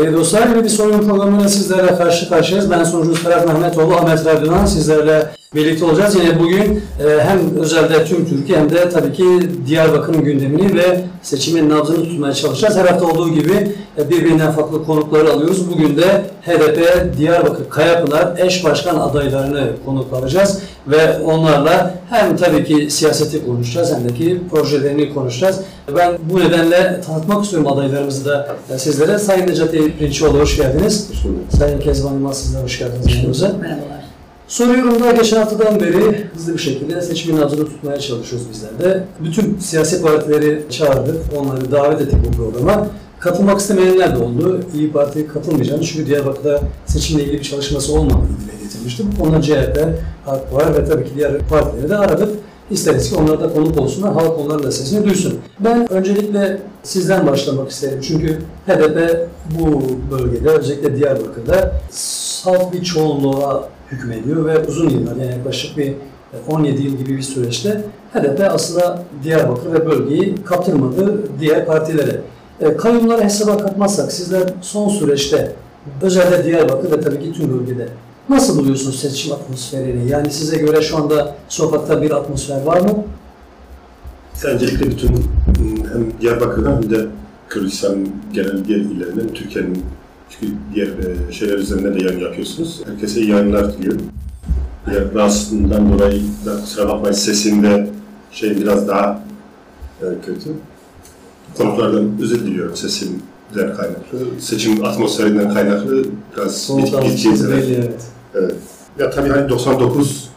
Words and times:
Değerli 0.00 0.16
dostlar, 0.16 0.48
yeni 0.48 0.64
bir 0.64 0.68
sorun 0.68 1.08
programıyla 1.08 1.48
sizlerle 1.48 1.96
karşı 1.96 2.28
karşıyayız. 2.28 2.70
Ben 2.70 2.84
sunucunuz 2.84 3.18
Ferhat 3.18 3.46
Mehmetoğlu, 3.46 3.94
Ahmet 3.94 4.26
Radyo'dan 4.26 4.66
sizlerle 4.66 5.26
birlikte 5.54 5.84
olacağız. 5.84 6.14
Yine 6.14 6.40
bugün 6.40 6.82
e, 7.04 7.20
hem 7.20 7.56
özelde 7.60 8.04
tüm 8.04 8.28
Türkiye 8.28 8.58
hem 8.58 8.70
de 8.70 8.88
tabii 8.88 9.12
ki 9.12 9.24
Diyarbakır'ın 9.66 10.24
gündemini 10.24 10.74
ve 10.74 11.04
seçimin 11.22 11.70
nabzını 11.70 12.04
tutmaya 12.04 12.34
çalışacağız. 12.34 12.76
Her 12.76 12.84
hafta 12.84 13.06
olduğu 13.06 13.28
gibi 13.28 13.72
e, 13.98 14.10
birbirinden 14.10 14.52
farklı 14.52 14.84
konukları 14.84 15.32
alıyoruz. 15.32 15.70
Bugün 15.70 15.96
de 15.96 16.24
HDP 16.46 16.78
Diyarbakır 17.18 17.70
Kayapınar 17.70 18.38
eş 18.38 18.64
başkan 18.64 18.96
adaylarını 18.96 19.66
konuk 19.84 20.12
alacağız 20.12 20.62
ve 20.86 21.18
onlarla 21.18 21.94
hem 22.10 22.36
tabii 22.36 22.64
ki 22.64 22.90
siyaseti 22.90 23.46
konuşacağız 23.46 23.92
hem 23.94 24.08
de 24.08 24.14
ki 24.14 24.40
projelerini 24.50 25.14
konuşacağız. 25.14 25.60
Ben 25.96 26.12
bu 26.30 26.40
nedenle 26.40 27.00
tanıtmak 27.06 27.44
istiyorum 27.44 27.72
adaylarımızı 27.72 28.24
da 28.24 28.56
e, 28.74 28.78
sizlere. 28.78 29.18
Sayın 29.18 29.46
Necati 29.46 29.98
Pirinçoğlu 29.98 30.38
hoş 30.38 30.56
geldiniz. 30.56 31.10
Hoş 31.10 31.24
bulduk. 31.24 31.38
Sayın 31.58 31.80
Kezban 31.80 32.12
Yılmaz 32.12 32.38
siz 32.38 32.54
de 32.54 32.58
hoş 32.58 32.78
geldiniz 32.78 33.16
yanımıza. 33.16 33.48
Merhabalar. 33.48 34.00
Soruyorum 34.48 35.02
da 35.02 35.12
geçen 35.12 35.36
haftadan 35.36 35.80
beri 35.80 36.26
hızlı 36.34 36.52
bir 36.52 36.58
şekilde 36.58 37.02
seçimin 37.02 37.40
nabzını 37.40 37.66
tutmaya 37.66 38.00
çalışıyoruz 38.00 38.48
bizler 38.50 38.78
de. 38.78 39.04
Bütün 39.20 39.58
siyasi 39.58 40.02
partileri 40.02 40.62
çağırdık, 40.70 41.16
onları 41.36 41.72
davet 41.72 42.00
ettik 42.00 42.18
bu 42.26 42.36
programa. 42.36 42.86
Katılmak 43.18 43.60
istemeyenler 43.60 44.16
de 44.16 44.18
oldu. 44.18 44.60
İyi 44.74 44.92
Parti 44.92 45.26
katılmayacağını 45.26 45.82
çünkü 45.82 46.06
Diyarbakır'da 46.06 46.60
seçimle 46.86 47.22
ilgili 47.22 47.38
bir 47.38 47.44
çalışması 47.44 47.92
olmadığını 47.92 48.59
dile 48.80 48.88
getirmişti. 48.88 49.04
Bu 49.20 49.42
CHP, 49.42 49.78
AK 50.26 50.54
var 50.54 50.74
ve 50.74 50.84
tabii 50.84 51.04
ki 51.04 51.10
diğer 51.16 51.38
partileri 51.38 51.88
de 51.88 51.96
aradık. 51.96 52.28
İsteriz 52.70 53.10
ki 53.10 53.16
onlar 53.16 53.40
da 53.40 53.52
konuk 53.52 53.80
olsunlar, 53.80 54.12
halk 54.12 54.38
onların 54.38 54.62
da 54.62 54.72
sesini 54.72 55.04
duysun. 55.04 55.38
Ben 55.60 55.92
öncelikle 55.92 56.58
sizden 56.82 57.26
başlamak 57.26 57.70
isterim. 57.70 58.00
Çünkü 58.02 58.38
HDP 58.66 59.28
bu 59.60 59.82
bölgede, 60.10 60.48
özellikle 60.48 60.96
Diyarbakır'da 60.96 61.72
salt 61.90 62.72
bir 62.72 62.84
çoğunluğa 62.84 63.68
hükmediyor 63.90 64.44
ve 64.44 64.66
uzun 64.68 64.88
yıllar 64.88 65.16
yani 65.16 65.32
yaklaşık 65.32 65.76
bir 65.76 65.94
17 66.48 66.82
yıl 66.82 66.96
gibi 66.96 67.16
bir 67.16 67.22
süreçte 67.22 67.84
HDP 68.14 68.40
aslında 68.50 69.02
Diyarbakır 69.24 69.72
ve 69.72 69.86
bölgeyi 69.86 70.34
kaptırmadı 70.44 71.22
diğer 71.40 71.66
partilere. 71.66 72.20
E, 72.60 72.76
kayyumları 72.76 73.24
hesaba 73.24 73.56
katmazsak 73.56 74.12
sizler 74.12 74.42
son 74.60 74.88
süreçte 74.88 75.52
özellikle 76.02 76.44
Diyarbakır 76.44 76.90
ve 76.90 77.00
tabii 77.00 77.20
ki 77.20 77.32
tüm 77.32 77.58
bölgede 77.58 77.88
nasıl 78.30 78.58
buluyorsunuz 78.58 79.00
seçim 79.00 79.32
atmosferini? 79.32 80.10
Yani 80.10 80.30
size 80.30 80.56
göre 80.56 80.82
şu 80.82 80.96
anda 80.96 81.36
sokakta 81.48 82.02
bir 82.02 82.10
atmosfer 82.10 82.62
var 82.62 82.80
mı? 82.80 83.04
Öncelikle 84.44 84.90
bütün 84.90 85.08
hem 85.92 86.20
Diyarbakır'dan 86.20 86.82
hem 86.82 86.90
de 86.90 87.06
Kürdistan 87.48 88.08
genel 88.32 88.64
diğer 88.64 88.78
illerinden 88.78 89.34
Türkiye'nin 89.34 89.82
çünkü 90.30 90.52
diğer 90.74 90.86
e, 90.88 91.32
şeyler 91.32 91.58
üzerinde 91.58 91.94
de 91.94 92.04
yayın 92.04 92.20
yapıyorsunuz. 92.20 92.82
Herkese 92.86 93.20
iyi 93.20 93.30
yayınlar 93.30 93.78
diliyorum. 93.78 94.02
Diğer 94.90 95.14
rahatsızlığından 95.14 95.92
dolayı 95.92 96.22
da 96.46 96.60
kusura 96.60 96.88
bakmayın 96.88 97.14
sesimde 97.14 97.90
şey 98.32 98.56
biraz 98.56 98.88
daha 98.88 99.22
e, 100.02 100.04
kötü. 100.26 100.50
Konuklardan 101.56 102.10
özür 102.22 102.40
diliyorum 102.40 102.76
sesimden 102.76 103.76
kaynaklı. 103.76 104.40
Seçim 104.40 104.84
atmosferinden 104.84 105.54
kaynaklı 105.54 106.04
biraz 106.36 106.70
bitkiyiz. 107.04 107.44
evet. 107.44 108.10
Evet. 108.34 108.54
Ya 108.98 109.10
tabii 109.10 109.28
hani 109.28 109.48
99 109.48 110.30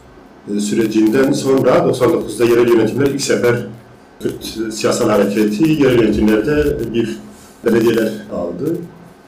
e, 0.56 0.60
sürecinden 0.60 1.32
sonra 1.32 1.70
99'da 1.70 2.44
yerel 2.44 2.68
yönetimler 2.68 3.06
ilk 3.06 3.20
sefer 3.20 3.56
Kürt 4.20 4.74
siyasal 4.74 5.08
hareketi 5.08 5.82
yerel 5.82 6.02
yönetimlerde 6.02 6.78
bir 6.94 7.16
belediyeler 7.64 8.12
aldı 8.32 8.76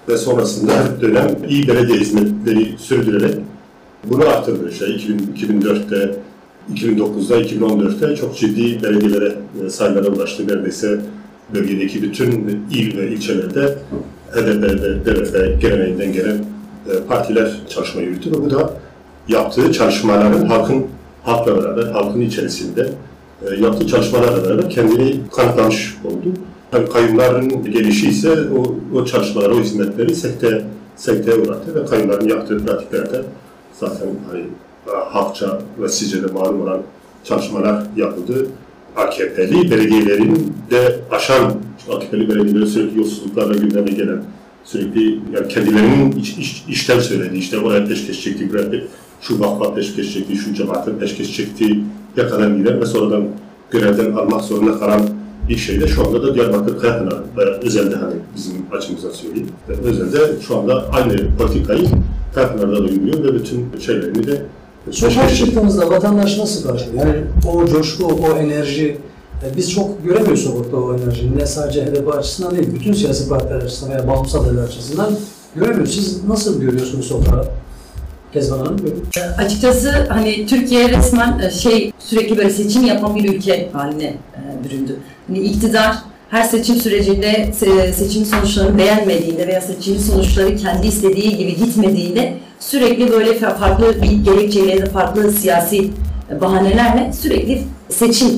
ve 0.09 0.17
sonrasında 0.17 0.73
dönem 1.01 1.37
iyi 1.49 1.69
belediye 1.69 1.99
hizmetleri 1.99 2.75
sürdürerek 2.79 3.35
bunu 4.05 4.29
arttırdı. 4.29 4.71
İşte 4.71 4.87
2000, 4.87 5.19
2004'te, 5.37 6.17
2009'da, 6.75 7.41
2014'te 7.41 8.17
çok 8.17 8.37
ciddi 8.39 8.83
belediyelere 8.83 9.35
e, 9.67 9.71
sayılara 9.71 10.09
ulaştı. 10.09 10.49
Neredeyse 10.49 11.01
bölgedeki 11.55 12.03
bütün 12.03 12.61
il 12.71 12.97
ve 12.97 13.09
ilçelerde 13.09 13.79
HDP 14.33 14.63
ve 14.63 15.05
DBP 15.05 15.61
geleneğinden 15.61 16.13
gelen 16.13 16.56
partiler 17.09 17.53
çalışma 17.69 18.01
yürüttü 18.01 18.31
ve 18.31 18.45
bu 18.45 18.51
da 18.51 18.71
yaptığı 19.29 19.73
çalışmaların 19.73 20.47
halkın 20.47 20.87
halkla 21.25 21.65
beraber, 21.65 21.87
halkın 21.87 22.21
içerisinde 22.21 22.89
e, 23.43 23.55
yaptığı 23.55 23.87
çalışmalarla 23.87 24.45
beraber 24.45 24.71
kendini 24.71 25.21
kanıtlamış 25.37 25.97
oldu. 26.05 26.33
Tabii 26.71 26.91
kayyumların 26.91 27.65
gelişi 27.65 28.09
ise 28.09 28.31
o, 28.31 28.75
o 28.99 29.05
çalışmaları, 29.05 29.55
o 29.55 29.61
hizmetleri 29.61 30.15
sekte, 30.15 30.65
sekteye 30.97 31.37
uğrattı 31.37 31.75
ve 31.75 31.87
kayyumların 31.87 32.29
yaptığı 32.29 32.65
pratiklerde 32.65 33.23
zaten 33.81 34.09
hani 34.31 34.41
e, 34.87 35.11
halkça 35.11 35.61
ve 35.81 35.89
sizce 35.89 36.23
de 36.23 36.27
malum 36.27 36.63
olan 36.63 36.81
çalışmalar 37.25 37.83
yapıldı. 37.97 38.47
AKP'li 38.97 39.71
belediyelerin 39.71 40.55
de 40.71 41.01
aşan, 41.11 41.53
AKP'li 41.93 42.29
belediyelerin 42.29 42.67
sürekli 42.67 42.99
yolsuzluklarla 42.99 43.55
gündeme 43.55 43.91
gelen, 43.91 44.23
sürekli 44.67 45.19
yani 45.35 45.49
kendilerinin 45.49 46.13
iç, 46.13 46.39
iç, 46.39 46.65
işten 46.69 47.01
söylediği, 47.01 47.41
işte 47.41 47.59
oraya 47.59 47.87
peşkeş 47.87 48.21
çekti, 48.21 48.51
buraya 48.51 48.83
şu 49.21 49.41
vakfa 49.41 49.75
peşkeş 49.75 50.13
çekti, 50.13 50.37
şu 50.37 50.55
cemaate 50.55 50.99
peşkeş 50.99 51.37
çekti, 51.37 51.79
yakadan 52.17 52.59
giden 52.59 52.81
ve 52.81 52.87
sonradan 52.87 53.25
görevden 53.71 54.13
almak 54.13 54.43
zorunda 54.43 54.79
kalan 54.79 55.01
bir 55.49 55.57
şeyde 55.57 55.89
şu 55.89 56.07
anda 56.07 56.23
da 56.23 56.35
Diyarbakır 56.35 56.79
Kayapınar 56.79 57.23
ve 57.37 57.43
özelde 57.45 57.97
hani 57.97 58.15
bizim 58.37 58.53
açımızdan 58.73 59.11
söyleyeyim. 59.11 59.49
Ve 59.69 59.73
özelde 59.73 60.41
şu 60.47 60.59
anda 60.59 60.85
aynı 60.93 61.37
politikayı 61.39 61.89
Kayapınar'da 62.35 62.77
da 62.77 62.81
uyguluyor 62.81 63.25
ve 63.25 63.35
bütün 63.35 63.67
şeylerini 63.81 64.27
de 64.27 64.43
Sokağa 64.91 65.29
çıktığınızda 65.29 65.91
vatandaş 65.91 66.39
nasıl 66.39 66.69
karşılıyor? 66.69 67.07
Yani 67.07 67.21
o 67.49 67.67
coşku, 67.67 68.07
o 68.07 68.37
enerji, 68.37 68.97
biz 69.57 69.73
çok 69.73 70.05
göremiyoruz 70.05 70.43
sokakta 70.45 70.77
o 70.77 70.97
enerjiyi. 70.97 71.39
Ne 71.39 71.47
sadece 71.47 71.85
HDP 71.87 72.15
açısından 72.15 72.57
değil, 72.57 72.69
bütün 72.75 72.93
siyasi 72.93 73.29
partiler 73.29 73.57
açısından 73.57 73.95
veya 73.95 74.09
bağımsız 74.09 74.35
adaylar 74.35 74.65
açısından 74.65 75.11
göremiyoruz. 75.57 75.95
Siz 75.95 76.25
nasıl 76.25 76.61
görüyorsunuz 76.61 77.07
sokağı? 77.07 77.49
Kezban 78.33 78.59
Hanım, 78.59 78.79
buyurun. 78.79 79.05
Açıkçası 79.39 79.91
hani 80.09 80.47
Türkiye 80.47 80.89
resmen 80.89 81.39
e, 81.39 81.51
şey 81.51 81.93
sürekli 81.99 82.37
böyle 82.39 82.51
seçim 82.51 82.87
yapan 82.87 83.17
bir 83.17 83.35
ülke 83.35 83.69
haline 83.73 84.05
e, 84.05 84.65
büründü. 84.65 84.97
Hani 85.27 85.39
iktidar 85.39 85.97
her 86.31 86.43
seçim 86.43 86.77
sürecinde 86.77 87.51
se- 87.61 87.93
seçim 87.93 88.25
sonuçlarını 88.25 88.79
beğenmediğinde 88.79 89.47
veya 89.49 89.61
seçim 89.61 89.99
sonuçları 89.99 90.57
kendi 90.57 90.87
istediği 90.87 91.37
gibi 91.37 91.57
gitmediğinde 91.57 92.35
sürekli 92.61 93.11
böyle 93.11 93.31
fa- 93.31 93.59
farklı 93.59 94.03
bir 94.03 94.11
gerekçeyle 94.13 94.77
ya 94.77 94.87
farklı 94.87 95.33
siyasi 95.33 95.91
e, 96.31 96.41
bahanelerle 96.41 97.13
sürekli 97.13 97.63
seçim 97.89 98.29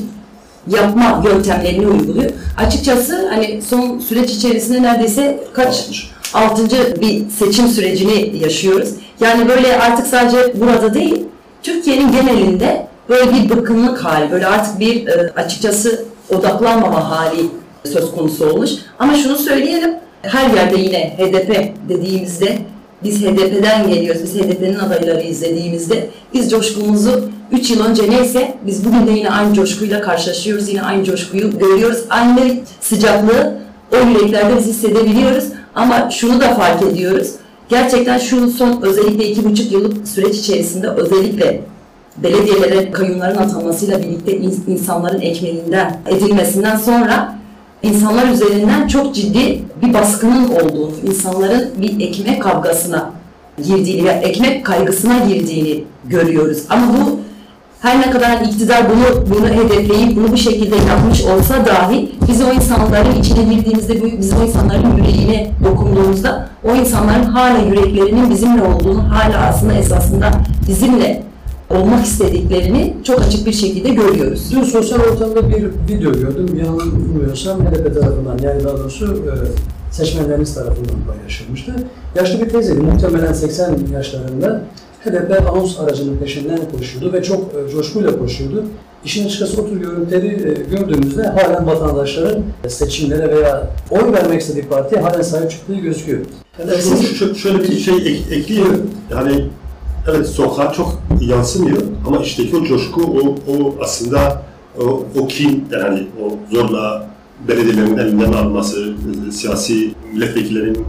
yapma 0.71 1.23
yöntemlerini 1.25 1.87
uyguluyor. 1.87 2.31
Açıkçası 2.56 3.29
hani 3.29 3.62
son 3.62 3.99
süreç 3.99 4.31
içerisinde 4.31 4.83
neredeyse 4.83 5.41
kaç 5.53 5.89
altıncı 6.34 6.95
bir 7.01 7.31
seçim 7.31 7.69
sürecini 7.69 8.37
yaşıyoruz. 8.43 8.89
Yani 9.21 9.49
böyle 9.49 9.81
artık 9.81 10.07
sadece 10.07 10.61
burada 10.61 10.95
değil, 10.95 11.25
Türkiye'nin 11.62 12.12
genelinde 12.12 12.87
böyle 13.09 13.33
bir 13.33 13.51
bıkkınlık 13.51 14.05
hali, 14.05 14.31
böyle 14.31 14.47
artık 14.47 14.81
bir 14.81 15.07
e, 15.07 15.33
açıkçası 15.37 16.05
odaklanmama 16.31 17.10
hali 17.10 17.47
söz 17.92 18.10
konusu 18.10 18.51
olmuş. 18.51 18.71
Ama 18.98 19.15
şunu 19.15 19.37
söyleyelim, 19.37 19.95
her 20.22 20.51
yerde 20.51 20.81
yine 20.81 21.16
HDP 21.19 21.72
dediğimizde 21.89 22.59
biz 23.04 23.22
HDP'den 23.22 23.89
geliyoruz, 23.89 24.22
biz 24.22 24.34
HDP'nin 24.34 24.75
adayları 24.75 25.22
izlediğimizde 25.22 26.10
biz 26.34 26.51
coşkumuzu 26.51 27.31
3 27.53 27.71
yıl 27.71 27.84
önce 27.84 28.10
neyse 28.10 28.54
biz 28.66 28.84
bugün 28.84 29.06
de 29.06 29.10
yine 29.10 29.30
aynı 29.30 29.54
coşkuyla 29.54 30.00
karşılaşıyoruz, 30.00 30.68
yine 30.68 30.83
aynı 30.83 31.04
coşkuyu 31.04 31.59
görüyoruz. 31.59 31.98
Aynı 32.10 32.54
sıcaklığı 32.80 33.59
o 33.92 33.97
yüreklerde 33.97 34.56
biz 34.59 34.66
hissedebiliyoruz 34.66 35.45
ama 35.74 36.10
şunu 36.10 36.41
da 36.41 36.54
fark 36.54 36.83
ediyoruz. 36.83 37.30
Gerçekten 37.68 38.18
şu 38.18 38.50
son 38.50 38.83
özellikle 38.83 39.28
iki 39.28 39.45
buçuk 39.45 39.72
yıllık 39.72 40.09
süreç 40.09 40.36
içerisinde 40.36 40.89
özellikle 40.89 41.60
belediyelere 42.16 42.91
kayyumların 42.91 43.36
atanmasıyla 43.36 44.03
birlikte 44.03 44.36
in- 44.36 44.65
insanların 44.68 45.21
ekmeğinden 45.21 46.01
edilmesinden 46.06 46.77
sonra 46.77 47.39
insanlar 47.83 48.28
üzerinden 48.28 48.86
çok 48.89 49.15
ciddi 49.15 49.62
bir 49.83 49.94
baskının 49.94 50.48
olduğunu, 50.48 50.92
insanların 51.06 51.71
bir 51.80 52.06
ekmek 52.06 52.42
kavgasına 52.42 53.10
girdiğini 53.65 54.04
ve 54.04 54.10
ekmek 54.10 54.66
kaygısına 54.66 55.18
girdiğini 55.18 55.84
görüyoruz. 56.04 56.62
Ama 56.71 56.86
bu 56.86 57.21
her 57.80 58.01
ne 58.01 58.10
kadar 58.10 58.41
iktidar 58.41 58.84
bunu 58.91 59.30
bunu 59.30 59.48
hedefleyip 59.48 60.16
bunu 60.16 60.33
bu 60.33 60.36
şekilde 60.36 60.77
yapmış 60.77 61.22
olsa 61.25 61.66
dahi 61.66 62.13
biz 62.28 62.42
o 62.42 62.53
insanların 62.53 63.21
içine 63.21 63.54
girdiğimizde 63.54 64.19
biz 64.19 64.33
o 64.33 64.45
insanların 64.45 64.97
yüreğine 64.97 65.51
dokunduğumuzda 65.65 66.48
o 66.65 66.75
insanların 66.75 67.25
hala 67.25 67.59
yüreklerinin 67.59 68.30
bizimle 68.30 68.63
olduğunu 68.63 69.10
hala 69.10 69.47
aslında 69.47 69.72
esasında 69.72 70.30
bizimle 70.69 71.22
olmak 71.71 72.04
istediklerini 72.04 72.97
çok 73.04 73.21
açık 73.21 73.47
bir 73.47 73.53
şekilde 73.53 73.89
görüyoruz. 73.89 74.51
Dün 74.53 74.63
sosyal 74.63 75.01
ortamda 75.01 75.48
bir 75.48 75.65
video 75.89 76.13
gördüm. 76.13 76.59
Yanılmıyorsam 76.59 77.60
HDP 77.60 77.95
tarafından 77.95 78.39
yani 78.39 78.65
daha 78.65 78.78
doğrusu 78.78 79.07
e, 79.07 79.33
seçmenleriniz 79.92 80.54
tarafından 80.54 80.97
paylaşılmıştı. 81.07 81.72
Yaşlı 82.16 82.41
bir 82.41 82.48
teyzeydi, 82.48 82.80
muhtemelen 82.80 83.33
80 83.33 83.78
yaşlarında 83.92 84.63
HDP 85.10 85.49
anons 85.51 85.78
aracının 85.81 86.16
peşinden 86.16 86.59
koşuyordu 86.77 87.13
ve 87.13 87.22
çok 87.22 87.41
e, 87.41 87.71
coşkuyla 87.72 88.19
koşuyordu. 88.19 88.65
İşin 89.05 89.27
açıkçası 89.27 89.63
o 89.63 89.69
tür 89.69 89.77
görüntüleri 89.81 90.27
e, 90.27 90.77
gördüğümüzde 90.77 91.22
halen 91.22 91.66
vatandaşların 91.66 92.43
seçimlere 92.69 93.37
veya 93.37 93.71
oy 93.91 94.13
vermek 94.13 94.41
istediği 94.41 94.65
partiye 94.65 95.01
halen 95.01 95.22
sahip 95.22 95.51
çıktığı 95.51 95.75
gözüküyor. 95.75 96.21
Yani 96.59 96.83
Şu- 96.83 97.15
şu- 97.15 97.34
şöyle 97.34 97.63
bir 97.63 97.78
şey 97.78 97.95
ek, 97.97 98.34
ekleyeyim. 98.34 98.91
Yani 99.10 99.45
evet 100.10 100.27
sokağa 100.27 100.72
çok 100.72 101.03
yansımıyor 101.21 101.83
ama 102.07 102.19
içteki 102.19 102.57
o 102.57 102.65
coşku, 102.65 103.01
o, 103.03 103.53
o 103.53 103.75
aslında 103.83 104.43
o, 104.81 105.04
o 105.21 105.27
kin, 105.27 105.65
yani 105.72 106.07
o 106.25 106.54
zorla 106.57 107.07
belediyelerin 107.49 107.99
elinden 107.99 108.33
alınması, 108.33 108.95
e, 109.28 109.33
siyasi 109.33 109.95
milletvekillerinin 110.15 110.84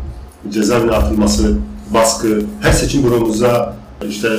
cezaevine 0.51 0.91
atılması, 0.91 1.53
baskı, 1.93 2.41
her 2.61 2.71
seçim 2.71 3.03
büromuzda 3.03 3.73
işte 4.09 4.29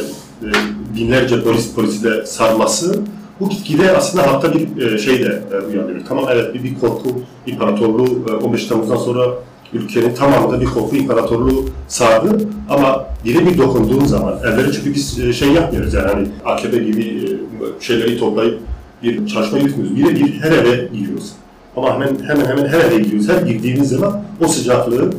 e, 0.42 0.48
binlerce 0.96 1.42
polis 1.42 1.74
polisiyle 1.74 2.26
sarması 2.26 3.00
bu 3.40 3.48
gitgide 3.48 3.96
aslında 3.96 4.32
hatta 4.32 4.54
bir 4.54 4.82
e, 4.82 4.98
şey 4.98 5.24
de 5.24 5.42
e, 5.52 5.66
uyandırıyor. 5.66 6.04
Tamam 6.08 6.24
evet 6.32 6.54
bir, 6.54 6.64
bir 6.64 6.80
korku 6.80 7.08
imparatorluğu 7.46 8.24
e, 8.28 8.32
15 8.32 8.66
Temmuz'dan 8.66 8.96
sonra 8.96 9.24
ülkenin 9.72 10.14
tamamında 10.14 10.60
bir 10.60 10.66
korku 10.66 10.96
imparatorluğu 10.96 11.64
sardı 11.88 12.48
ama 12.70 13.06
biri 13.24 13.46
bir 13.46 13.58
dokunduğun 13.58 14.04
zaman 14.04 14.38
evvela 14.38 14.72
çünkü 14.72 14.94
biz 14.94 15.36
şey 15.36 15.52
yapmıyoruz 15.52 15.94
yani 15.94 16.08
hani 16.08 16.28
AKP 16.44 16.78
gibi 16.78 17.36
şeyleri 17.80 18.18
toplayıp 18.18 18.60
bir 19.02 19.26
çalışma 19.26 19.58
yürütmüyoruz. 19.58 19.96
Bir 19.96 20.26
bir 20.26 20.40
her 20.40 20.52
eve 20.52 20.88
giriyoruz. 20.92 21.32
Ama 21.76 21.94
hemen 21.94 22.16
hemen 22.26 22.46
hemen 22.46 22.68
her 22.68 22.80
eve 22.80 22.98
gidiyoruz. 22.98 23.28
Her 23.28 23.42
girdiğiniz 23.42 23.88
zaman 23.88 24.22
o 24.44 24.48
sıcaklığı, 24.48 25.10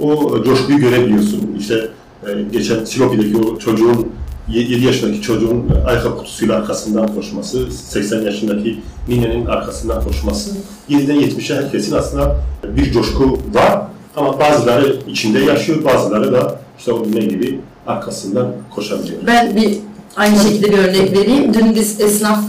o 0.00 0.42
coşkuyu 0.44 0.78
görebiliyorsun. 0.78 1.56
İşte 1.58 1.88
e, 2.26 2.42
geçen 2.52 2.84
Silopi'deki 2.84 3.36
o 3.36 3.58
çocuğun 3.58 4.12
7 4.48 4.86
yaşındaki 4.86 5.22
çocuğun 5.22 5.70
ayakkabı 5.86 6.16
kutusuyla 6.16 6.56
arkasından 6.56 7.14
koşması, 7.14 7.72
80 7.72 8.22
yaşındaki 8.22 8.80
ninenin 9.08 9.46
arkasından 9.46 10.04
koşması, 10.04 10.50
7'den 10.90 11.16
70'e 11.16 11.56
herkesin 11.56 11.96
aslında 11.96 12.36
bir 12.76 12.92
coşku 12.92 13.38
var 13.54 13.82
ama 14.16 14.40
bazıları 14.40 14.96
içinde 15.08 15.38
yaşıyor, 15.38 15.84
bazıları 15.84 16.32
da 16.32 16.60
işte 16.78 16.92
o 16.92 17.02
ne 17.12 17.20
gibi 17.20 17.60
arkasından 17.86 18.52
koşabiliyor. 18.70 19.18
Ben 19.26 19.56
bir 19.56 19.78
aynı 20.16 20.38
şekilde 20.38 20.72
bir 20.72 20.78
örnek 20.78 21.18
vereyim. 21.18 21.54
Dün 21.54 21.74
biz 21.74 22.00
esnaf 22.00 22.40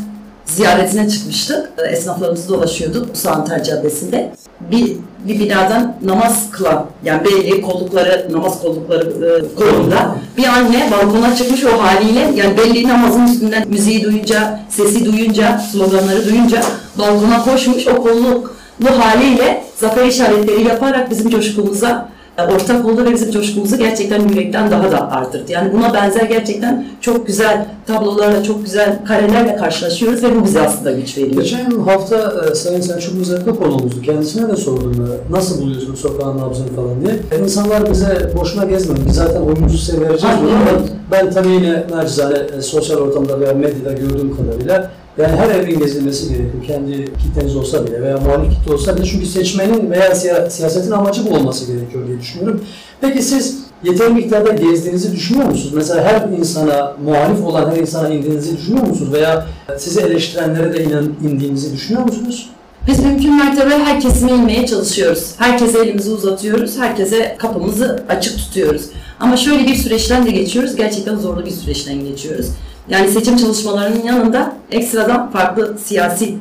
ziyaretine 0.55 1.09
çıkmıştık. 1.09 1.69
Ee, 1.77 1.91
Esnaflarımızı 1.91 2.49
dolaşıyorduk 2.49 3.17
Soğantar 3.17 3.63
Caddesi'nde. 3.63 4.31
Bir, 4.71 4.97
bir 5.27 5.39
binadan 5.39 5.95
namaz 6.03 6.51
kılan, 6.51 6.85
yani 7.05 7.25
belli 7.25 7.61
kollukları, 7.61 8.27
namaz 8.31 8.61
kollukları 8.61 9.09
e, 9.09 9.55
kolunda 9.55 10.15
bir 10.37 10.47
anne 10.47 10.89
balkona 10.91 11.35
çıkmış 11.35 11.63
o 11.63 11.83
haliyle, 11.83 12.31
yani 12.35 12.57
belli 12.57 12.87
namazın 12.87 13.27
üstünden 13.27 13.67
müziği 13.69 14.03
duyunca, 14.03 14.59
sesi 14.69 15.05
duyunca, 15.05 15.61
sloganları 15.71 16.25
duyunca 16.25 16.61
balkona 16.97 17.43
koşmuş 17.43 17.87
o 17.87 18.03
kolluklu 18.03 18.99
haliyle 18.99 19.63
zafer 19.75 20.05
işaretleri 20.05 20.67
yaparak 20.67 21.11
bizim 21.11 21.29
coşkumuza 21.29 22.09
ortak 22.47 22.85
oldu 22.85 23.05
ve 23.05 23.13
bizim 23.13 23.31
coşkumuzu 23.31 23.77
gerçekten 23.77 24.27
yürekten 24.27 24.71
daha 24.71 24.91
da 24.91 25.11
arttırdı. 25.11 25.51
Yani 25.51 25.73
buna 25.73 25.93
benzer 25.93 26.23
gerçekten 26.23 26.85
çok 27.01 27.27
güzel 27.27 27.65
tablolarla, 27.87 28.43
çok 28.43 28.65
güzel 28.65 28.99
karelerle 29.05 29.55
karşılaşıyoruz 29.55 30.23
ve 30.23 30.35
bu 30.35 30.45
bize 30.45 30.61
aslında 30.61 30.91
güç 30.91 31.17
veriyor. 31.17 31.41
Geçen 31.41 31.71
hafta 31.71 32.45
e, 32.51 32.55
Sayın 32.55 32.81
Selçuk 32.81 33.15
Muzaffer 33.15 33.55
konuğumuzdu. 33.55 34.01
Kendisine 34.01 34.51
de 34.51 34.55
sordum 34.55 35.09
nasıl 35.29 35.61
buluyorsunuz 35.61 35.99
sokağın 35.99 36.37
nabzını 36.37 36.67
falan 36.75 37.01
diye. 37.01 37.15
E, 37.31 37.43
insanlar 37.43 37.91
bize 37.91 38.31
boşuna 38.37 38.65
gezmeyin. 38.65 39.05
Biz 39.07 39.15
zaten 39.15 39.41
oyumuzu 39.41 39.77
size 39.77 40.01
vereceğiz. 40.01 40.35
Aynen. 40.35 40.81
ben 41.11 41.31
tabii 41.31 41.49
yine 41.49 41.83
nacizane 41.91 42.37
e, 42.57 42.61
sosyal 42.61 42.97
ortamda 42.97 43.39
veya 43.39 43.53
medyada 43.53 43.93
gördüğüm 43.93 44.37
kadarıyla 44.37 44.91
yani 45.19 45.35
her 45.37 45.49
evin 45.49 45.79
gezilmesi 45.79 46.29
gerekiyor. 46.29 46.63
Kendi 46.67 47.05
kitleniz 47.05 47.55
olsa 47.55 47.87
bile 47.87 48.01
veya 48.01 48.17
muhalif 48.17 48.51
kitle 48.59 48.73
olsa 48.73 48.97
bile. 48.97 49.05
Çünkü 49.05 49.25
seçmenin 49.25 49.91
veya 49.91 50.11
siya- 50.15 50.49
siyasetin 50.49 50.91
amacı 50.91 51.25
bu 51.29 51.35
olması 51.35 51.65
gerekiyor 51.73 52.07
diye 52.07 52.19
düşünüyorum. 52.19 52.63
Peki 53.01 53.23
siz 53.23 53.57
yeterli 53.83 54.13
miktarda 54.13 54.51
gezdiğinizi 54.51 55.11
düşünüyor 55.11 55.45
musunuz? 55.45 55.73
Mesela 55.75 56.03
her 56.03 56.37
insana, 56.37 56.95
muhalif 57.05 57.45
olan 57.45 57.71
her 57.71 57.77
insana 57.77 58.09
indiğinizi 58.09 58.57
düşünüyor 58.57 58.87
musunuz? 58.87 59.13
Veya 59.13 59.47
sizi 59.77 60.01
eleştirenlere 60.01 60.73
de 60.73 60.83
inan, 60.83 61.13
indiğinizi 61.29 61.73
düşünüyor 61.73 62.03
musunuz? 62.05 62.49
Biz 62.87 62.99
mümkün 62.99 63.37
mertebe 63.37 63.69
her 63.77 64.01
kesime 64.01 64.31
inmeye 64.31 64.67
çalışıyoruz. 64.67 65.31
Herkese 65.37 65.79
elimizi 65.79 66.09
uzatıyoruz, 66.11 66.77
herkese 66.77 67.35
kapımızı 67.39 68.03
açık 68.09 68.37
tutuyoruz. 68.37 68.81
Ama 69.19 69.37
şöyle 69.37 69.67
bir 69.67 69.75
süreçten 69.75 70.25
de 70.25 70.31
geçiyoruz, 70.31 70.75
gerçekten 70.75 71.15
zorlu 71.17 71.45
bir 71.45 71.51
süreçten 71.51 72.05
geçiyoruz. 72.05 72.47
Yani 72.89 73.09
seçim 73.11 73.37
çalışmalarının 73.37 74.03
yanında 74.03 74.55
ekstradan 74.71 75.31
farklı 75.31 75.77
siyasi 75.83 76.35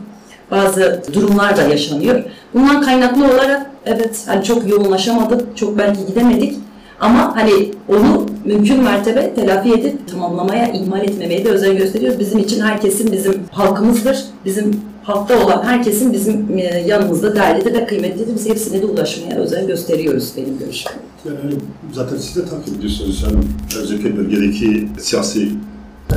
bazı 0.50 1.02
durumlar 1.12 1.56
da 1.56 1.62
yaşanıyor. 1.62 2.22
Bundan 2.54 2.82
kaynaklı 2.82 3.24
olarak 3.24 3.70
evet 3.86 4.22
hani 4.26 4.44
çok 4.44 4.68
yoğunlaşamadık, 4.68 5.56
çok 5.56 5.78
belki 5.78 6.06
gidemedik. 6.06 6.54
Ama 7.00 7.36
hani 7.36 7.74
onu 7.88 8.26
mümkün 8.44 8.82
mertebe 8.82 9.34
telafi 9.34 9.72
edip 9.72 10.08
tamamlamaya, 10.08 10.72
ihmal 10.72 11.04
etmemeye 11.04 11.44
de 11.44 11.48
özen 11.48 11.76
gösteriyoruz. 11.76 12.20
Bizim 12.20 12.38
için 12.38 12.60
herkesin 12.60 13.12
bizim 13.12 13.34
halkımızdır. 13.50 14.24
Bizim 14.44 14.80
halkta 15.02 15.44
olan 15.44 15.64
herkesin 15.64 16.12
bizim 16.12 16.58
e, 16.58 16.62
yanımızda 16.86 17.36
değerlidir 17.36 17.74
ve 17.74 17.86
kıymetlidir. 17.86 18.34
Biz 18.34 18.48
hepsine 18.48 18.82
de 18.82 18.86
ulaşmaya 18.86 19.38
özen 19.38 19.66
gösteriyoruz 19.66 20.32
benim 20.36 20.58
görüşüm. 20.58 20.92
Yani 21.24 21.54
zaten 21.92 22.16
siz 22.16 22.36
de 22.36 22.44
takip 22.44 22.78
ediyorsunuz. 22.78 23.24
Yani 23.26 23.44
özellikle 23.82 24.16
bölgedeki 24.16 24.88
siyasi 24.98 25.48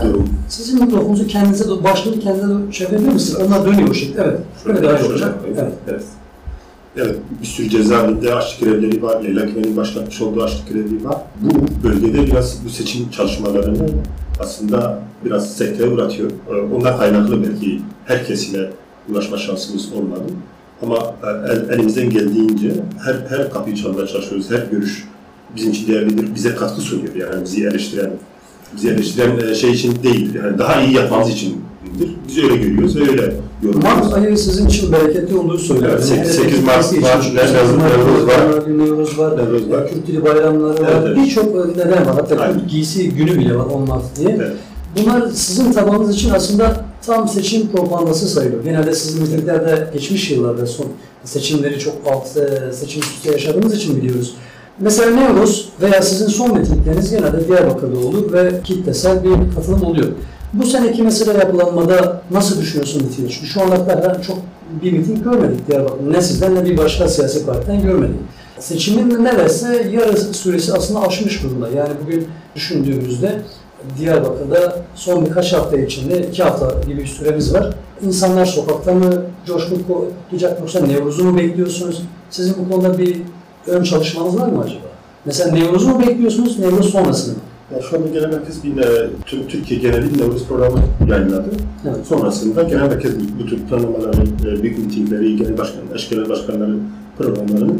durum. 0.03 0.30
Sizin 0.50 0.83
mikrofonunuzu 0.86 1.27
kendinize 1.27 1.68
doğru, 1.68 1.83
başlığı 1.83 2.19
kendinize 2.19 2.50
doğru 2.50 2.71
çevirebilir 2.71 3.13
misiniz? 3.13 3.39
Onlar 3.48 3.65
dönüyor 3.65 3.94
şekilde. 3.94 4.21
Evet. 4.21 4.39
Şöyle 4.63 4.83
daha 4.83 5.00
iyi 5.00 5.06
olacak. 5.09 5.36
Evet. 5.48 5.74
Evet. 5.89 6.03
Evet, 6.97 7.16
bir 7.42 7.45
sürü 7.47 7.69
cezaevinde 7.69 8.33
açlık 8.35 8.59
grevleri 8.69 9.04
var. 9.04 9.23
Leyla 9.23 9.45
Güven'in 9.45 9.78
başlatmış 9.78 10.21
olduğu 10.21 10.44
açlık 10.44 10.69
grevi 10.73 11.04
var. 11.06 11.18
Bu 11.42 11.49
bölgede 11.87 12.25
biraz 12.28 12.66
bu 12.66 12.69
seçim 12.69 13.09
çalışmalarını 13.09 13.87
aslında 14.40 14.99
biraz 15.25 15.54
sekteye 15.57 15.90
uğratıyor. 15.90 16.31
Ee, 16.31 16.75
Ondan 16.75 16.97
kaynaklı 16.97 17.44
belki 17.44 17.81
her 18.06 18.25
kesime 18.28 18.69
ulaşma 19.11 19.37
şansımız 19.37 19.94
olmadı. 19.94 20.23
Ama 20.83 20.97
e, 20.97 21.52
el- 21.52 21.69
elimizden 21.69 22.09
geldiğince 22.09 22.73
her 23.06 23.16
her 23.37 23.52
kapıyı 23.52 23.75
çalmaya 23.75 24.07
çalışıyoruz. 24.07 24.52
Her 24.52 24.64
görüş 24.71 25.07
bizim 25.56 25.71
için 25.71 25.87
değerlidir. 25.87 26.35
Bize 26.35 26.56
katkı 26.56 26.81
sunuyor. 26.81 27.16
Yani 27.16 27.44
bizi 27.44 27.64
eleştiren, 27.68 28.11
bizi 28.75 28.90
eleştiren 28.90 29.49
e, 29.51 29.56
şey 29.56 29.71
için 29.71 30.04
değil. 30.04 30.35
Yani 30.35 30.57
daha 30.59 30.81
iyi 30.81 30.95
yapmamız 30.95 31.30
içindir. 31.30 31.57
Biz 32.28 32.37
öyle 32.44 32.56
görüyoruz 32.56 32.95
ve 32.95 33.01
öyle 33.09 33.33
yorumluyoruz. 33.63 34.01
Mart 34.04 34.13
ayı 34.13 34.37
sizin 34.37 34.68
için 34.68 34.92
bereketli 34.92 35.37
olduğu 35.37 35.57
söyleniyor. 35.57 35.92
Evet, 35.94 36.04
sekiz- 36.04 36.18
Yani 36.18 36.28
sekiz 36.49 36.63
Mart 36.63 36.85
sekiz 36.85 37.04
Mart 37.04 37.33
Nevruz 37.33 38.28
var. 38.28 38.69
Nevruz 38.78 39.18
var, 39.19 39.37
Nevruz 39.37 39.69
var. 39.69 39.90
Kürt 39.90 40.07
dili 40.07 40.25
bayramları 40.25 40.83
var, 40.83 40.90
Evet, 40.92 41.04
evet. 41.07 41.18
birçok 41.18 41.75
neden 41.75 41.92
var. 42.06 42.16
Hatta 42.16 42.35
Aynen. 42.40 42.68
Giysi 42.68 43.09
günü 43.09 43.40
bile 43.40 43.56
var 43.56 43.66
10 43.66 43.87
Mart 43.87 44.04
diye. 44.19 44.30
Evet. 44.40 44.51
Bunlar 44.97 45.30
sizin 45.33 45.71
tabanınız 45.73 46.16
için 46.16 46.30
aslında 46.30 46.85
tam 47.06 47.28
seçim 47.30 47.68
propagandası 47.68 48.28
sayılıyor. 48.28 48.63
Genelde 48.63 48.95
sizin 48.95 49.25
ülkelerde 49.37 49.87
geçmiş 49.94 50.31
yıllarda 50.31 50.66
son 50.68 50.85
seçimleri 51.23 51.80
çok 51.80 51.94
alt 52.11 52.37
e, 52.37 52.73
seçim 52.73 53.01
üstü 53.01 53.31
yaşadığımız 53.31 53.73
için 53.75 53.97
biliyoruz. 53.97 54.35
Mesela 54.81 55.11
Nevruz 55.11 55.69
veya 55.81 56.02
sizin 56.02 56.28
son 56.28 56.59
mitingleriniz 56.59 57.11
genelde 57.11 57.47
Diyarbakır'da 57.47 58.00
olur 58.00 58.33
ve 58.33 58.61
kitlesel 58.64 59.23
bir 59.23 59.56
katılım 59.56 59.83
oluyor. 59.83 60.07
Bu 60.54 60.66
seneki 60.66 61.04
mesela 61.04 61.33
yapılanmada 61.33 62.21
nasıl 62.31 62.61
düşünüyorsun 62.61 63.04
mitingi? 63.04 63.33
Çünkü 63.33 63.47
şu 63.47 63.61
ana 63.61 63.88
kadar 63.88 64.23
çok 64.23 64.38
bir 64.83 64.92
miting 64.92 65.23
görmedik 65.23 65.68
Diyarbakır'da. 65.68 66.09
Ne 66.09 66.21
sizden 66.21 66.56
ne 66.56 66.66
bir 66.66 66.78
başka 66.78 67.07
siyasi 67.07 67.45
partiden 67.45 67.81
görmedik. 67.81 68.16
Seçimin 68.59 69.23
neredeyse 69.23 69.90
yarı 69.92 70.18
süresi 70.18 70.73
aslında 70.73 71.02
aşmış 71.02 71.44
durumda. 71.44 71.69
Yani 71.69 71.92
bugün 72.06 72.28
düşündüğümüzde 72.56 73.42
Diyarbakır'da 74.00 74.76
son 74.95 75.26
birkaç 75.26 75.54
hafta 75.54 75.78
içinde, 75.78 76.28
iki 76.28 76.44
hafta 76.44 76.81
gibi 76.88 77.02
bir 77.02 77.07
süremiz 77.07 77.54
var. 77.54 77.76
İnsanlar 78.06 78.45
sokakta 78.45 78.94
mı 78.94 79.23
coşkun 79.45 79.83
kutlayacak 79.88 80.59
yoksa 80.59 80.80
Nevruz'u 80.80 81.23
mu 81.23 81.38
bekliyorsunuz? 81.38 82.02
Sizin 82.30 82.56
bu 82.57 82.73
konuda 82.73 82.97
bir 82.97 83.21
ön 83.68 83.83
çalışmanız 83.83 84.39
var 84.39 84.47
mı 84.47 84.59
acaba? 84.61 84.80
Mesela 85.25 85.51
Nevruz'u 85.56 85.89
mu 85.89 85.99
bekliyorsunuz, 85.99 86.59
Nevruz 86.59 86.89
sonrasını 86.89 87.33
mı? 87.33 87.39
Yani 87.73 87.83
şu 87.89 87.97
anda 87.97 88.07
genel 88.07 88.30
merkez 88.30 88.63
bir 88.63 88.77
e, 88.77 89.09
tüm 89.25 89.47
Türkiye 89.47 89.80
geneli 89.80 90.18
Nevruz 90.18 90.47
programı 90.47 90.80
yayınladı. 91.09 91.49
Evet. 91.85 92.07
Sonrasında 92.07 92.63
genel 92.63 92.87
merkez 92.89 93.13
bu 93.39 93.45
tür 93.45 93.57
planlamaları, 93.59 94.21
e, 94.47 94.63
büyük 94.63 94.77
mitingleri, 94.77 95.35
genel 95.35 95.57
başkan, 95.57 95.81
eş 95.95 96.09
genel 96.09 96.30
başkanların 96.30 96.83
programlarını 97.18 97.73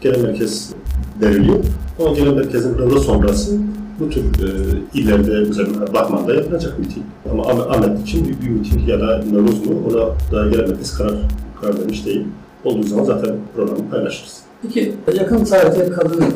genel 0.00 0.20
merkez 0.20 0.72
veriliyor. 1.20 1.64
Ama 2.00 2.10
genel 2.14 2.32
merkezin 2.32 2.78
rıza 2.78 3.00
sonrası 3.00 3.56
bu 4.00 4.10
tür 4.10 4.22
e, 4.22 4.48
illerde 4.94 5.44
mesela 5.48 5.94
Batman'da 5.94 6.34
yapılacak 6.34 6.78
miting. 6.78 7.06
Ama 7.32 7.42
Ah- 7.46 7.70
Ahmet 7.76 8.02
için 8.02 8.24
bir, 8.28 8.46
bir 8.46 8.50
miting 8.50 8.88
ya 8.88 9.00
da 9.00 9.18
Nevruz 9.32 9.66
mu 9.66 9.72
ona 9.88 9.98
da 10.38 10.48
genel 10.50 10.68
merkez 10.68 10.94
karar, 10.94 11.14
karar 11.60 11.78
vermiş 11.78 12.06
değil. 12.06 12.26
Olduğu 12.64 12.86
zaman 12.86 13.04
zaten 13.04 13.36
programı 13.56 13.90
paylaşırız. 13.90 14.47
Peki 14.62 14.94
yakın 15.14 15.44
tarihte 15.44 15.88
kadın 15.88 16.22
e, 16.22 16.34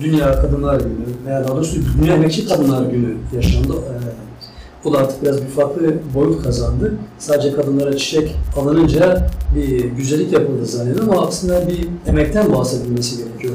Dünya 0.00 0.42
Kadınlar 0.42 0.80
Günü 0.80 1.26
veya 1.26 1.44
daha 1.44 1.56
doğrusu 1.56 1.76
Dünya 2.02 2.14
Emekçi 2.14 2.48
Kadınlar 2.48 2.82
Günü 2.82 3.16
yaşandı. 3.36 3.72
E, 3.72 3.94
bu 4.84 4.92
da 4.92 4.98
artık 4.98 5.22
biraz 5.22 5.42
bir 5.42 5.48
farklı 5.48 5.94
boyut 6.14 6.42
kazandı. 6.42 6.94
Sadece 7.18 7.52
kadınlara 7.52 7.96
çiçek 7.96 8.36
alınınca 8.56 9.30
bir 9.56 9.84
güzellik 9.84 10.32
yapıldı 10.32 10.66
zannediyorum 10.66 11.10
ama 11.10 11.26
aslında 11.26 11.68
bir 11.68 11.88
emekten 12.06 12.52
bahsedilmesi 12.52 13.16
gerekiyor. 13.16 13.54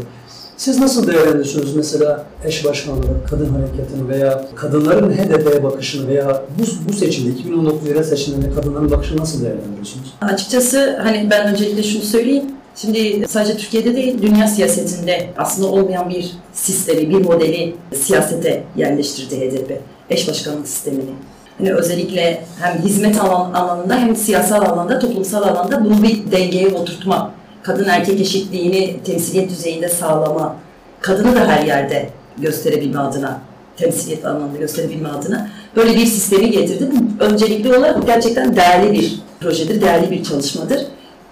Siz 0.57 0.79
nasıl 0.79 1.07
değerlendiriyorsunuz 1.07 1.75
mesela 1.75 2.25
eş 2.43 2.65
başkanlığı, 2.65 3.25
kadın 3.29 3.49
hareketini 3.49 4.09
veya 4.09 4.45
kadınların 4.55 5.11
HDP'ye 5.11 5.63
bakışını 5.63 6.07
veya 6.07 6.43
bu, 6.59 6.89
bu 6.89 6.93
seçimde 6.93 7.29
2019 7.29 7.87
yerel 7.87 8.03
seçimlerinde 8.03 8.55
kadınların 8.55 8.91
bakışını 8.91 9.21
nasıl 9.21 9.41
değerlendiriyorsunuz? 9.41 10.13
Açıkçası 10.21 10.97
hani 11.03 11.27
ben 11.31 11.47
öncelikle 11.47 11.83
şunu 11.83 12.01
söyleyeyim. 12.01 12.45
Şimdi 12.81 13.27
sadece 13.27 13.57
Türkiye'de 13.57 13.95
değil, 13.95 14.21
dünya 14.21 14.47
siyasetinde 14.47 15.29
aslında 15.37 15.67
olmayan 15.67 16.09
bir 16.09 16.31
sistemi, 16.53 17.09
bir 17.09 17.25
modeli 17.25 17.75
siyasete 17.95 18.63
yerleştirdi 18.75 19.35
HDP. 19.35 19.81
Eş 20.09 20.27
başkanlık 20.27 20.67
sistemini. 20.67 21.09
Hani 21.57 21.73
özellikle 21.73 22.43
hem 22.61 22.81
hizmet 22.81 23.21
alan, 23.21 23.53
alanında 23.53 23.97
hem 23.99 24.15
siyasal 24.15 24.61
alanda, 24.61 24.99
toplumsal 24.99 25.43
alanda 25.43 25.85
bunu 25.85 26.03
bir 26.03 26.31
dengeye 26.31 26.69
oturtma, 26.69 27.31
kadın 27.63 27.85
erkek 27.85 28.21
eşitliğini 28.21 28.99
temsiliyet 29.03 29.49
düzeyinde 29.49 29.89
sağlama, 29.89 30.55
kadını 31.01 31.35
da 31.35 31.47
her 31.47 31.65
yerde 31.65 32.09
gösterebilme 32.37 32.99
adına, 32.99 33.41
temsiliyet 33.77 34.25
anlamında 34.25 34.57
gösterebilme 34.57 35.09
adına 35.09 35.49
böyle 35.75 35.95
bir 35.95 36.05
sistemi 36.05 36.51
getirdi. 36.51 36.89
Öncelikli 37.19 37.77
olarak 37.77 38.07
gerçekten 38.07 38.55
değerli 38.55 38.93
bir 38.93 39.19
projedir, 39.39 39.81
değerli 39.81 40.11
bir 40.11 40.23
çalışmadır. 40.23 40.79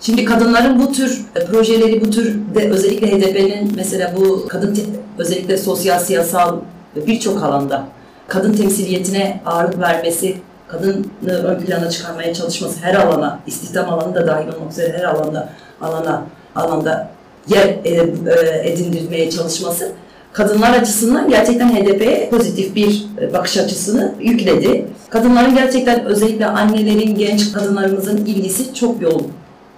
Şimdi 0.06 0.26
kadınların 0.26 0.80
bu 0.80 0.92
tür 0.92 1.22
e, 1.36 1.46
projeleri, 1.46 2.06
bu 2.06 2.10
tür 2.10 2.36
de 2.56 2.70
özellikle 2.70 3.08
HDP'nin 3.08 3.74
mesela 3.76 4.14
bu 4.18 4.48
kadın 4.48 4.78
özellikle 5.18 5.58
sosyal, 5.58 6.00
siyasal 6.00 6.60
birçok 6.96 7.44
alanda 7.44 7.86
kadın 8.28 8.54
temsiliyetine 8.54 9.42
ağırlık 9.46 9.80
vermesi, 9.80 10.38
kadını 10.68 11.06
ön 11.28 11.60
plana 11.60 11.90
çıkarmaya 11.90 12.34
çalışması 12.34 12.80
her 12.82 12.96
alana, 12.96 13.40
istihdam 13.48 13.90
alanı 13.90 14.16
da 14.16 14.28
dahil 14.28 14.48
olmak 14.48 14.72
üzere 14.72 14.98
her 14.98 15.04
alanda 15.04 15.50
alana 15.82 16.24
alanda 16.56 17.10
yer 17.48 17.68
e, 17.68 17.80
e, 17.84 18.72
edindirmeye 18.72 19.30
çalışması 19.30 19.92
kadınlar 20.34 20.74
açısından 20.74 21.30
gerçekten 21.30 21.70
HDP'ye 21.70 22.30
pozitif 22.30 22.76
bir 22.76 23.06
bakış 23.34 23.58
açısını 23.58 24.16
yükledi. 24.20 24.86
Kadınların 25.10 25.56
gerçekten 25.56 26.06
özellikle 26.06 26.46
annelerin, 26.46 27.16
genç 27.16 27.54
kadınlarımızın 27.54 28.18
ilgisi 28.18 28.74
çok 28.74 29.02
yoğun. 29.02 29.32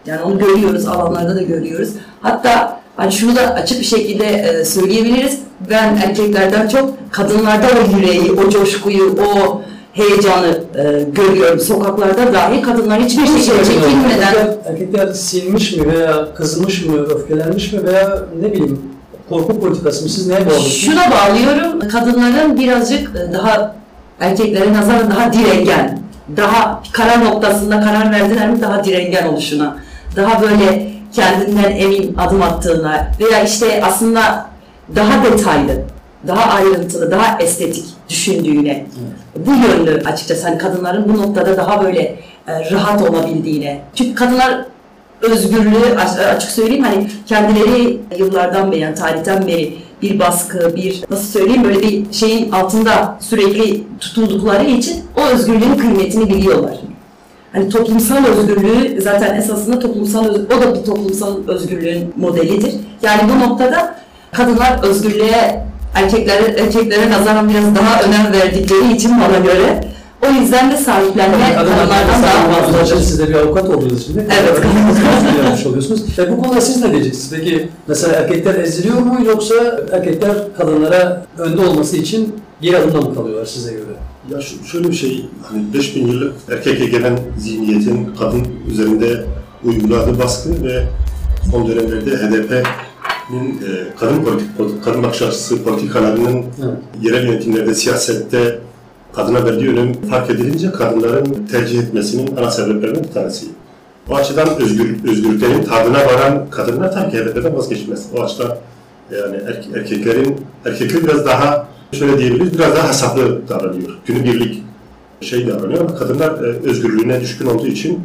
Yani 0.07 0.21
onu 0.21 0.39
görüyoruz, 0.39 0.87
alanlarda 0.87 1.35
da 1.35 1.41
görüyoruz. 1.41 1.89
Hatta 2.21 2.79
hani 2.95 3.11
şunu 3.11 3.35
da 3.35 3.41
açık 3.41 3.79
bir 3.79 3.85
şekilde 3.85 4.25
e, 4.25 4.65
söyleyebiliriz. 4.65 5.39
Ben 5.69 5.95
erkeklerden 5.95 6.67
çok 6.67 6.93
kadınlarda 7.11 7.67
o 7.67 7.97
yüreği, 7.97 8.31
o 8.31 8.49
coşkuyu, 8.49 9.15
o 9.21 9.61
heyecanı 9.93 10.63
e, 10.75 11.03
görüyorum. 11.11 11.59
Sokaklarda 11.59 12.33
dahi 12.33 12.61
kadınlar 12.61 13.01
hiçbir 13.01 13.27
şekilde 13.27 13.65
çekinmeden 13.65 14.21
Erkekler, 14.21 14.57
erkekler 14.65 15.13
sinmiş 15.13 15.75
mi 15.75 15.93
veya 15.93 16.33
kızmış 16.35 16.85
mı, 16.85 16.97
öfkelenmiş 16.97 17.73
mi 17.73 17.83
veya 17.83 18.19
ne 18.41 18.51
bileyim 18.51 18.81
korku 19.29 19.59
politikası 19.59 20.03
mı? 20.03 20.09
Siz 20.09 20.27
neye 20.27 20.45
bağlıyorsunuz? 20.45 20.77
Şuna 20.77 21.11
bağlıyorum, 21.11 21.79
kadınların 21.79 22.59
birazcık 22.59 23.15
e, 23.15 23.33
daha 23.33 23.75
erkeklere 24.19 24.73
nazaran 24.73 25.11
daha 25.11 25.33
direngen, 25.33 25.99
daha 26.37 26.83
karar 26.91 27.25
noktasında 27.25 27.81
karar 27.81 28.11
verdiler 28.11 28.49
mi 28.49 28.61
daha 28.61 28.83
direngen 28.83 29.27
oluşuna, 29.27 29.77
daha 30.15 30.41
böyle 30.41 30.89
kendinden 31.13 31.71
emin 31.71 32.15
adım 32.17 32.41
attığına 32.41 33.07
veya 33.19 33.43
işte 33.43 33.81
aslında 33.85 34.45
daha 34.95 35.23
detaylı, 35.23 35.81
daha 36.27 36.53
ayrıntılı, 36.53 37.11
daha 37.11 37.37
estetik 37.39 37.85
düşündüğüne, 38.09 38.85
bu 39.45 39.51
yönlü 39.51 40.03
açıkçası 40.05 40.47
hani 40.47 40.57
kadınların 40.57 41.09
bu 41.13 41.17
noktada 41.21 41.57
daha 41.57 41.83
böyle 41.83 42.01
e, 42.47 42.71
rahat 42.71 43.01
olabildiğine. 43.09 43.81
Çünkü 43.95 44.15
kadınlar 44.15 44.65
özgürlüğü 45.21 45.97
aç- 45.99 46.19
açık 46.35 46.51
söyleyeyim 46.51 46.83
hani 46.83 47.07
kendileri 47.25 47.99
yıllardan 48.17 48.71
beri 48.71 48.79
yani 48.79 48.95
tarihten 48.95 49.47
beri 49.47 49.77
bir 50.01 50.19
baskı, 50.19 50.75
bir 50.75 51.03
nasıl 51.09 51.39
söyleyeyim 51.39 51.63
böyle 51.63 51.81
bir 51.81 52.13
şeyin 52.13 52.51
altında 52.51 53.17
sürekli 53.19 53.83
tutuldukları 53.99 54.65
için 54.65 55.03
o 55.17 55.21
özgürlüğün 55.21 55.75
kıymetini 55.75 56.29
biliyorlar. 56.29 56.77
Hani 57.57 57.69
toplumsal 57.69 58.25
özgürlüğü 58.25 59.01
zaten 59.01 59.35
esasında 59.35 59.79
toplumsal 59.79 60.25
o 60.25 60.61
da 60.61 60.75
bir 60.75 60.85
toplumsal 60.85 61.47
özgürlüğün 61.47 62.13
modelidir. 62.17 62.73
Yani 63.01 63.21
bu 63.29 63.49
noktada 63.49 63.95
kadınlar 64.31 64.83
özgürlüğe 64.83 65.65
erkeklere 65.95 66.61
erkeklere 66.61 67.09
nazaran 67.09 67.49
biraz 67.49 67.75
daha 67.75 68.01
önem 68.01 68.33
verdikleri 68.33 68.93
için 68.95 69.11
bana 69.11 69.37
göre 69.37 69.81
o 70.27 70.41
yüzden 70.41 70.71
de 70.71 70.77
sahiplenme 70.77 71.53
kadınlardan 71.55 72.23
daha 72.23 72.61
fazla. 72.61 72.81
Hocam 72.81 72.99
siz 72.99 73.19
de 73.19 73.29
bir 73.29 73.35
avukat 73.35 73.69
oldunuz 73.69 74.05
şimdi. 74.05 74.27
Evet. 74.41 74.65
yapmış 75.43 75.65
oluyorsunuz. 75.65 76.19
E, 76.19 76.31
bu 76.31 76.43
konuda 76.43 76.61
siz 76.61 76.81
ne 76.81 76.91
diyeceksiniz? 76.91 77.33
Peki 77.39 77.69
mesela 77.87 78.13
erkekler 78.13 78.55
eziliyor 78.55 78.97
mu 78.97 79.19
yoksa 79.25 79.55
erkekler 79.91 80.31
kadınlara 80.57 81.25
önde 81.37 81.61
olması 81.61 81.97
için 81.97 82.35
geri 82.61 82.77
adımda 82.77 83.01
mı 83.01 83.15
kalıyorlar 83.15 83.45
size 83.45 83.71
göre? 83.71 83.97
Ya 84.31 84.41
şöyle 84.71 84.87
bir 84.87 84.93
şey, 84.93 85.25
hani 85.43 85.73
5000 85.73 86.07
yıllık 86.07 86.33
erkek 86.51 86.81
egemen 86.81 87.19
zihniyetin 87.39 88.09
kadın 88.19 88.47
üzerinde 88.71 89.25
uyguladığı 89.63 90.19
baskı 90.19 90.63
ve 90.63 90.83
son 91.51 91.67
dönemlerde 91.67 92.09
HDP'nin 92.11 93.51
e, 93.51 93.95
kadın 93.99 94.23
politik, 94.23 94.83
kadın 94.83 95.03
bakış 95.03 95.21
açısı 95.21 95.63
politikalarının 95.63 96.35
Evet. 96.35 96.77
yerel 97.01 97.27
yönetimlerde, 97.27 97.75
siyasette 97.75 98.59
kadına 99.15 99.45
verdiği 99.45 99.69
önem 99.69 99.93
fark 99.93 100.29
edilince 100.29 100.71
kadınların 100.71 101.47
tercih 101.51 101.79
etmesinin 101.79 102.37
ana 102.37 102.51
sebeplerinden 102.51 103.03
bir 103.03 103.11
tanesi. 103.11 103.45
O 104.09 104.15
açıdan 104.15 104.49
özgür, 104.61 105.09
özgürlüklerin 105.11 105.63
tadına 105.63 105.97
varan 106.05 106.49
kadınlar 106.49 106.93
tabii 106.93 107.11
ki 107.11 107.17
HDP'den 107.17 107.55
vazgeçmez. 107.55 108.05
O 108.17 108.21
açıdan 108.23 108.57
yani 109.11 109.35
er- 109.35 109.79
erkeklerin, 109.79 110.35
erkekler 110.65 111.03
biraz 111.03 111.25
daha 111.25 111.67
şöyle 111.91 112.17
diyebiliriz, 112.17 112.53
biraz 112.53 112.75
daha 112.75 112.89
hesaplı 112.89 113.41
davranıyor. 113.49 113.97
Günübirlik 114.05 114.63
şey 115.21 115.47
davranıyor 115.47 115.81
ama 115.81 115.95
kadınlar 115.95 116.31
e, 116.31 116.69
özgürlüğüne 116.69 117.21
düşkün 117.21 117.45
olduğu 117.45 117.67
için 117.67 117.99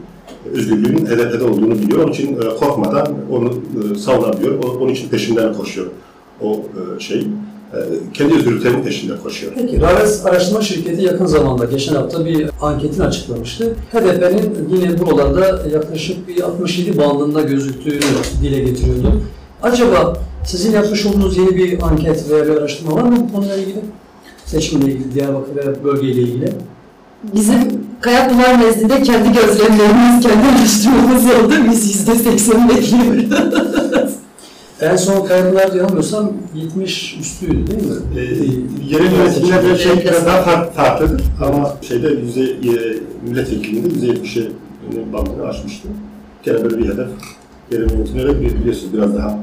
özgürlüğün 0.53 1.07
HDP'de 1.07 1.45
olduğunu 1.45 1.79
biliyor. 1.79 2.05
Onun 2.05 2.12
için 2.12 2.37
e, 2.37 2.57
korkmadan 2.57 3.09
onu 3.31 3.55
e, 3.95 3.99
savunabiliyor. 3.99 4.65
Onun 4.65 4.93
için 4.93 5.09
peşinden 5.09 5.55
koşuyor. 5.55 5.87
O 6.41 6.61
şey 6.99 7.27
kendi 8.15 8.35
özgürlüklerinin 8.35 8.83
peşinde 8.83 9.17
koşuyor. 9.17 9.53
Peki, 9.57 9.81
Raves 9.81 10.27
Araştırma 10.27 10.62
Şirketi 10.62 11.03
yakın 11.03 11.27
zamanda, 11.27 11.65
geçen 11.65 11.95
hafta 11.95 12.27
bir 12.27 12.51
anketini 12.61 13.05
açıklamıştı. 13.05 13.75
HDP'nin 13.93 14.69
yine 14.77 15.01
buralarda 15.01 15.62
yaklaşık 15.73 16.29
bir 16.29 16.43
67 16.43 16.99
bandında 16.99 17.43
gözüktüğünü 17.43 18.01
dile 18.43 18.59
getiriyordu. 18.59 19.23
Acaba 19.62 20.16
sizin 20.45 20.73
yapmış 20.73 21.07
olduğunuz 21.07 21.37
yeni 21.37 21.57
bir 21.57 21.83
anket 21.83 22.31
veya 22.31 22.45
bir 22.47 22.50
araştırma 22.57 22.95
var 22.97 23.02
mı 23.02 23.16
bu 23.28 23.33
konuyla 23.35 23.57
ilgili? 23.57 23.81
Seçimle 24.47 24.85
ilgili, 24.92 25.14
Diyarbakır 25.14 25.57
veya 25.57 25.85
bölgeyle 25.85 26.21
ilgili. 26.23 26.52
Bizim 27.35 27.59
Kaya 28.00 28.31
Duvar 28.31 28.61
nezdinde 28.61 29.02
kendi 29.02 29.33
gözlemlerimiz, 29.33 30.21
kendi 30.23 30.49
araştırmamız 30.59 31.25
oldu. 31.25 31.54
Biz 31.71 31.95
yüzde 31.95 32.14
seksen 32.14 32.69
bekliyoruz. 32.69 33.25
En 34.81 34.97
son 34.97 35.26
kayıtlar 35.26 35.73
yanılmıyorsam 35.73 36.33
70 36.54 37.16
üstüydü 37.21 37.66
değil 37.66 37.83
mi? 37.87 37.95
E, 38.16 38.21
yerel 38.95 39.12
yönetimlerde 39.12 39.78
şey 39.78 39.92
biraz 40.04 40.26
daha 40.26 40.42
fark, 40.42 40.75
farklıdır 40.75 41.23
ama 41.45 41.76
şeyde 41.83 42.09
yüzde 42.09 42.42
e, 42.42 42.99
milletvekilliğinde 43.28 43.88
yüzde 43.95 44.07
yetmişe 44.07 44.49
bandını 45.12 45.47
aşmıştı. 45.49 45.88
Gene 46.42 46.64
böyle 46.64 46.78
bir 46.78 46.85
hedef 46.85 47.07
yerel 47.73 47.90
yönetimlere 47.90 48.28
bili- 48.31 48.61
biliyorsunuz 48.61 48.92
biraz 48.95 49.14
daha 49.16 49.38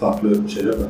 farklı 0.00 0.50
şeyler 0.54 0.68
var. 0.68 0.88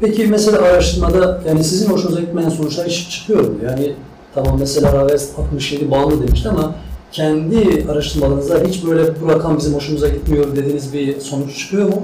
Peki 0.00 0.26
mesela 0.26 0.58
araştırmada 0.62 1.40
yani 1.48 1.64
sizin 1.64 1.90
hoşunuza 1.90 2.20
gitmeyen 2.20 2.48
sonuçlar 2.48 2.86
hiç 2.86 3.10
çıkıyor 3.10 3.40
mu? 3.40 3.54
Yani 3.64 3.94
tamam 4.34 4.56
mesela 4.60 4.92
Raves 4.92 5.30
67 5.38 5.90
bağlı 5.90 6.26
demişti 6.26 6.48
ama 6.48 6.74
kendi 7.12 7.86
araştırmalarınızda 7.90 8.60
hiç 8.66 8.86
böyle 8.86 9.20
bu 9.20 9.28
rakam 9.28 9.58
bizim 9.58 9.74
hoşumuza 9.74 10.08
gitmiyor 10.08 10.56
dediğiniz 10.56 10.92
bir 10.92 11.20
sonuç 11.20 11.58
çıkıyor 11.58 11.88
mu? 11.88 12.02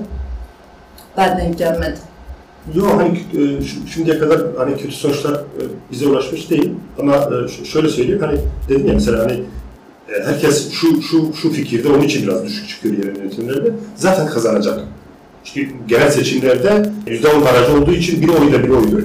Ben 1.17 1.39
denk 1.39 1.59
gelmedim. 1.59 1.99
Yok 2.75 2.93
hani 2.97 3.19
e, 3.19 3.63
şimdiye 3.95 4.19
kadar 4.19 4.41
hani 4.59 4.77
kötü 4.77 4.93
sonuçlar 4.95 5.35
e, 5.35 5.63
bize 5.93 6.07
ulaşmış 6.07 6.51
değil 6.51 6.71
ama 7.01 7.15
e, 7.15 7.65
şöyle 7.65 7.89
söyleyeyim 7.89 8.21
hani 8.21 8.39
dedim 8.69 8.87
ya 8.87 8.95
mesela 8.95 9.25
hani 9.25 9.43
herkes 10.25 10.71
şu 10.71 11.03
şu 11.03 11.33
şu 11.35 11.51
fikirde 11.51 11.89
onun 11.89 12.03
için 12.03 12.23
biraz 12.23 12.45
düşük 12.45 12.69
çıkıyor 12.69 12.97
yerel 12.97 13.17
yönetimlerde 13.17 13.73
zaten 13.97 14.27
kazanacak. 14.27 14.81
Çünkü 15.45 15.75
genel 15.89 16.11
seçimlerde 16.11 16.91
%10 17.07 17.45
barajı 17.45 17.77
olduğu 17.77 17.93
için 17.93 18.23
bir 18.23 18.29
oyla 18.29 18.65
bir 18.65 18.69
oydur. 18.69 19.03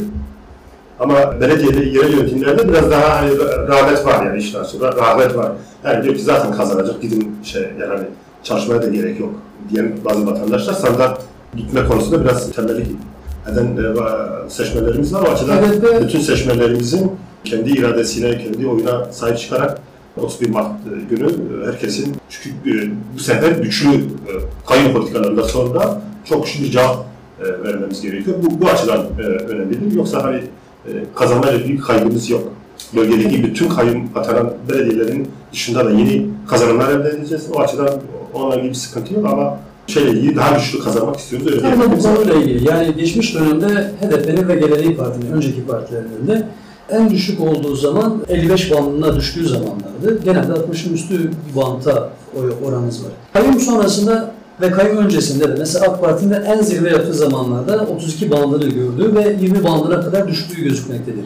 Ama 0.99 1.41
belediyede, 1.41 1.85
yerel 1.85 2.13
yönetimlerde 2.13 2.69
biraz 2.69 2.91
daha 2.91 3.21
hani 3.21 3.31
ra- 3.31 3.67
rağbet 3.67 4.05
var 4.05 4.25
yani 4.25 4.39
işten 4.39 4.63
sonra 4.63 4.95
rağbet 4.95 5.35
var. 5.35 5.51
Yani 5.83 6.03
diyor 6.03 6.15
ki 6.15 6.21
zaten 6.21 6.51
kazanacak 6.51 7.01
gidin 7.01 7.35
şey 7.43 7.61
yani 7.61 7.89
hani 7.89 8.03
çalışmaya 8.43 8.81
da 8.81 8.87
gerek 8.87 9.19
yok 9.19 9.33
diyen 9.73 9.91
bazı 10.05 10.27
vatandaşlar 10.27 10.73
sandığa 10.73 11.17
gitme 11.55 11.85
konusunda 11.85 12.23
biraz 12.23 12.51
tembellik 12.51 12.87
eden 13.53 13.65
e, 13.65 14.49
seçmenlerimiz 14.49 15.13
var. 15.13 15.21
O 15.27 15.31
açıdan 15.31 15.57
HDP 15.57 16.01
bütün 16.01 16.19
seçmenlerimizin 16.19 17.11
kendi 17.43 17.69
iradesine, 17.69 18.37
kendi 18.37 18.67
oyuna 18.67 19.05
sahip 19.11 19.37
çıkarak 19.37 19.79
31 20.17 20.49
Mart 20.49 20.65
e, 20.67 21.15
günü 21.15 21.27
e, 21.29 21.67
herkesin 21.67 22.15
çünkü 22.29 22.91
bu 23.15 23.19
sefer 23.19 23.51
güçlü 23.51 23.89
kayyum 24.67 24.93
politikalarından 24.93 25.43
sonra 25.43 26.01
çok 26.29 26.45
bir 26.45 26.71
cevap 26.71 27.05
e, 27.41 27.63
vermemiz 27.63 28.01
gerekiyor. 28.01 28.37
Bu, 28.43 28.61
bu 28.61 28.69
açıdan 28.69 29.05
e, 29.19 29.21
önemlidir. 29.21 29.95
Yoksa 29.95 30.23
hani 30.23 30.37
e, 30.87 30.91
kazanmayla 31.15 31.59
bir 31.59 31.79
kaygımız 31.81 32.29
yok. 32.29 32.43
Bölgedeki 32.95 33.43
bütün 33.43 33.69
kayyum 33.69 34.09
atanan 34.15 34.53
belediyelerin 34.69 35.27
dışında 35.53 35.85
da 35.85 35.91
yeni 35.91 36.27
kazanımlar 36.47 36.89
elde 36.89 37.09
edeceğiz. 37.09 37.47
O 37.53 37.59
açıdan 37.59 37.89
onunla 38.33 38.55
ilgili 38.55 38.69
bir 38.69 38.75
sıkıntı 38.75 39.13
yok 39.13 39.25
ama 39.25 39.59
şeyle 39.87 40.11
ilgili 40.11 40.35
daha 40.35 40.57
güçlü 40.57 40.79
kazanmak 40.79 41.17
istiyoruz. 41.17 41.47
Öyle 41.47 41.61
Tam 41.61 41.91
bu 41.91 42.03
konuyla 42.03 42.33
ilgili. 42.33 42.67
Yani 42.67 42.95
geçmiş 42.95 43.35
dönemde 43.35 43.91
HDP'nin 44.01 44.47
ve 44.47 44.55
Geleneği 44.55 44.97
Parti'nin, 44.97 45.31
önceki 45.31 45.65
partilerin 45.65 46.07
önünde 46.19 46.47
en 46.89 47.09
düşük 47.09 47.41
olduğu 47.41 47.75
zaman 47.75 48.21
55 48.29 48.71
bandına 48.71 49.15
düştüğü 49.15 49.47
zamanlardı. 49.47 50.23
Genelde 50.23 50.51
60'ın 50.51 50.93
üstü 50.93 51.31
banta 51.55 52.09
oy 52.41 52.53
oranımız 52.65 53.03
var. 53.03 53.11
Kayyum 53.33 53.59
sonrasında 53.59 54.38
ve 54.61 54.71
kayyum 54.71 54.97
öncesinde 54.97 55.49
de 55.49 55.55
mesela 55.59 55.85
AK 55.85 56.01
Parti'nin 56.01 56.31
de 56.31 56.43
en 56.47 56.61
zirve 56.61 56.89
yaptığı 56.89 57.13
zamanlarda 57.13 57.85
32 57.85 58.31
bandını 58.31 58.69
gördüğü 58.69 59.15
ve 59.15 59.37
20 59.41 59.63
bandına 59.63 60.01
kadar 60.01 60.27
düştüğü 60.27 60.63
gözükmektedir. 60.63 61.25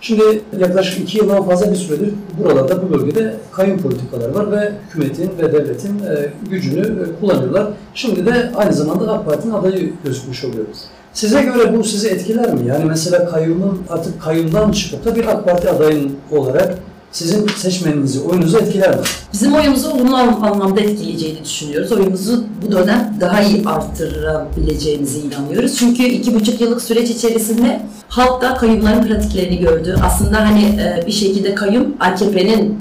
Şimdi 0.00 0.42
yaklaşık 0.58 1.00
iki 1.00 1.18
yıldan 1.18 1.42
fazla 1.42 1.70
bir 1.70 1.76
süredir 1.76 2.14
buralarda, 2.38 2.82
bu 2.82 2.92
bölgede 2.92 3.36
kayyum 3.52 3.78
politikaları 3.78 4.34
var 4.34 4.52
ve 4.52 4.72
hükümetin 4.88 5.30
ve 5.38 5.52
devletin 5.52 5.98
e, 5.98 6.32
gücünü 6.50 6.80
e, 6.80 7.20
kullanıyorlar. 7.20 7.66
Şimdi 7.94 8.26
de 8.26 8.50
aynı 8.56 8.72
zamanda 8.72 9.12
AK 9.12 9.26
Parti'nin 9.26 9.52
adayı 9.52 9.92
gözükmüş 10.04 10.44
oluyor. 10.44 10.64
Size 11.12 11.42
göre 11.42 11.76
bu 11.76 11.84
sizi 11.84 12.08
etkiler 12.08 12.54
mi? 12.54 12.66
Yani 12.66 12.84
mesela 12.84 13.30
kayyumun 13.30 13.82
artık 13.88 14.22
kayyumdan 14.22 14.72
çıkıp 14.72 15.04
da 15.04 15.16
bir 15.16 15.26
AK 15.26 15.44
Parti 15.44 15.70
adayın 15.70 16.16
olarak 16.30 16.74
sizin 17.12 17.46
seçmeninizi, 17.46 18.20
oyunuzu 18.20 18.58
etkiler 18.58 18.90
mi? 18.90 19.02
Bizim 19.32 19.54
oyumuzu 19.54 19.90
olumlu 19.90 20.16
anlamda 20.16 20.80
etkileyeceğini 20.80 21.44
düşünüyoruz. 21.44 21.92
Oyumuzu 21.92 22.44
bu 22.66 22.72
dönem 22.72 23.16
daha 23.20 23.42
iyi 23.42 23.64
arttırabileceğimize 23.66 25.18
inanıyoruz. 25.18 25.76
Çünkü 25.76 26.02
iki 26.02 26.34
buçuk 26.34 26.60
yıllık 26.60 26.82
süreç 26.82 27.10
içerisinde 27.10 27.82
halk 28.08 28.42
da 28.42 28.54
kayyumların 28.54 29.06
pratiklerini 29.06 29.58
gördü. 29.58 29.96
Aslında 30.04 30.40
hani 30.40 30.62
e, 30.62 31.04
bir 31.06 31.12
şekilde 31.12 31.54
kayyum 31.54 31.94
AKP'nin 32.00 32.78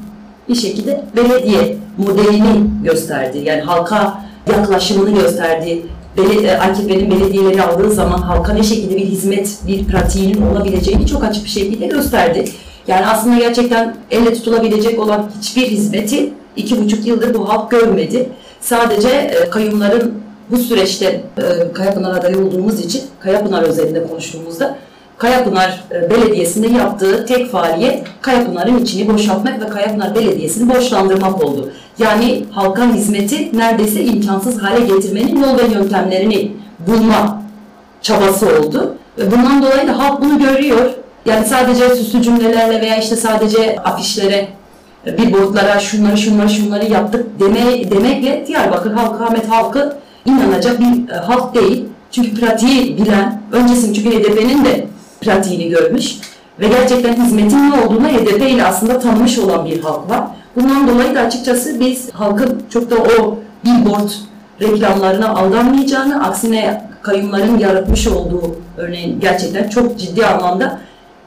bir 0.49 0.55
şekilde 0.55 1.05
belediye 1.15 1.77
modelini 1.97 2.63
gösterdi. 2.83 3.41
Yani 3.45 3.61
halka 3.61 4.23
yaklaşımını 4.51 5.21
gösterdi. 5.21 5.85
E, 6.17 6.51
AKP'nin 6.51 7.11
belediyeleri 7.11 7.63
aldığı 7.63 7.91
zaman 7.91 8.21
halka 8.21 8.53
ne 8.53 8.63
şekilde 8.63 8.95
bir 8.95 9.05
hizmet, 9.05 9.57
bir 9.67 9.85
pratiğinin 9.85 10.41
olabileceğini 10.41 11.07
çok 11.07 11.23
açık 11.23 11.43
bir 11.43 11.49
şekilde 11.49 11.87
gösterdi. 11.87 12.45
Yani 12.89 13.05
aslında 13.05 13.37
gerçekten 13.37 13.95
elle 14.11 14.33
tutulabilecek 14.33 14.99
olan 14.99 15.31
hiçbir 15.41 15.67
hizmeti 15.67 16.33
iki 16.55 16.83
buçuk 16.83 17.07
yıldır 17.07 17.33
bu 17.33 17.49
halk 17.49 17.71
görmedi. 17.71 18.29
Sadece 18.61 19.09
e, 19.09 19.49
kayyumların 19.49 20.13
bu 20.51 20.57
süreçte 20.57 21.05
e, 21.37 21.73
Kayapınar 21.73 22.19
adayı 22.19 22.45
olduğumuz 22.45 22.79
için 22.79 23.01
Kayapınar 23.19 23.63
özelinde 23.63 24.07
konuştuğumuzda 24.07 24.77
Kayapınar 25.17 25.83
e, 25.91 26.09
Belediyesi'nde 26.09 26.67
yaptığı 26.67 27.25
tek 27.25 27.51
faaliyet 27.51 28.03
Kayapınar'ın 28.21 28.79
içini 28.79 29.13
boşaltmak 29.13 29.61
ve 29.61 29.69
Kayapınar 29.69 30.15
Belediyesi'ni 30.15 30.73
borçlandırmak 30.75 31.43
oldu. 31.43 31.71
Yani 31.99 32.45
halka 32.51 32.93
hizmeti 32.93 33.57
neredeyse 33.57 34.03
imkansız 34.03 34.61
hale 34.63 34.85
getirmenin 34.85 35.41
yol 35.43 35.57
ve 35.57 35.73
yöntemlerini 35.73 36.51
bulma 36.87 37.41
çabası 38.01 38.45
oldu. 38.45 38.95
Bundan 39.17 39.63
dolayı 39.63 39.87
da 39.87 39.99
halk 39.99 40.21
bunu 40.21 40.39
görüyor. 40.39 40.93
Yani 41.29 41.45
sadece 41.45 41.95
süslü 41.95 42.21
cümlelerle 42.21 42.81
veya 42.81 42.97
işte 42.97 43.15
sadece 43.15 43.79
afişlere, 43.79 44.47
billboardlara 45.05 45.79
şunları 45.79 46.17
şunları 46.17 46.49
şunları 46.49 46.91
yaptık 46.91 47.39
deme, 47.39 47.91
demekle 47.91 48.47
Diyarbakır 48.47 48.91
halkı, 48.91 49.23
Ahmet 49.23 49.49
halkı 49.49 49.97
inanacak 50.25 50.79
bir 50.79 51.09
e, 51.09 51.15
halk 51.15 51.55
değil. 51.55 51.85
Çünkü 52.11 52.33
pratiği 52.35 52.97
bilen, 52.97 53.41
öncesinde 53.51 53.93
çünkü 53.93 54.09
HDP'nin 54.09 54.65
de 54.65 54.87
pratiğini 55.21 55.69
görmüş 55.69 56.17
ve 56.59 56.67
gerçekten 56.67 57.25
hizmetin 57.25 57.71
ne 57.71 57.81
olduğunu 57.81 58.07
HDP 58.07 58.41
ile 58.41 58.65
aslında 58.65 58.99
tanımış 58.99 59.37
olan 59.39 59.65
bir 59.65 59.81
halk 59.81 60.09
var. 60.09 60.23
Bundan 60.55 60.87
dolayı 60.87 61.15
da 61.15 61.19
açıkçası 61.19 61.79
biz 61.79 62.09
halkın 62.13 62.63
çok 62.69 62.91
da 62.91 62.95
o 62.95 63.37
billboard 63.65 64.09
reklamlarına 64.61 65.29
aldanmayacağını, 65.29 66.23
aksine 66.23 66.89
kayyumların 67.01 67.57
yaratmış 67.57 68.07
olduğu 68.07 68.55
örneğin 68.77 69.19
gerçekten 69.19 69.69
çok 69.69 69.99
ciddi 69.99 70.25
anlamda 70.25 70.79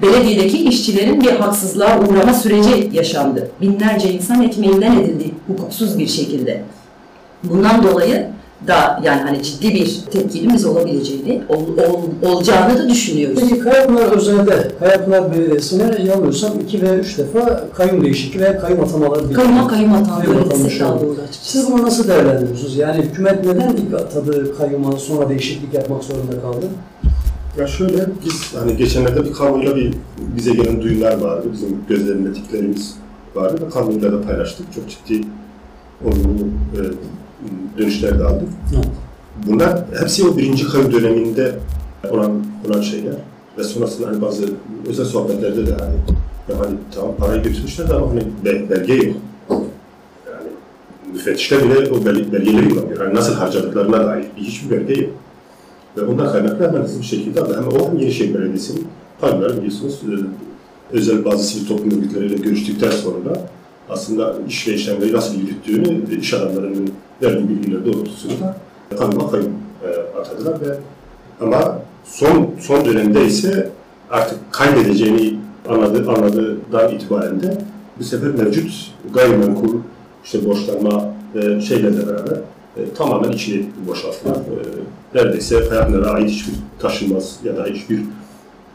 belediyedeki 0.02 0.58
işçilerin 0.64 1.20
bir 1.20 1.30
haksızlığa 1.30 2.00
uğrama 2.00 2.34
süreci 2.34 2.90
yaşandı. 2.92 3.48
Binlerce 3.60 4.12
insan 4.12 4.42
ekmeğinden 4.42 5.00
edildi 5.00 5.30
hukuksuz 5.46 5.98
bir 5.98 6.06
şekilde. 6.06 6.62
Bundan 7.44 7.82
dolayı 7.82 8.26
da 8.66 9.00
yani 9.04 9.20
hani 9.20 9.42
ciddi 9.42 9.74
bir 9.74 10.00
tepkimiz 10.12 10.66
olabileceğini, 10.66 11.42
ol, 11.48 11.56
ol- 11.62 12.28
olacağını 12.32 12.78
da 12.78 12.88
düşünüyoruz. 12.88 13.38
Peki 13.40 13.58
Kayapınar 13.58 14.00
özelde, 14.16 14.68
Kayapınar 14.78 15.32
Belediyesi'ne 15.32 15.82
yanılmıyorsam 16.06 16.60
iki 16.60 16.82
veya 16.82 16.94
üç 16.96 17.18
defa 17.18 17.64
kayyum 17.74 18.04
değişikliği 18.04 18.40
veya 18.40 18.60
kayyum 18.60 18.80
atamaları 18.80 19.30
bir 19.30 19.34
Kayyuma 19.34 19.68
kayyum 19.68 19.92
açıkçası. 19.94 21.42
Siz 21.42 21.72
bunu 21.72 21.82
nasıl 21.82 22.08
değerlendiriyorsunuz? 22.08 22.76
Yani 22.76 23.02
hükümet 23.02 23.44
neden 23.44 23.70
ilk 23.76 23.94
atadığı 23.94 24.58
kayyuma 24.58 24.92
sonra 24.92 25.28
değişiklik 25.28 25.74
yapmak 25.74 26.04
zorunda 26.04 26.40
kaldı? 26.42 26.66
Ya 27.58 27.66
şöyle, 27.66 28.06
biz 28.24 28.54
hani 28.54 28.76
geçenlerde 28.76 29.24
bir 29.24 29.32
kamuoyuyla 29.32 29.76
bir 29.76 29.94
bize 30.36 30.52
gelen 30.52 30.82
duyumlar 30.82 31.18
vardı, 31.20 31.48
bizim 31.52 31.78
gözlemlediklerimiz 31.88 32.96
vardı 33.34 33.62
ve 33.66 33.70
kamuoyuyla 33.70 34.12
da 34.12 34.22
paylaştık. 34.22 34.66
Çok 34.74 34.84
ciddi 34.90 35.26
olumlu 36.04 36.44
e, 36.74 36.80
dönüşler 37.78 38.18
de 38.18 38.24
aldık. 38.24 38.48
Evet. 38.74 38.88
Bunlar 39.46 39.78
hepsi 40.00 40.28
o 40.28 40.36
birinci 40.36 40.68
kayyum 40.68 40.92
döneminde 40.92 41.54
olan 42.10 42.32
olan 42.68 42.80
şeyler 42.80 43.14
ve 43.58 43.64
sonrasında 43.64 44.08
hani 44.08 44.22
bazı 44.22 44.44
özel 44.88 45.04
sohbetlerde 45.04 45.66
de 45.66 45.72
hani 45.72 45.94
ya 46.48 46.58
hani 46.66 46.76
tamam 46.94 47.16
parayı 47.18 47.42
götürmüşler 47.42 47.88
de 47.88 47.94
ama 47.94 48.10
hani 48.10 48.22
be- 48.44 48.70
belge 48.70 48.94
yok. 48.94 49.16
Yani 50.26 50.48
müfettişler 51.12 51.64
bile 51.64 51.90
o 51.90 52.04
bel- 52.04 52.32
belgeleri 52.32 52.70
bulamıyor. 52.70 53.04
Yani 53.04 53.14
nasıl 53.14 53.34
harcadıklarına 53.34 54.06
dair 54.06 54.24
bir 54.36 54.42
hiçbir 54.42 54.70
belge 54.70 55.00
yok. 55.02 55.10
Ve 55.96 56.08
bundan 56.08 56.32
kaynaklı 56.32 56.68
hemen 56.68 56.82
hızlı 56.82 57.00
bir 57.00 57.06
şekilde 57.06 57.40
aldı. 57.40 57.56
Hem 57.56 57.80
o 57.80 57.98
Yenişehir 57.98 58.34
Belediyesi'nin 58.34 58.86
kayyumları 59.20 59.56
biliyorsunuz 59.56 60.00
e, 60.02 60.14
özel 60.96 61.24
bazı 61.24 61.44
sivil 61.44 61.66
toplum 61.66 61.90
örgütleriyle 61.90 62.36
görüştükten 62.36 62.90
sonra 62.90 63.32
aslında 63.90 64.34
iş 64.48 64.68
ve 64.68 64.74
işlemleri 64.74 65.12
nasıl 65.12 65.34
yürüttüğünü 65.34 66.20
iş 66.20 66.34
adamlarının 66.34 66.90
verdiği 67.22 67.48
bilgiler 67.48 67.86
doğrultusunda 67.86 68.56
kayyuma 68.98 69.30
kayyum 69.30 69.52
e, 69.84 70.18
atadılar 70.20 70.60
ve 70.60 70.78
ama 71.40 71.78
son 72.04 72.50
son 72.60 72.84
dönemde 72.84 73.26
ise 73.26 73.70
artık 74.10 74.38
kaybedeceğini 74.52 75.38
anladı, 75.68 76.10
anladığından 76.10 76.94
itibaren 76.94 77.42
de 77.42 77.58
bu 77.98 78.04
sefer 78.04 78.30
mevcut 78.30 78.94
gayrimenkul 79.14 79.78
işte 80.24 80.46
borçlanma 80.46 81.14
e, 81.34 81.60
şeylerle 81.60 82.06
beraber 82.06 82.36
e, 82.76 82.94
tamamen 82.96 83.32
içini 83.32 83.66
boşalttılar. 83.88 84.36
E, 84.36 84.62
neredeyse 85.14 85.68
hayatlara 85.68 86.10
ait 86.10 86.30
hiçbir 86.30 86.52
taşınmaz 86.78 87.36
ya 87.44 87.56
da 87.56 87.64
hiçbir 87.64 88.00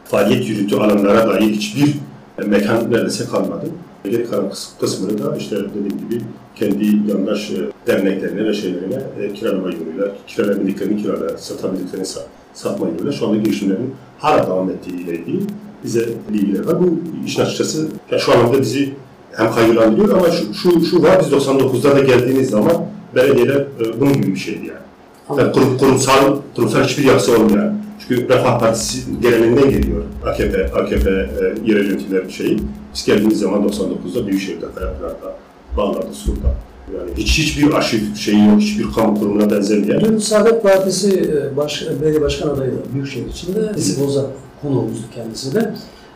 faaliyet 0.06 0.50
yürütü 0.50 0.76
alanlara 0.76 1.28
dair 1.28 1.42
hiçbir 1.52 1.94
e, 2.42 2.46
mekan 2.46 2.92
neredeyse 2.92 3.26
kalmadı. 3.26 3.66
Geri 4.04 4.30
kalan 4.30 4.46
kıs- 4.46 4.80
kısmını 4.80 5.26
da 5.26 5.38
işte 5.38 5.56
dediğim 5.56 6.10
gibi 6.10 6.22
kendi 6.56 7.12
yandaş 7.12 7.52
e, 7.52 7.56
derneklerine 7.88 8.46
ve 8.46 8.54
şeylerine 8.54 9.02
e, 9.22 9.34
kiralama 9.34 9.68
yoluyla, 9.68 10.08
kiralayabildiklerini 10.28 11.02
kiralaya, 11.04 11.38
satabildiklerini 11.38 12.06
sa- 12.06 12.24
satma 12.54 12.88
yoluyla 12.88 13.12
şu 13.12 13.28
anda 13.28 13.38
girişimlerin 13.38 13.94
hala 14.20 14.48
devam 14.48 14.70
ettiğiyle 14.70 15.12
ilgili 15.20 15.40
bize 15.84 16.06
bilgiler 16.34 16.66
var. 16.66 16.80
Bu 16.82 17.00
işin 17.26 17.42
açıkçası 17.42 17.88
ya 18.12 18.20
şu 18.20 18.32
anlamda 18.34 18.62
bizi 18.62 18.94
hem 19.32 19.52
kaygılandırıyor 19.52 20.18
ama 20.18 20.32
şu, 20.32 20.54
şu, 20.54 20.86
şu 20.86 21.04
var 21.04 21.20
biz 21.22 21.32
99'da 21.34 21.96
da 21.96 22.00
geldiğiniz 22.00 22.50
zaman 22.50 22.86
belediyeler 23.16 23.66
bunun 24.00 24.14
gibi 24.14 24.28
bir 24.28 24.40
şeydi 24.40 24.66
yani. 24.66 24.87
Yani 25.30 25.52
kurum, 25.52 25.78
kurumsal, 25.78 26.36
kurumsal 26.56 26.84
hiçbir 26.84 27.04
yapısı 27.04 27.38
olmayan. 27.38 27.74
Çünkü 28.00 28.30
Refah 28.30 28.60
Partisi 28.60 29.22
geleneğinden 29.22 29.70
geliyor 29.70 30.04
AKP, 30.26 30.66
AKP 30.66 31.10
e, 31.10 31.72
yerel 31.72 31.86
yönetimler 31.86 32.30
şeyi. 32.30 32.58
Biz 32.94 33.06
geldiğimiz 33.06 33.40
zaman 33.40 33.64
99'da 33.64 34.28
Büyükşehir'de, 34.28 34.66
Kayapınar'da, 34.76 35.36
Bağlar'da, 35.78 36.14
Sur'da. 36.14 36.56
Yani 36.98 37.10
hiç 37.18 37.38
hiçbir 37.40 37.74
arşiv 37.74 38.16
şeyi 38.16 38.48
yok, 38.48 38.60
hiçbir 38.60 38.86
kamu 38.96 39.20
kurumuna 39.20 39.52
benzemeyen. 39.52 40.02
Dün 40.02 40.18
Saadet 40.18 40.64
Partisi 40.64 41.32
e, 41.54 41.58
baş, 41.58 41.86
belediye 42.02 42.22
başkan 42.22 42.50
adayı 42.50 42.72
da 42.72 42.76
Büyükşehir 42.94 43.30
içinde 43.30 43.72
Bizi 43.76 44.06
Boza 44.06 44.26
konuğumuzdu 44.62 45.06
kendisi 45.16 45.56
de. 45.56 45.74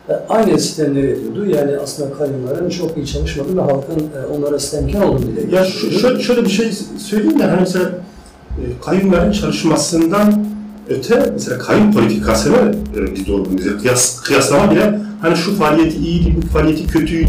E, 0.08 0.12
Aynı 0.28 0.58
sistemleri 0.60 1.10
ediyordu. 1.10 1.46
Yani 1.46 1.76
aslında 1.76 2.14
kayyumların 2.14 2.70
çok 2.70 2.96
iyi 2.96 3.06
çalışmadığı 3.06 3.56
ve 3.56 3.60
halkın 3.60 3.98
e, 3.98 4.26
onlara 4.36 4.58
sistemkar 4.58 5.02
olduğunu 5.02 5.26
dile 5.36 5.56
Ya 5.56 5.64
şöyle, 5.64 6.22
şöyle 6.22 6.44
bir 6.44 6.50
şey 6.50 6.72
söyleyeyim 6.98 7.38
de 7.38 7.44
hani 7.44 7.60
mesela 7.60 7.90
kayyumların 8.84 9.32
çalışmasından 9.32 10.46
öte 10.88 11.30
mesela 11.32 11.58
kayıp 11.58 11.94
politikasını 11.94 12.74
e, 12.96 13.14
biz 13.14 13.26
doğru 13.26 13.44
kıyas, 13.82 14.20
kıyaslama 14.20 14.70
bile 14.70 15.00
hani 15.22 15.36
şu 15.36 15.56
faaliyeti 15.56 15.96
iyiydi, 15.98 16.34
bu 16.36 16.46
faaliyeti 16.46 16.86
kötüydü 16.86 17.28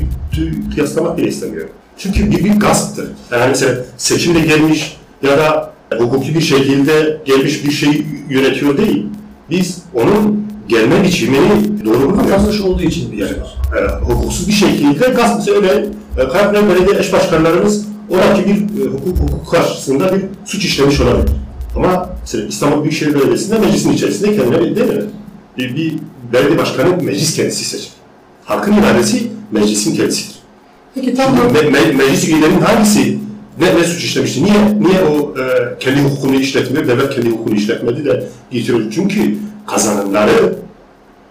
kıyaslamak 0.75 1.17
bile 1.17 1.27
istemiyor. 1.27 1.67
Çünkü 1.97 2.31
bir, 2.31 2.43
bir 2.43 2.59
gasptır. 2.59 3.05
Yani 3.31 3.45
mesela 3.49 3.75
seçimde 3.97 4.39
gelmiş 4.39 4.97
ya 5.23 5.37
da 5.37 5.73
hukuki 5.97 6.35
bir 6.35 6.41
şekilde 6.41 7.21
gelmiş 7.25 7.65
bir 7.65 7.71
şey 7.71 8.05
yönetiyor 8.29 8.77
değil. 8.77 9.05
Biz 9.49 9.77
onun 9.93 10.47
gelme 10.67 11.03
biçimini 11.03 11.85
doğru 11.85 12.01
bulmuyoruz. 12.01 12.31
Atanmış 12.31 12.61
olduğu 12.61 12.81
için 12.83 13.01
Yani, 13.03 13.17
diyorsunuz. 13.17 13.55
e, 13.77 14.05
hukuksuz 14.05 14.47
bir 14.47 14.53
şekilde 14.53 15.07
gasp 15.07 15.49
öyle 15.49 15.85
e, 16.17 16.27
Kayaplar 16.29 16.69
Belediye 16.69 16.99
eş 16.99 17.13
başkanlarımız 17.13 17.85
oradaki 18.09 18.45
bir 18.45 18.81
e, 18.81 18.85
hukuk, 18.85 19.17
hukuk 19.19 19.51
karşısında 19.51 20.15
bir 20.15 20.21
suç 20.45 20.65
işlemiş 20.65 20.99
olabilir. 20.99 21.31
Ama 21.75 22.09
mesela 22.21 22.47
İstanbul 22.47 22.83
Büyükşehir 22.83 23.15
Belediyesi'nde 23.15 23.59
meclisin 23.59 23.91
içerisinde 23.91 24.35
kendine 24.35 24.61
bir 24.61 24.75
değil 24.75 24.93
mi? 24.93 25.03
Bir, 25.57 25.75
bir 25.75 25.93
belediye 26.33 26.57
başkanı 26.57 27.03
meclis 27.03 27.35
kendisi 27.35 27.65
seçer. 27.65 27.91
Halkın 28.45 28.73
iradesi 28.73 29.27
meclisin 29.51 29.95
kendisidir. 29.95 30.35
Peki 30.95 31.13
tam 31.15 31.37
Şimdi 31.37 31.59
me- 31.59 31.71
me- 31.71 31.93
meclis 31.93 32.27
üyelerinin 32.27 32.61
hangisi 32.61 33.17
ne, 33.59 33.75
ne 33.75 33.83
suç 33.83 34.03
işlemişti? 34.03 34.43
Niye 34.43 34.79
niye 34.79 35.01
o 35.01 35.39
e, 35.39 35.43
kendi 35.79 36.01
hukukunu 36.01 36.35
işletmiyor, 36.35 36.87
devlet 36.87 37.15
kendi 37.15 37.29
hukukunu 37.29 37.55
işletmedi 37.55 38.05
de 38.05 38.23
getiriyor? 38.51 38.81
Çünkü 38.91 39.37
kazanımları 39.67 40.55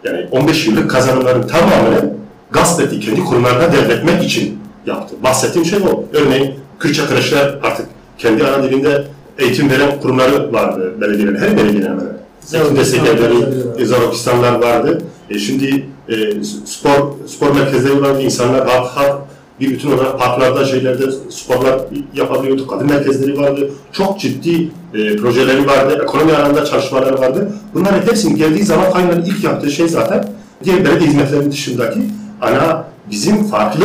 yani 0.05 0.27
15 0.31 0.67
yıllık 0.67 0.91
kazanımların 0.91 1.49
tamamını 1.49 2.13
gasp 2.51 2.81
ettiği 2.81 3.01
kendi 3.01 3.21
kurumlarına 3.25 3.73
devretmek 3.73 4.25
için 4.25 4.59
yaptı. 4.87 5.15
Bahsettiğim 5.23 5.67
şey 5.67 5.79
o. 5.79 6.05
Örneğin 6.13 6.55
Kürtçe 6.83 7.07
kreşler 7.07 7.59
artık 7.63 7.87
kendi 8.19 8.47
ana 8.47 8.63
dilinde 8.63 9.05
eğitim 9.39 9.71
veren 9.71 10.01
kurumları 10.01 10.53
vardı 10.53 10.93
belediyelerin, 11.01 11.37
her 11.37 11.57
belediyenin 11.57 11.87
hemen. 11.87 12.07
Eğitim 12.55 12.77
destekleri, 12.77 13.87
Zarokistanlar 13.87 14.53
vardı. 14.53 15.03
E 15.31 15.39
şimdi 15.39 15.87
e, 16.09 16.45
spor 16.67 17.13
spor 17.27 17.51
merkezleri 17.55 18.03
vardı. 18.03 18.23
İnsanlar 18.23 18.69
halk, 18.69 18.87
halk 18.87 19.17
bir 19.61 19.71
bütün 19.71 19.91
olarak 19.91 20.19
parklarda, 20.19 20.65
şeylerde 20.65 21.05
sporlar 21.31 21.81
yapabiliyordu. 22.15 22.67
Kadın 22.67 22.87
merkezleri 22.87 23.39
vardı. 23.39 23.71
Çok 23.93 24.21
ciddi 24.21 24.71
e, 24.95 25.17
projeleri 25.17 25.67
vardı. 25.67 26.01
Ekonomi 26.03 26.33
alanında 26.33 26.65
çalışmaları 26.65 27.21
vardı. 27.21 27.53
Bunların 27.75 28.01
hepsinin 28.01 28.37
geldiği 28.37 28.65
zaman 28.65 28.93
Kayınların 28.93 29.25
ilk 29.25 29.45
yaptığı 29.45 29.71
şey 29.71 29.89
zaten 29.89 30.29
diğer 30.65 30.85
belediye 30.85 31.11
hizmetlerinin 31.11 31.51
dışındaki 31.51 32.01
ana 32.41 32.85
bizim 33.11 33.45
farklı 33.45 33.85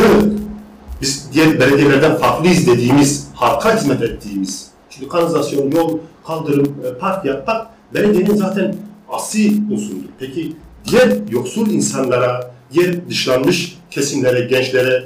biz 1.00 1.28
diğer 1.32 1.60
belediyelerden 1.60 2.16
farklıyız 2.16 2.66
dediğimiz, 2.66 3.28
halka 3.34 3.76
hizmet 3.76 4.02
ettiğimiz, 4.02 4.70
çünkü 4.90 5.08
kanalizasyon, 5.08 5.70
yol, 5.70 5.98
kaldırım, 6.26 6.74
e, 6.86 6.98
park 6.98 7.24
yapmak 7.24 7.66
belediyenin 7.94 8.36
zaten 8.36 8.76
asli 9.08 9.52
unsurudur. 9.72 10.08
Peki 10.18 10.56
diğer 10.84 11.08
yoksul 11.30 11.70
insanlara, 11.70 12.50
diğer 12.72 13.08
dışlanmış 13.08 13.78
kesimlere, 13.90 14.40
gençlere, 14.40 15.04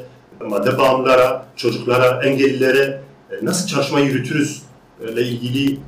madde 0.49 0.79
bağımlılara, 0.79 1.47
çocuklara, 1.57 2.23
engellilere 2.25 3.01
e, 3.31 3.45
nasıl 3.45 3.69
çalışma 3.69 4.01
yürütürüz 4.01 4.63
e, 5.07 5.13
ile 5.13 5.23
ilgili 5.23 5.79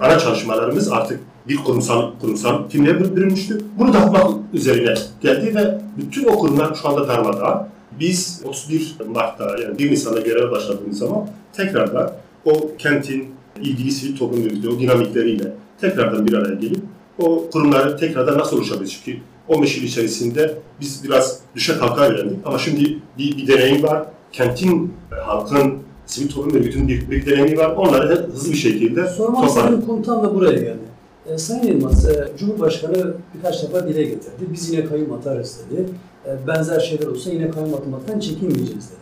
ana 0.00 0.18
çalışmalarımız 0.18 0.92
artık 0.92 1.20
bir 1.48 1.56
kurumsal 1.56 2.10
kurumsal 2.20 2.68
timle 2.68 3.16
bürünmüştü. 3.16 3.60
Bunu 3.78 3.94
dağıtmak 3.94 4.30
üzerine 4.52 4.94
geldi 5.20 5.54
ve 5.54 5.78
bütün 5.96 6.24
o 6.24 6.38
kurumlar 6.38 6.74
şu 6.74 6.88
anda 6.88 7.08
darmadağın. 7.08 7.66
Biz 8.00 8.42
31 8.44 8.96
Mart'ta 9.06 9.56
yani 9.62 9.78
1 9.78 9.90
Nisan'da 9.90 10.20
göreve 10.20 10.50
başladığımız 10.50 10.98
zaman 10.98 11.28
tekrardan 11.52 12.12
o 12.44 12.76
kentin 12.78 13.34
ilgili 13.62 13.90
sivil 13.90 14.16
toplum 14.16 14.44
örgütü, 14.44 14.68
o 14.68 14.78
dinamikleriyle 14.78 15.52
tekrardan 15.80 16.26
bir 16.26 16.32
araya 16.32 16.54
gelip 16.54 16.82
o 17.18 17.50
kurumları 17.52 17.96
tekrardan 17.96 18.38
nasıl 18.38 18.56
oluşabiliriz? 18.56 19.00
Çünkü 19.04 19.18
15 19.48 19.76
yıl 19.76 19.84
içerisinde 19.84 20.58
biz 20.80 21.04
biraz 21.04 21.40
düşe 21.54 21.78
kalka 21.78 22.00
öğrendik 22.00 22.38
ama 22.44 22.58
şimdi 22.58 22.98
bir, 23.18 23.36
bir 23.36 23.46
deneyim 23.46 23.82
var. 23.82 24.06
Kentin, 24.32 24.94
halkın, 25.10 25.78
sivil 26.06 26.28
toplum 26.28 26.54
örgütünün 26.54 26.88
bir, 26.88 27.10
bir 27.10 27.26
deneyimi 27.26 27.58
var. 27.58 27.70
Onları 27.70 28.10
da 28.10 28.32
hızlı 28.32 28.52
bir 28.52 28.56
şekilde 28.56 29.04
istediğim 29.46 29.86
konu 29.86 30.02
tam 30.02 30.24
da 30.24 30.34
buraya 30.34 30.58
geldi. 30.58 30.90
E, 31.26 31.38
Sayın 31.38 31.66
Yılmaz, 31.66 32.08
e, 32.08 32.28
Cumhurbaşkanı 32.38 33.14
birkaç 33.34 33.62
defa 33.62 33.88
dile 33.88 34.02
getirdi. 34.02 34.46
Biz 34.52 34.70
yine 34.70 34.84
kayyum 34.84 35.12
atarız 35.12 35.60
dedi. 35.70 35.86
E, 36.26 36.46
benzer 36.46 36.80
şeyler 36.80 37.06
olsa 37.06 37.30
yine 37.30 37.50
kayyum 37.50 37.74
atmaktan 37.74 38.20
çekinmeyeceğiz 38.20 38.90
dedi. 38.90 39.00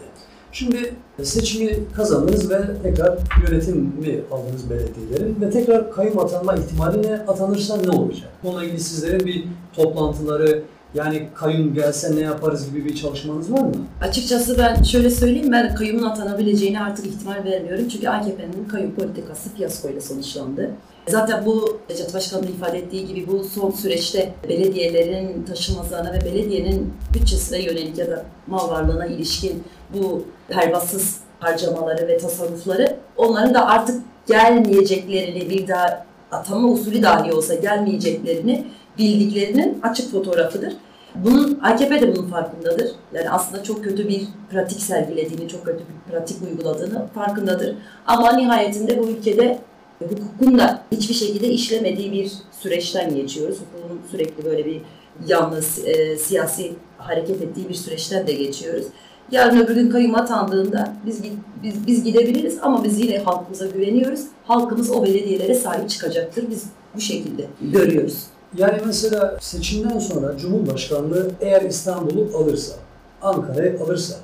Şimdi 0.53 0.95
seçimi 1.23 1.71
kazandınız 1.97 2.51
ve 2.51 2.61
tekrar 2.83 3.19
yönetimi 3.49 4.21
aldınız 4.31 4.71
belediyelerin 4.71 5.37
ve 5.41 5.51
tekrar 5.51 5.93
kayyum 5.93 6.19
atanma 6.19 6.55
ihtimaline 6.55 7.15
atanırsa 7.15 7.77
ne 7.77 7.91
olacak? 7.91 8.29
Bununla 8.45 8.65
ilgili 8.65 8.81
sizlerin 8.81 9.27
bir 9.27 9.45
toplantıları, 9.77 10.63
yani 10.95 11.29
kayyum 11.35 11.75
gelse 11.75 12.17
ne 12.17 12.21
yaparız 12.21 12.71
gibi 12.71 12.85
bir 12.85 12.97
çalışmanız 12.97 13.53
var 13.53 13.61
mı? 13.61 13.75
Açıkçası 14.01 14.59
ben 14.59 14.83
şöyle 14.83 15.11
söyleyeyim, 15.11 15.53
ben 15.53 15.75
kayyumun 15.75 16.03
atanabileceğine 16.03 16.81
artık 16.81 17.07
ihtimal 17.07 17.45
vermiyorum. 17.45 17.89
Çünkü 17.89 18.09
AKP'nin 18.09 18.69
kayyum 18.69 18.95
politikası 18.95 19.55
fiyaskoyla 19.55 20.01
sonuçlandı. 20.01 20.71
Zaten 21.09 21.47
bu 21.47 21.81
Recep 21.91 22.15
Başkan'ın 22.15 22.47
ifade 22.47 22.79
ettiği 22.79 23.07
gibi 23.07 23.27
bu 23.29 23.45
son 23.45 23.71
süreçte 23.71 24.33
belediyelerin 24.49 25.43
taşınmazlarına 25.43 26.13
ve 26.13 26.21
belediyenin 26.21 26.95
bütçesine 27.15 27.63
yönelik 27.63 27.99
ya 27.99 28.11
da 28.11 28.25
mal 28.47 28.71
varlığına 28.71 29.07
ilişkin 29.07 29.65
bu 29.95 30.25
pervasız 30.49 31.17
harcamaları 31.41 32.09
ve 32.09 32.19
tasarrufları 32.19 32.97
onların 33.17 33.55
da 33.55 33.67
artık 33.67 34.03
gelmeyeceklerini 34.27 35.51
bir 35.51 35.69
daha 35.69 36.07
atama 36.33 36.69
usulü 36.69 37.03
dahi 37.03 37.33
olsa 37.33 37.55
gelmeyeceklerini 37.55 38.67
bildiklerinin 38.99 39.81
açık 39.83 40.13
fotoğrafıdır. 40.13 40.73
Bunun 41.15 41.59
AKP 41.63 42.01
de 42.01 42.17
bunun 42.17 42.31
farkındadır. 42.31 42.91
Yani 43.13 43.31
aslında 43.31 43.63
çok 43.63 43.85
kötü 43.85 44.09
bir 44.09 44.23
pratik 44.51 44.81
sergilediğini, 44.81 45.49
çok 45.49 45.65
kötü 45.65 45.79
bir 45.79 46.13
pratik 46.13 46.37
uyguladığını 46.43 47.07
farkındadır. 47.15 47.77
Ama 48.07 48.33
nihayetinde 48.33 48.99
bu 48.99 49.09
ülkede 49.09 49.59
hukukun 50.01 50.59
da 50.59 50.83
hiçbir 50.93 51.15
şekilde 51.15 51.49
işlemediği 51.49 52.13
bir 52.13 52.33
süreçten 52.61 53.15
geçiyoruz. 53.15 53.59
Hukukun 53.59 54.01
sürekli 54.11 54.45
böyle 54.45 54.67
bir 54.67 54.83
yalnız 55.27 55.79
e, 55.87 56.17
siyasi 56.17 56.73
hareket 56.99 57.43
ettiği 57.43 57.69
bir 57.69 57.75
süreçten 57.75 58.27
de 58.27 58.33
geçiyoruz. 58.33 58.85
Yarın 59.31 59.61
öbür 59.61 59.75
gün 59.75 59.91
kayyum 59.91 60.15
atandığında 60.15 60.97
biz, 61.07 61.23
biz, 61.63 61.87
biz 61.87 62.05
gidebiliriz 62.05 62.59
ama 62.63 62.85
biz 62.85 63.01
yine 63.01 63.19
halkımıza 63.19 63.67
güveniyoruz. 63.67 64.21
Halkımız 64.47 64.91
o 64.91 65.03
belediyelere 65.03 65.55
sahip 65.55 65.91
çıkacaktır. 65.91 66.45
Biz 66.51 66.65
bu 66.95 67.01
şekilde 67.01 67.47
görüyoruz. 67.61 68.25
Yani 68.57 68.81
mesela 68.87 69.39
seçimden 69.41 69.99
sonra 69.99 70.39
Cumhurbaşkanlığı 70.39 71.31
eğer 71.41 71.63
İstanbul'u 71.63 72.39
alırsa, 72.39 72.75
Ankara'yı 73.23 73.81
alırsa, 73.81 74.15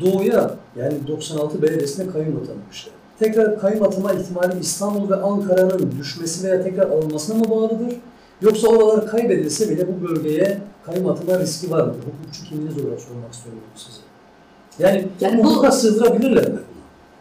Doğu'ya 0.00 0.54
yani 0.76 0.94
96 1.06 1.62
belediyesine 1.62 2.12
kayyum 2.12 2.42
atanmıştı. 2.42 2.90
Tekrar 3.18 3.60
kayyum 3.60 3.82
atama 3.82 4.12
ihtimali 4.12 4.60
İstanbul 4.60 5.10
ve 5.10 5.16
Ankara'nın 5.16 5.94
düşmesi 6.00 6.44
veya 6.48 6.62
tekrar 6.62 6.90
alınmasına 6.90 7.36
mı 7.38 7.50
bağlıdır? 7.50 7.96
Yoksa 8.42 8.68
oralar 8.68 9.06
kaybedilse 9.06 9.70
bile 9.70 9.86
bu 9.88 10.08
bölgeye 10.08 10.58
kayyum 10.86 11.08
atama 11.08 11.38
riski 11.40 11.70
var 11.70 11.80
mıdır? 11.86 11.98
Hukukçu 11.98 12.44
kimliğiniz 12.48 12.84
olarak 12.84 13.00
sormak 13.00 13.32
istiyorum 13.32 13.62
size. 13.76 13.98
Yani, 14.78 15.08
Yani 15.20 15.38
bu 15.38 15.44
bu- 15.44 15.50
hukuka 15.50 15.70
sığdırabilirler 15.72 16.48
mi? 16.48 16.58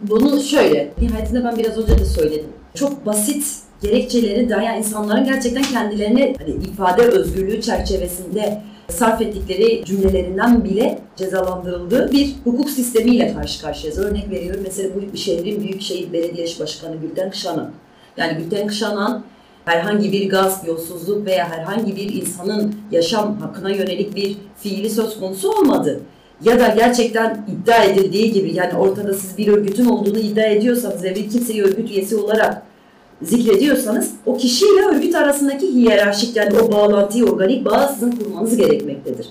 Bunu 0.02 0.42
şöyle, 0.42 0.92
nihayetinde 1.02 1.44
ben 1.44 1.58
biraz 1.58 1.78
önce 1.78 1.98
de 2.00 2.06
söyledim. 2.06 2.46
Çok 2.76 3.06
basit 3.06 3.46
gerekçeleri 3.82 4.50
dayayan 4.50 4.78
insanların 4.78 5.26
gerçekten 5.26 5.64
kendilerini 5.64 6.36
hani 6.40 6.50
ifade 6.52 7.02
özgürlüğü 7.02 7.62
çerçevesinde 7.62 8.62
sarf 8.90 9.22
ettikleri 9.22 9.86
cümlelerinden 9.86 10.64
bile 10.64 11.00
cezalandırıldığı 11.16 12.12
bir 12.12 12.36
hukuk 12.44 12.70
sistemiyle 12.70 13.34
karşı 13.34 13.62
karşıyayız. 13.62 14.00
Örnek 14.00 14.32
veriyorum 14.32 14.62
mesela 14.64 14.90
bu 14.96 15.18
şehrin 15.18 15.64
Büyükşehir 15.64 16.14
Belediye 16.14 16.48
Başkanı 16.60 16.96
Gülten 16.96 17.32
Kışanan. 17.32 17.72
Yani 18.18 18.38
Gülten 18.38 18.68
Kışanan 18.68 19.24
herhangi 19.66 20.12
bir 20.12 20.30
gasp, 20.30 20.68
yolsuzluk 20.68 21.26
veya 21.26 21.52
herhangi 21.52 21.96
bir 21.96 22.14
insanın 22.14 22.76
yaşam 22.92 23.38
hakkına 23.38 23.70
yönelik 23.70 24.16
bir 24.16 24.38
fiili 24.58 24.90
söz 24.90 25.20
konusu 25.20 25.52
olmadı 25.52 26.00
ya 26.44 26.60
da 26.60 26.68
gerçekten 26.68 27.46
iddia 27.48 27.84
edildiği 27.84 28.32
gibi 28.32 28.56
yani 28.56 28.74
ortada 28.74 29.14
siz 29.14 29.38
bir 29.38 29.48
örgütün 29.48 29.86
olduğunu 29.86 30.20
iddia 30.20 30.46
ediyorsanız 30.46 31.04
ve 31.04 31.16
bir 31.16 31.30
kimseyi 31.30 31.64
örgüt 31.64 31.92
üyesi 31.92 32.16
olarak 32.16 32.62
zikrediyorsanız 33.24 34.12
o 34.26 34.38
kişiyle 34.38 34.82
örgüt 34.86 35.16
arasındaki 35.16 35.74
hiyerarşik 35.74 36.36
yani 36.36 36.60
o 36.60 36.72
bağlantıyı, 36.72 37.26
organik 37.26 37.66
bağı 37.66 37.94
sizin 37.94 38.12
kurmanız 38.12 38.58
gerekmektedir. 38.58 39.30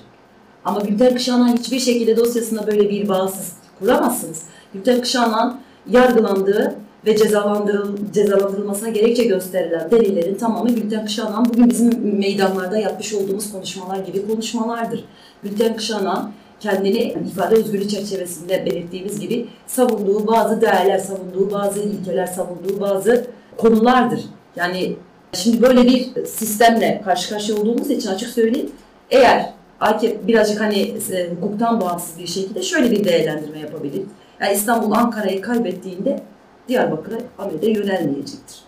Ama 0.64 0.80
Gülten 0.80 1.14
Kışanan 1.14 1.56
hiçbir 1.56 1.78
şekilde 1.78 2.16
dosyasında 2.16 2.66
böyle 2.66 2.90
bir 2.90 3.08
bağ 3.08 3.28
siz 3.28 3.52
kuramazsınız. 3.78 4.42
Gülten 4.74 5.00
Kışanan 5.00 5.60
yargılandığı 5.90 6.74
ve 7.06 7.16
cezalandırıl, 7.16 7.96
cezalandırılmasına 8.12 8.88
gerekçe 8.88 9.24
gösterilen 9.24 9.90
delillerin 9.90 10.34
tamamı 10.34 10.70
Gülten 10.70 11.04
Kışanan 11.04 11.44
bugün 11.44 11.70
bizim 11.70 12.18
meydanlarda 12.18 12.78
yapmış 12.78 13.14
olduğumuz 13.14 13.52
konuşmalar 13.52 13.98
gibi 13.98 14.26
konuşmalardır. 14.26 15.04
Gülten 15.42 15.76
Kışanan 15.76 16.32
kendini 16.60 17.14
ifade 17.32 17.54
özgürlüğü 17.54 17.88
çerçevesinde 17.88 18.66
belirttiğimiz 18.66 19.20
gibi 19.20 19.46
savunduğu 19.66 20.26
bazı 20.26 20.60
değerler, 20.60 20.98
savunduğu 20.98 21.50
bazı 21.52 21.80
ilkeler, 21.80 22.26
savunduğu 22.26 22.80
bazı 22.80 23.26
konulardır. 23.56 24.20
Yani 24.56 24.96
Şimdi 25.34 25.62
böyle 25.62 25.84
bir 25.84 26.26
sistemle 26.26 27.02
karşı 27.04 27.28
karşıya 27.28 27.58
olduğumuz 27.58 27.90
için 27.90 28.08
açık 28.08 28.28
söyleyeyim. 28.28 28.70
Eğer 29.10 29.52
AKP 29.80 30.28
birazcık 30.28 30.60
hani 30.60 30.78
e, 31.12 31.30
hukuktan 31.30 31.80
bağımsız 31.80 32.18
bir 32.18 32.26
şekilde 32.26 32.62
şöyle 32.62 32.90
bir 32.90 33.04
değerlendirme 33.04 33.58
yapabilir. 33.58 34.02
Yani 34.40 34.54
İstanbul 34.54 34.92
Ankara'yı 34.92 35.40
kaybettiğinde 35.40 36.20
Diyarbakır'a 36.68 37.18
Ahmet'e 37.38 37.70
yönelmeyecektir. 37.70 38.58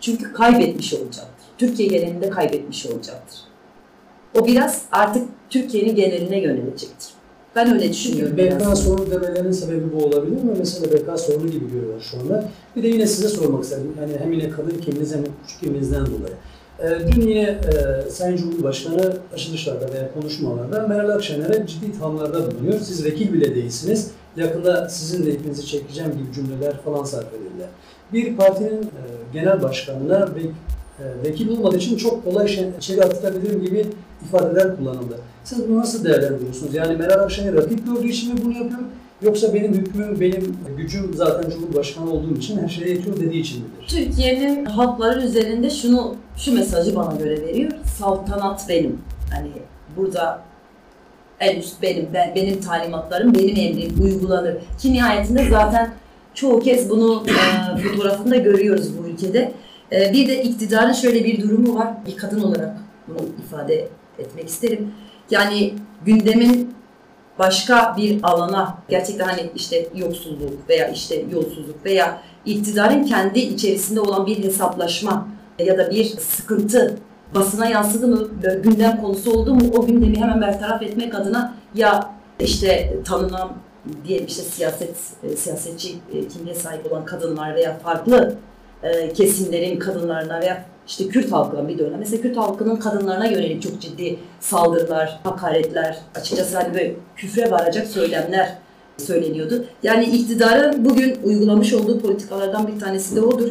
Çünkü 0.00 0.32
kaybetmiş 0.32 0.94
olacaktır. 0.94 1.46
Türkiye 1.58 1.88
genelinde 1.88 2.30
kaybetmiş 2.30 2.86
olacaktır. 2.86 3.38
O 4.38 4.46
biraz 4.46 4.82
artık 4.92 5.28
Türkiye'nin 5.50 5.94
geneline 5.94 6.40
yönelecektir. 6.40 7.08
Ben 7.56 7.74
öyle 7.74 7.90
düşünüyorum. 7.90 8.36
Biraz. 8.36 8.84
sorunu 8.84 9.10
demelerinin 9.10 9.52
sebebi 9.52 9.92
bu 9.92 10.04
olabilir 10.04 10.42
mi? 10.42 10.52
Mesela 10.58 10.92
BK 10.92 11.20
sorunu 11.20 11.50
gibi 11.50 11.70
görüyorlar 11.72 12.00
şu 12.00 12.18
anda. 12.20 12.48
Bir 12.76 12.82
de 12.82 12.88
yine 12.88 13.06
size 13.06 13.28
sormak 13.28 13.64
istedim. 13.64 13.92
Yani 14.00 14.12
hem 14.18 14.32
yine 14.32 14.50
kadın 14.50 14.78
kimliğiniz 14.78 15.14
hem 15.14 15.24
küçük 15.46 15.60
kimliğinizden 15.60 16.06
dolayı. 16.06 16.34
Ee, 16.82 17.12
dün 17.12 17.20
yine 17.20 17.40
e, 17.40 18.10
Sayın 18.10 18.36
Cumhurbaşkanı 18.36 19.12
açılışlarda 19.34 19.92
veya 19.94 20.12
konuşmalarda 20.14 20.86
Meral 20.86 21.08
Akşener'e 21.08 21.66
ciddi 21.66 21.86
ithamlarda 21.86 22.50
bulunuyor. 22.50 22.80
Siz 22.80 23.04
vekil 23.04 23.32
bile 23.32 23.54
değilsiniz. 23.54 24.10
Yakında 24.36 24.88
sizin 24.88 25.26
de 25.26 25.32
ipinizi 25.32 25.66
çekeceğim 25.66 26.12
gibi 26.12 26.34
cümleler 26.34 26.76
falan 26.84 27.04
sarf 27.04 27.26
edildi. 27.34 27.66
Bir 28.12 28.36
partinin 28.36 28.82
e, 28.82 29.02
genel 29.32 29.62
başkanına 29.62 30.28
ve 30.34 30.40
vekil 31.24 31.48
olmadığı 31.48 31.76
için 31.76 31.96
çok 31.96 32.24
kolay 32.24 32.48
şey, 32.48 32.68
içeri 32.78 33.02
atılabilirim 33.02 33.64
gibi 33.64 33.86
ifadeler 34.24 34.76
kullanıldı. 34.76 35.18
Siz 35.44 35.68
bunu 35.68 35.78
nasıl 35.78 36.04
değerlendiriyorsunuz? 36.04 36.74
Yani 36.74 36.96
Meral 36.96 37.22
Akşener 37.22 37.54
rakip 37.54 37.86
gördüğü 37.86 38.08
için 38.08 38.34
mi 38.34 38.40
bunu 38.44 38.52
yapıyor? 38.52 38.80
Yoksa 39.22 39.54
benim 39.54 39.74
hükmüm, 39.74 40.20
benim 40.20 40.56
gücüm 40.76 41.14
zaten 41.14 41.50
Cumhurbaşkanı 41.50 42.12
olduğum 42.12 42.36
için 42.36 42.58
her 42.58 42.68
şeye 42.68 42.90
yetiyor 42.90 43.16
dediği 43.16 43.40
için 43.40 43.62
midir? 43.62 43.88
Türkiye'nin 43.88 44.64
halkları 44.64 45.22
üzerinde 45.22 45.70
şunu 45.70 46.14
şu 46.36 46.54
mesajı 46.54 46.96
bana 46.96 47.16
göre 47.16 47.46
veriyor. 47.46 47.70
Saltanat 47.98 48.68
benim. 48.68 48.98
Hani 49.34 49.50
burada 49.96 50.42
en 51.40 51.58
üst 51.58 51.82
benim, 51.82 52.08
ben, 52.14 52.34
benim 52.34 52.60
talimatlarım, 52.60 53.34
benim 53.34 53.56
emrim 53.56 54.04
uygulanır. 54.04 54.54
Ki 54.78 54.92
nihayetinde 54.92 55.48
zaten 55.50 55.94
çoğu 56.34 56.60
kez 56.60 56.90
bunu 56.90 57.24
e, 57.28 57.82
fotoğrafında 57.82 58.36
görüyoruz 58.36 58.98
bu 58.98 59.08
ülkede. 59.08 59.52
E, 59.92 60.12
bir 60.12 60.28
de 60.28 60.42
iktidarın 60.42 60.92
şöyle 60.92 61.24
bir 61.24 61.42
durumu 61.42 61.78
var. 61.78 61.88
Bir 62.06 62.16
kadın 62.16 62.40
olarak 62.42 62.76
bunu 63.08 63.18
ifade 63.46 63.88
etmek 64.18 64.48
isterim. 64.48 64.92
Yani 65.30 65.74
gündemin 66.04 66.74
başka 67.38 67.94
bir 67.96 68.18
alana 68.22 68.78
gerçekten 68.88 69.28
hani 69.28 69.50
işte 69.56 69.88
yoksulluk 69.94 70.68
veya 70.68 70.88
işte 70.88 71.24
yolsuzluk 71.32 71.84
veya 71.84 72.22
iktidarın 72.44 73.04
kendi 73.04 73.38
içerisinde 73.38 74.00
olan 74.00 74.26
bir 74.26 74.44
hesaplaşma 74.44 75.28
ya 75.58 75.78
da 75.78 75.90
bir 75.90 76.04
sıkıntı 76.04 76.98
basına 77.34 77.66
yansıdı 77.66 78.08
mı, 78.08 78.28
gündem 78.62 79.00
konusu 79.00 79.32
oldu 79.32 79.54
mu 79.54 79.60
o 79.76 79.86
gündemi 79.86 80.20
hemen 80.20 80.40
bertaraf 80.40 80.82
etmek 80.82 81.14
adına 81.14 81.54
ya 81.74 82.10
işte 82.40 82.96
tanınan 83.04 83.52
diyelim 84.04 84.26
işte 84.26 84.42
siyaset 84.42 84.96
e, 85.22 85.36
siyasetçi 85.36 85.98
e, 86.12 86.28
kimliğe 86.28 86.54
sahip 86.54 86.92
olan 86.92 87.04
kadınlar 87.04 87.54
veya 87.54 87.78
farklı 87.78 88.38
e, 88.82 89.12
kesimlerin 89.12 89.78
kadınlarına 89.78 90.40
veya 90.40 90.64
işte 90.86 91.08
Kürt 91.08 91.32
halkının 91.32 91.68
bir 91.68 91.78
dönem 91.78 91.98
mesela 91.98 92.22
Kürt 92.22 92.36
halkının 92.36 92.76
kadınlarına 92.76 93.26
yönelik 93.26 93.62
çok 93.62 93.80
ciddi 93.80 94.18
saldırılar, 94.40 95.20
hakaretler, 95.24 95.98
açıkçası 96.14 96.56
hani 96.56 96.74
böyle 96.74 96.94
küfre 97.16 97.50
varacak 97.50 97.86
söylemler 97.86 98.54
söyleniyordu. 98.96 99.64
Yani 99.82 100.04
iktidarın 100.04 100.84
bugün 100.84 101.18
uygulamış 101.24 101.72
olduğu 101.72 102.00
politikalardan 102.00 102.68
bir 102.68 102.80
tanesi 102.80 103.16
de 103.16 103.20
odur. 103.20 103.48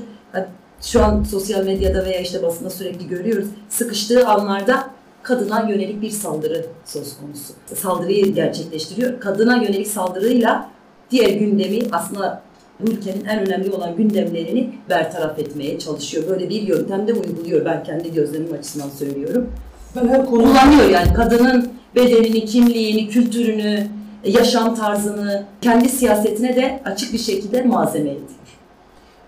Şu 0.81 1.03
an 1.03 1.23
sosyal 1.23 1.65
medyada 1.65 2.05
veya 2.05 2.19
işte 2.19 2.43
basında 2.43 2.69
sürekli 2.69 3.07
görüyoruz. 3.07 3.47
Sıkıştığı 3.69 4.27
anlarda 4.27 4.89
kadına 5.23 5.69
yönelik 5.69 6.01
bir 6.01 6.09
saldırı 6.09 6.65
söz 6.85 7.17
konusu. 7.17 7.53
Saldırıyı 7.75 8.33
gerçekleştiriyor. 8.33 9.19
Kadına 9.19 9.55
yönelik 9.55 9.87
saldırıyla 9.87 10.69
diğer 11.11 11.29
gündemi 11.29 11.79
aslında 11.91 12.41
ülkenin 12.87 13.25
en 13.25 13.47
önemli 13.47 13.71
olan 13.71 13.95
gündemlerini 13.95 14.69
bertaraf 14.89 15.39
etmeye 15.39 15.79
çalışıyor. 15.79 16.23
Böyle 16.29 16.49
bir 16.49 16.61
yöntemde 16.61 17.13
uyguluyor. 17.13 17.65
Ben 17.65 17.83
kendi 17.83 18.13
gözlemim 18.13 18.53
açısından 18.53 18.89
söylüyorum. 18.89 19.49
Ben 19.95 20.07
her 20.07 20.25
konu 20.25 20.43
Kullanıyor 20.43 20.89
yani 20.89 21.13
kadının 21.13 21.69
bedenini, 21.95 22.45
kimliğini, 22.45 23.09
kültürünü, 23.09 23.87
yaşam 24.23 24.75
tarzını 24.75 25.45
kendi 25.61 25.89
siyasetine 25.89 26.55
de 26.55 26.81
açık 26.85 27.13
bir 27.13 27.17
şekilde 27.17 27.61
malzeme 27.61 28.09
ediyor. 28.09 28.29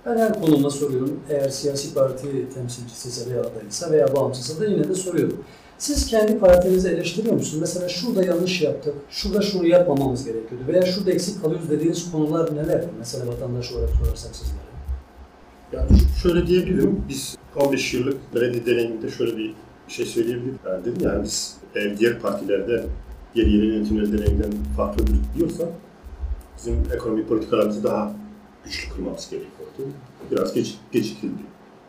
Ben 0.06 0.18
her 0.18 0.42
konuma 0.42 0.70
soruyorum. 0.70 1.20
Eğer 1.30 1.50
siyasi 1.50 1.94
parti 1.94 2.50
temsilcisiyse 2.54 3.32
veya 3.32 3.42
adayıysa 3.42 3.92
veya 3.92 4.16
bağımsızsa 4.16 4.62
da 4.62 4.66
yine 4.66 4.90
de 4.90 4.96
soruyorum. 4.96 5.44
Siz 5.82 6.08
kendi 6.08 6.40
partinizi 6.40 6.90
eleştiriyor 6.90 7.34
musunuz? 7.34 7.62
Mesela 7.62 7.90
şurada 7.90 8.24
yanlış 8.24 8.62
yaptık, 8.62 8.94
şurada 9.10 9.42
şunu 9.42 9.68
yapmamamız 9.68 10.26
gerekiyordu 10.26 10.64
veya 10.68 10.82
şurada 10.82 11.12
eksik 11.12 11.42
kalıyoruz 11.42 11.70
dediğiniz 11.70 12.12
konular 12.12 12.56
neler? 12.56 12.86
Mesela 13.00 13.28
vatandaş 13.28 13.72
olarak 13.72 13.90
sorarsam 13.90 14.34
sizlere. 14.34 14.72
Yani 15.74 15.88
şöyle 16.24 16.48
diyebilirim, 16.48 17.04
biz 17.10 17.38
15 17.56 17.94
yıllık 17.94 18.36
belediye 18.36 18.66
deneyiminde 18.66 19.12
şöyle 19.12 19.38
bir 19.38 19.54
şey 19.88 20.06
söyleyebilirim. 20.06 20.60
Yani 20.68 20.86
dedim 20.86 21.08
yani 21.08 21.24
biz 21.24 21.58
diğer 22.00 22.20
partilerden, 22.20 22.84
diğer 23.36 23.48
yerel 23.48 23.68
yönetimler 23.68 24.14
deneyiminden 24.14 24.52
farklıdır 24.78 25.16
diyorsak 25.38 25.68
bizim 26.58 26.84
ekonomi 26.96 27.28
politikalarımızı 27.28 27.84
daha 27.84 28.14
güçlü 28.66 28.94
kılmamız 28.94 29.30
gerekiyordu. 29.30 29.96
Biraz 30.32 30.54
geç, 30.54 30.76
gecikildi. 30.92 31.42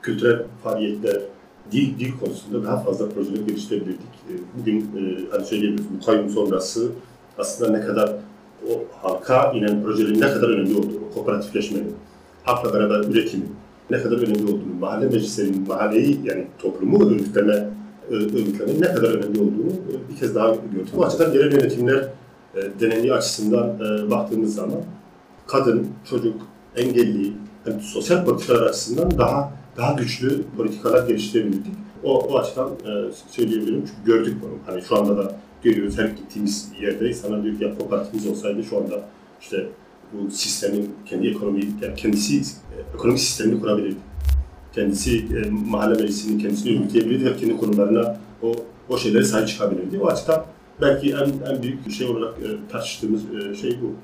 Kültürel 0.02 0.42
faaliyetler, 0.64 1.22
dil, 1.72 1.98
dil 1.98 2.12
konusunda 2.20 2.64
daha 2.64 2.80
fazla 2.80 3.08
projeler 3.08 3.46
geliştirebilirdik. 3.46 4.00
E, 4.30 4.32
Bugün 4.58 4.80
e, 4.80 5.30
hani 5.30 5.44
söyleyebiliriz, 5.44 5.86
bu 6.00 6.06
kayyum 6.06 6.30
sonrası 6.30 6.88
aslında 7.38 7.78
ne 7.78 7.80
kadar 7.80 8.12
o 8.70 8.84
halka 9.02 9.52
inen 9.52 9.82
projelerin 9.82 10.20
ne 10.20 10.32
kadar 10.32 10.48
önemli 10.48 10.78
olduğunu, 10.78 11.12
kooperatifleşmenin, 11.14 11.94
halkla 12.44 12.74
beraber 12.74 12.98
üretimin 12.98 13.48
ne 13.90 14.02
kadar 14.02 14.16
önemli 14.16 14.44
olduğunu, 14.44 14.74
mahalle 14.80 15.06
meclislerinin 15.06 15.68
mahalleyi 15.68 16.20
yani 16.24 16.46
toplumu 16.58 17.10
örgütleme, 17.10 17.68
örgütlemenin 18.10 18.80
ne 18.80 18.94
kadar 18.94 19.10
önemli 19.10 19.40
olduğunu 19.40 19.70
e, 19.72 20.12
bir 20.12 20.20
kez 20.20 20.34
daha 20.34 20.48
gördük. 20.48 20.88
Bu 20.96 21.04
açıdan 21.04 21.32
yerel 21.32 21.52
yönetimler 21.52 22.08
e, 22.54 22.80
deneyimi 22.80 23.12
açısından 23.12 23.68
e, 23.68 24.10
baktığımız 24.10 24.54
zaman 24.54 24.80
kadın, 25.46 25.88
çocuk, 26.10 26.40
engelli, 26.76 27.32
yani 27.66 27.82
sosyal 27.82 28.24
politikalar 28.24 28.62
açısından 28.62 29.18
daha 29.18 29.52
daha 29.76 29.92
güçlü 29.92 30.42
politikalar 30.56 31.08
geliştirebildik. 31.08 31.72
O, 32.04 32.18
o 32.18 32.38
açıdan 32.38 32.70
e, 32.70 33.12
söyleyebilirim 33.30 33.84
çünkü 33.86 34.04
gördük 34.06 34.36
bunu. 34.42 34.52
Hani 34.66 34.82
şu 34.82 34.96
anda 34.96 35.16
da 35.16 35.36
görüyoruz 35.62 35.98
her 35.98 36.04
gittiğimiz 36.04 36.72
yerde 36.80 37.08
insanlar 37.08 37.44
diyor 37.44 37.58
ki 37.58 37.64
ya 37.64 37.78
kooperatifimiz 37.78 38.26
olsaydı 38.26 38.64
şu 38.64 38.76
anda 38.76 39.02
işte 39.40 39.66
bu 40.12 40.30
sistemin 40.30 40.90
kendi 41.06 41.28
ekonomi, 41.28 41.60
yani 41.82 41.94
kendisi 41.96 42.36
e, 42.36 42.94
ekonomik 42.94 43.20
sistemini 43.20 43.60
kurabilirdi. 43.60 43.96
Kendisi 44.74 45.18
e, 45.18 45.50
mahalle 45.50 46.02
meclisinin 46.02 46.38
kendisini 46.38 46.72
yürütebilirdi 46.72 47.24
ve 47.24 47.36
kendi 47.36 47.56
konularına 47.56 48.16
o, 48.42 48.54
o 48.88 48.98
şeylere 48.98 49.24
sahip 49.24 49.48
çıkabilirdi. 49.48 49.98
O 49.98 50.06
açıdan 50.06 50.44
belki 50.80 51.10
en, 51.10 51.54
en 51.54 51.62
büyük 51.62 51.90
şey 51.90 52.06
olarak 52.06 52.34
e, 52.38 52.68
tartıştığımız 52.72 53.22
e, 53.22 53.56
şey 53.56 53.78
bu. 53.82 53.94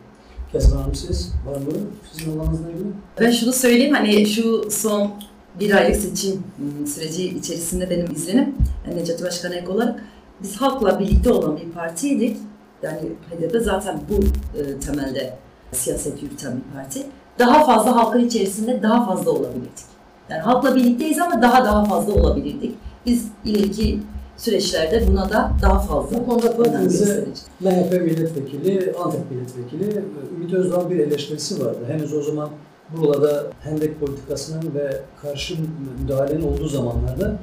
Kezban 0.52 0.76
Hanım 0.76 0.94
siz 0.94 1.32
var 1.46 1.56
mı? 1.56 1.72
Sizin 2.12 2.38
alanınızla 2.38 2.70
ilgili? 2.70 2.84
Ben 3.20 3.30
şunu 3.30 3.52
söyleyeyim 3.52 3.94
hani 3.94 4.26
şu 4.26 4.70
son 4.70 5.12
bir 5.60 5.74
aylık 5.74 5.96
seçim 5.96 6.42
ım, 6.58 6.86
süreci 6.86 7.28
içerisinde 7.28 7.90
benim 7.90 8.12
izlenim 8.12 8.54
Necati 8.94 9.24
Başkan 9.24 9.52
ek 9.52 9.68
olarak 9.68 10.04
biz 10.42 10.56
halkla 10.56 11.00
birlikte 11.00 11.32
olan 11.32 11.56
bir 11.56 11.70
partiydik. 11.70 12.36
Yani 12.82 12.98
HDP 13.30 13.62
zaten 13.62 14.00
bu 14.08 14.24
e, 14.58 14.80
temelde 14.80 15.34
siyaset 15.72 16.22
yürüten 16.22 16.56
bir 16.56 16.76
parti. 16.76 17.02
Daha 17.38 17.66
fazla 17.66 17.96
halkın 17.96 18.26
içerisinde 18.26 18.82
daha 18.82 19.06
fazla 19.06 19.30
olabilirdik. 19.30 19.88
Yani 20.30 20.40
halkla 20.40 20.74
birlikteyiz 20.74 21.18
ama 21.18 21.42
daha 21.42 21.64
daha 21.64 21.84
fazla 21.84 22.12
olabilirdik. 22.14 22.74
Biz 23.06 23.28
ileriki 23.44 24.00
süreçlerde 24.36 25.08
buna 25.08 25.30
da 25.30 25.52
daha 25.62 25.80
fazla 25.80 26.18
Bu 26.18 26.26
konuda. 26.26 26.48
MHP 27.60 27.92
milletvekili, 27.92 28.94
Antep 29.04 29.30
milletvekili 29.30 30.04
Ümit 30.36 30.54
Özdağ'ın 30.54 30.90
bir 30.90 30.98
eleştirisi 30.98 31.64
vardı. 31.64 31.78
Henüz 31.88 32.14
o 32.14 32.22
zaman 32.22 32.48
burada 32.96 33.46
hendek 33.60 34.00
politikasının 34.00 34.74
ve 34.74 35.00
karşı 35.22 35.54
müdahalenin 36.02 36.42
olduğu 36.42 36.68
zamanlarda 36.68 37.38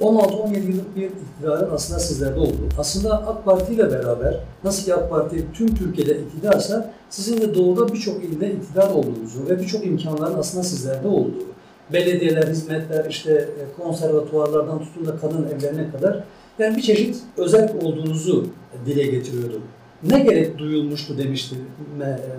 16-17 0.00 0.70
yıllık 0.70 0.96
bir 0.96 1.02
iktidarın 1.02 1.70
aslında 1.74 2.00
sizlerde 2.00 2.40
olduğu. 2.40 2.68
Aslında 2.78 3.26
AK 3.26 3.44
Parti 3.44 3.74
ile 3.74 3.90
beraber 3.90 4.40
nasıl 4.64 4.84
ki 4.84 4.94
AK 4.94 5.10
Parti 5.10 5.46
tüm 5.54 5.74
Türkiye'de 5.74 6.20
iktidarsa 6.20 6.94
sizin 7.10 7.40
de 7.40 7.54
doğuda 7.54 7.92
birçok 7.92 8.24
ilde 8.24 8.52
iktidar 8.52 8.90
olduğunuzu 8.90 9.48
ve 9.48 9.60
birçok 9.60 9.86
imkanların 9.86 10.38
aslında 10.38 10.64
sizlerde 10.64 11.08
olduğu. 11.08 11.46
Belediyeler, 11.92 12.48
hizmetler, 12.48 13.04
işte 13.10 13.32
e, 13.32 13.82
konservatuvarlardan 13.82 14.78
tutun 14.78 15.06
da 15.06 15.16
kadın 15.16 15.48
evlerine 15.48 15.90
kadar 15.90 16.24
yani 16.58 16.76
bir 16.76 16.82
çeşit 16.82 17.16
özel 17.36 17.74
olduğunuzu 17.82 18.46
dile 18.86 19.06
getiriyordu. 19.06 19.60
Ne 20.02 20.18
gerek 20.18 20.58
duyulmuştu 20.58 21.18
demişti 21.18 21.56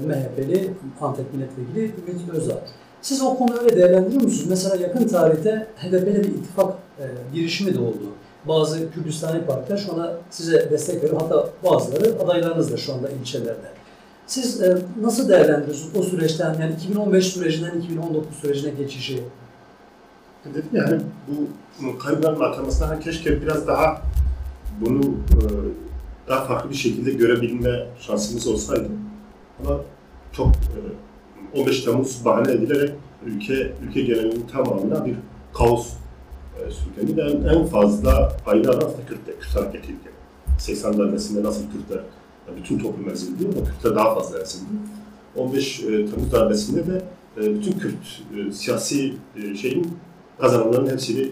MHP'li 0.06 0.74
Antep 1.02 1.34
milletvekili 1.34 1.92
Ümit 2.08 2.30
Özdağ. 2.30 2.62
Siz 3.02 3.22
o 3.22 3.38
konuyu 3.38 3.60
öyle 3.60 3.76
değerlendiriyor 3.76 4.22
musunuz? 4.22 4.46
Mesela 4.50 4.76
yakın 4.76 5.08
tarihte 5.08 5.68
HDP'de 5.78 6.24
bir 6.24 6.30
ittifak 6.30 6.74
e, 7.00 7.06
girişimi 7.34 7.74
de 7.74 7.80
oldu. 7.80 8.04
Bazı 8.48 8.92
Kürdistani 8.92 9.46
partiler 9.46 9.78
şu 9.78 9.94
anda 9.94 10.18
size 10.30 10.72
destek 10.72 11.04
veriyor. 11.04 11.22
Hatta 11.22 11.50
bazıları 11.64 12.24
adaylarınız 12.24 12.72
da 12.72 12.78
şu 12.78 12.94
anda 12.94 13.10
ilçelerde. 13.10 13.68
Siz 14.28 14.62
e, 14.62 14.78
nasıl 15.02 15.30
değerlendiriyorsunuz 15.30 15.98
o 15.98 16.04
süreçten 16.04 16.54
yani 16.54 16.74
2015 16.74 17.28
sürecinden 17.28 17.80
2019 17.80 18.36
sürecine 18.36 18.72
geçişi? 18.72 19.24
Dedim 20.46 20.70
ya 20.74 20.88
hani 20.88 21.02
bu 21.82 21.98
kayıpların 22.00 22.40
atlamasına 22.40 22.90
hani 22.90 23.04
keşke 23.04 23.42
biraz 23.42 23.68
daha 23.68 24.02
bunu 24.82 25.04
e, 25.06 25.38
daha 26.28 26.46
farklı 26.46 26.70
bir 26.70 26.76
şekilde 26.76 27.12
görebilme 27.12 27.88
şansımız 28.00 28.48
olsaydı. 28.48 28.88
Ama 29.60 29.82
çok 30.32 30.48
e, 30.48 31.60
15 31.60 31.84
Temmuz 31.84 32.26
bahane 32.26 32.52
edilerek 32.52 32.92
ülke 33.26 33.74
ülke 33.88 34.02
genelinin 34.02 34.48
tamamına 34.48 35.06
bir 35.06 35.16
kaos 35.54 35.94
e, 36.60 36.72
sürükleniyor. 36.72 37.28
En, 37.28 37.58
en 37.58 37.66
fazla 37.66 38.38
payını 38.46 38.70
alan 38.70 38.78
aslında 38.78 39.06
Kürtler, 39.08 39.40
Kürt 39.40 39.56
hareketiydi. 39.56 40.18
80 40.60 40.98
darbesinde 40.98 41.44
nasıl 41.44 41.62
Kürtler 41.72 42.04
yani 42.48 42.60
bütün 42.60 42.80
toplum 42.80 43.10
ezildi 43.10 43.46
ama 43.46 43.66
Kürtler 43.66 43.96
daha 43.96 44.16
fazla 44.16 44.42
ezildi. 44.42 44.66
15 45.36 45.80
e, 45.80 45.86
Temmuz 45.86 46.32
darbesinde 46.32 46.88
de 46.88 47.02
e, 47.38 47.56
bütün 47.56 47.72
Kürt 47.72 48.22
e, 48.38 48.52
siyasi 48.52 49.14
e, 49.36 49.56
şeyin 49.56 49.98
kazananların 50.40 50.90
hepsini 50.90 51.28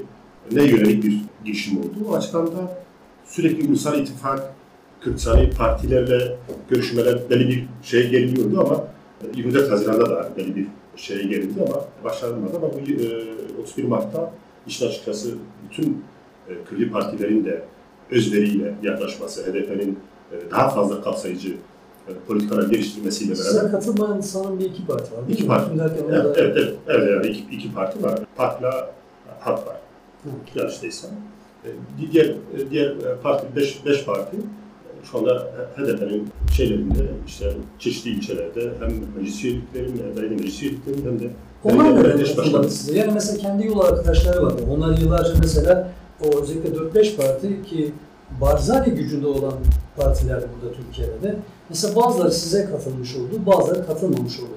ne 0.51 0.63
yönelik 0.63 1.03
bir 1.03 1.21
girişim 1.45 1.79
oldu. 1.79 1.95
O 2.10 2.13
açıdan 2.13 2.47
da 2.47 2.77
sürekli 3.25 3.67
ulusal 3.67 3.99
ittifak, 3.99 4.54
Kürtistani 5.05 5.49
partilerle 5.49 6.35
görüşmeler 6.69 7.19
belli 7.29 7.49
bir 7.49 7.65
şeye 7.83 8.09
geliniyordu 8.09 8.59
ama 8.61 8.83
24 9.35 9.71
Haziran'da 9.71 10.09
da 10.09 10.29
belli 10.37 10.55
bir 10.55 10.67
şeye 10.95 11.23
gelindi 11.23 11.61
ama 11.61 11.85
başlanmadı 12.03 12.57
ama 12.57 12.67
bu 12.73 12.77
e, 13.57 13.61
31 13.61 13.83
Mart'ta 13.83 14.31
işin 14.67 14.87
açıkçası 14.87 15.29
bütün 15.69 16.03
e, 16.49 16.53
Kürdi 16.69 16.91
partilerin 16.91 17.45
de 17.45 17.63
özveriyle 18.11 18.73
yaklaşması, 18.83 19.41
HDP'nin 19.43 19.99
e, 20.31 20.51
daha 20.51 20.69
fazla 20.69 21.01
kapsayıcı 21.01 21.49
e, 22.07 22.11
politikalar 22.27 22.69
geliştirmesiyle 22.69 23.35
Size 23.35 23.57
beraber 23.57 23.71
katılmayan 23.71 24.21
sanırım 24.21 24.59
bir 24.59 24.65
iki 24.65 24.85
parti 24.87 25.11
var. 25.11 25.19
İki 25.29 25.47
parti. 25.47 25.71
Evet, 25.81 25.91
orada- 26.05 26.33
evet, 26.41 26.57
evet, 26.57 26.73
evet 26.87 27.09
yani 27.11 27.27
iki, 27.27 27.55
iki 27.55 27.73
parti 27.73 28.03
var. 28.03 28.19
Partla 28.35 28.91
Halk 29.39 29.67
var. 29.67 29.75
E, 31.65 31.69
Diğer 32.11 32.33
diğer 32.71 32.89
e, 32.89 33.15
parti, 33.23 33.55
beş, 33.55 33.85
beş 33.85 34.05
parti 34.05 34.37
e, 34.37 34.64
şu 35.11 35.17
anda 35.17 35.47
HDP'nin 35.77 36.27
şeylerinde 36.53 36.99
işte 37.27 37.53
çeşitli 37.79 38.09
ilçelerde 38.09 38.71
hem 38.79 38.91
meclis 39.17 39.43
üyeliklerinin, 39.43 40.01
belediye 40.17 40.39
meclis 40.39 40.61
üyeliklerinin 40.61 41.05
hem 41.05 41.19
de 41.19 41.29
Onlar 41.63 42.03
katılmadı 42.03 42.37
başkanı. 42.37 42.69
size? 42.69 42.97
Yani 42.97 43.11
mesela 43.13 43.37
kendi 43.37 43.67
yol 43.67 43.79
arkadaşları 43.79 44.43
var. 44.45 44.53
Onlar 44.71 44.97
yıllarca 44.97 45.33
mesela 45.39 45.91
o 46.25 46.41
özellikle 46.41 46.69
4-5 46.69 47.15
parti 47.15 47.63
ki 47.63 47.91
Barzani 48.41 48.89
gücünde 48.93 49.27
olan 49.27 49.53
partiler 49.97 50.37
burada 50.55 50.75
Türkiye'de 50.75 51.23
de. 51.23 51.35
Mesela 51.69 51.95
bazıları 51.95 52.31
size 52.31 52.65
katılmış 52.65 53.15
oldu, 53.15 53.45
bazıları 53.45 53.87
katılmamış 53.87 54.39
oldu. 54.39 54.49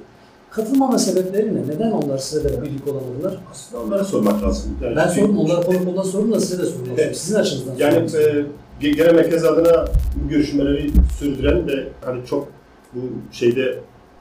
Katılmama 0.51 0.99
sebepleri 0.99 1.55
ne? 1.57 1.69
Neden 1.69 1.91
onlar 1.91 2.19
size 2.19 2.45
de 2.45 2.63
birlik 2.63 2.89
olamadılar? 2.89 3.37
Aslında 3.53 3.83
onlara 3.83 4.05
sormak 4.05 4.43
lazım. 4.43 4.77
Yani 4.83 4.97
Ben 4.97 5.09
sordum, 5.09 5.39
onlar 5.39 5.67
konu 5.67 5.85
konuda 5.85 6.05
sordum 6.05 6.33
da 6.33 6.41
size 6.41 6.59
de 6.63 6.67
soruyorum. 6.67 6.95
Evet. 6.99 7.17
Sizin 7.19 7.35
açınızdan 7.37 7.75
Yani 7.79 7.97
e, 7.97 8.45
genel 8.81 9.15
merkez 9.15 9.45
adına 9.45 9.85
bu 10.15 10.29
görüşmeleri 10.29 10.91
sürdüren 11.19 11.67
ve 11.67 11.89
hani 12.05 12.27
çok 12.27 12.49
bu 12.95 13.01
şeyde 13.33 13.79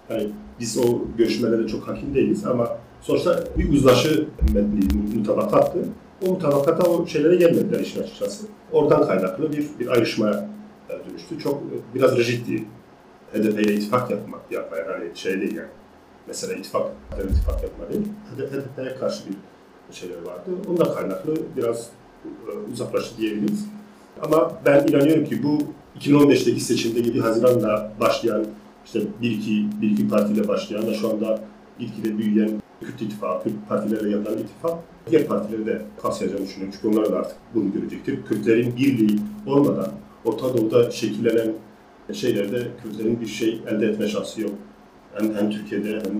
hani 0.08 0.30
biz 0.60 0.78
o 0.78 1.02
görüşmelere 1.18 1.68
çok 1.68 1.88
hakim 1.88 2.16
değiliz 2.16 2.46
ama 2.46 2.78
sonuçta 3.02 3.44
bir 3.58 3.74
uzlaşı 3.74 4.28
metni 4.54 5.00
mutabakattı. 5.18 5.80
O 6.28 6.32
mutabakata 6.32 6.90
o 6.90 7.08
şeylere 7.08 7.36
gelmediler 7.36 7.80
işin 7.80 8.04
açıkçası. 8.04 8.48
Oradan 8.72 9.08
kaynaklı 9.08 9.52
bir, 9.52 9.66
bir 9.80 9.88
ayrışmaya 9.88 10.50
e, 10.90 11.10
dönüştü. 11.10 11.40
Çok 11.40 11.54
e, 11.54 11.96
biraz 11.96 12.18
rigiddi. 12.18 12.64
HDP 13.34 13.60
ile 13.60 13.74
ittifak 13.74 14.12
yapmak, 14.12 14.52
yapmaya 14.52 14.88
hani 14.88 15.18
şey 15.18 15.42
değil 15.42 15.56
yani. 15.56 15.70
Mesela 16.28 16.54
ittifak, 16.54 16.92
ittifak 17.24 17.64
yapma 17.64 17.90
değil. 17.90 18.08
HDP'ye 18.38 18.96
karşı 18.96 19.24
bir 19.90 19.96
şeyler 19.96 20.18
vardı. 20.18 20.52
Ondan 20.70 20.94
kaynaklı 20.94 21.36
biraz 21.58 21.90
e, 22.26 22.72
uzaklaştı 22.74 23.18
diyebiliriz. 23.18 23.66
Ama 24.22 24.52
ben 24.66 24.88
inanıyorum 24.88 25.26
ki 25.26 25.44
bu 25.44 25.58
2015'teki 26.00 26.60
seçimde 26.60 27.00
7 27.00 27.22
Haziran'la 27.22 27.92
başlayan 28.00 28.46
işte 28.86 29.02
bir 29.22 29.32
iki, 29.32 29.66
bir 29.82 29.92
iki 29.92 30.08
partiyle 30.08 30.48
başlayan 30.48 30.88
ve 30.88 30.94
şu 30.94 31.10
anda 31.10 31.42
gitgide 31.80 32.18
büyüyen 32.18 32.50
Kürt 32.82 33.02
ittifakı, 33.02 33.44
Kürt 33.44 33.70
partilerle 33.70 34.10
yapılan 34.10 34.38
ittifak 34.38 34.80
diğer 35.10 35.28
partileri 35.28 35.66
de 35.66 35.82
kapsayacağını 36.02 36.44
düşünüyorum. 36.44 36.80
Çünkü 36.82 36.98
onlar 36.98 37.12
da 37.12 37.18
artık 37.18 37.38
bunu 37.56 37.74
görecektir. 37.74 38.26
Kürtlerin 38.26 38.76
birliği 38.78 39.20
olmadan 39.46 39.92
Orta 40.26 40.58
Doğu'da 40.58 40.92
şekillenen 40.92 41.54
şeylerde 42.14 42.68
Kürtlerin 42.84 43.22
bir 43.22 43.26
şey 43.26 43.62
elde 43.68 43.86
etme 43.86 44.08
şansı 44.08 44.42
yok. 44.42 44.52
Hem, 45.14 45.36
hem 45.36 45.50
Türkiye'de 45.50 45.90
hem 45.90 46.16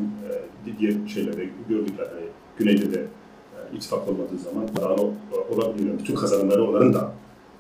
e, 0.74 0.80
diğer 0.80 0.94
şeylerde 1.08 1.50
gördük 1.70 1.94
yani 2.00 2.28
Güney'de 2.58 2.94
de 2.94 3.00
e, 3.00 3.76
ittifak 3.76 4.08
olmadığı 4.10 4.38
zaman 4.38 4.68
daha 4.76 4.94
o, 4.96 5.14
olabiliyor. 5.50 6.00
Bütün 6.00 6.16
kazanımları 6.16 6.70
onların 6.70 6.94
da 6.94 7.12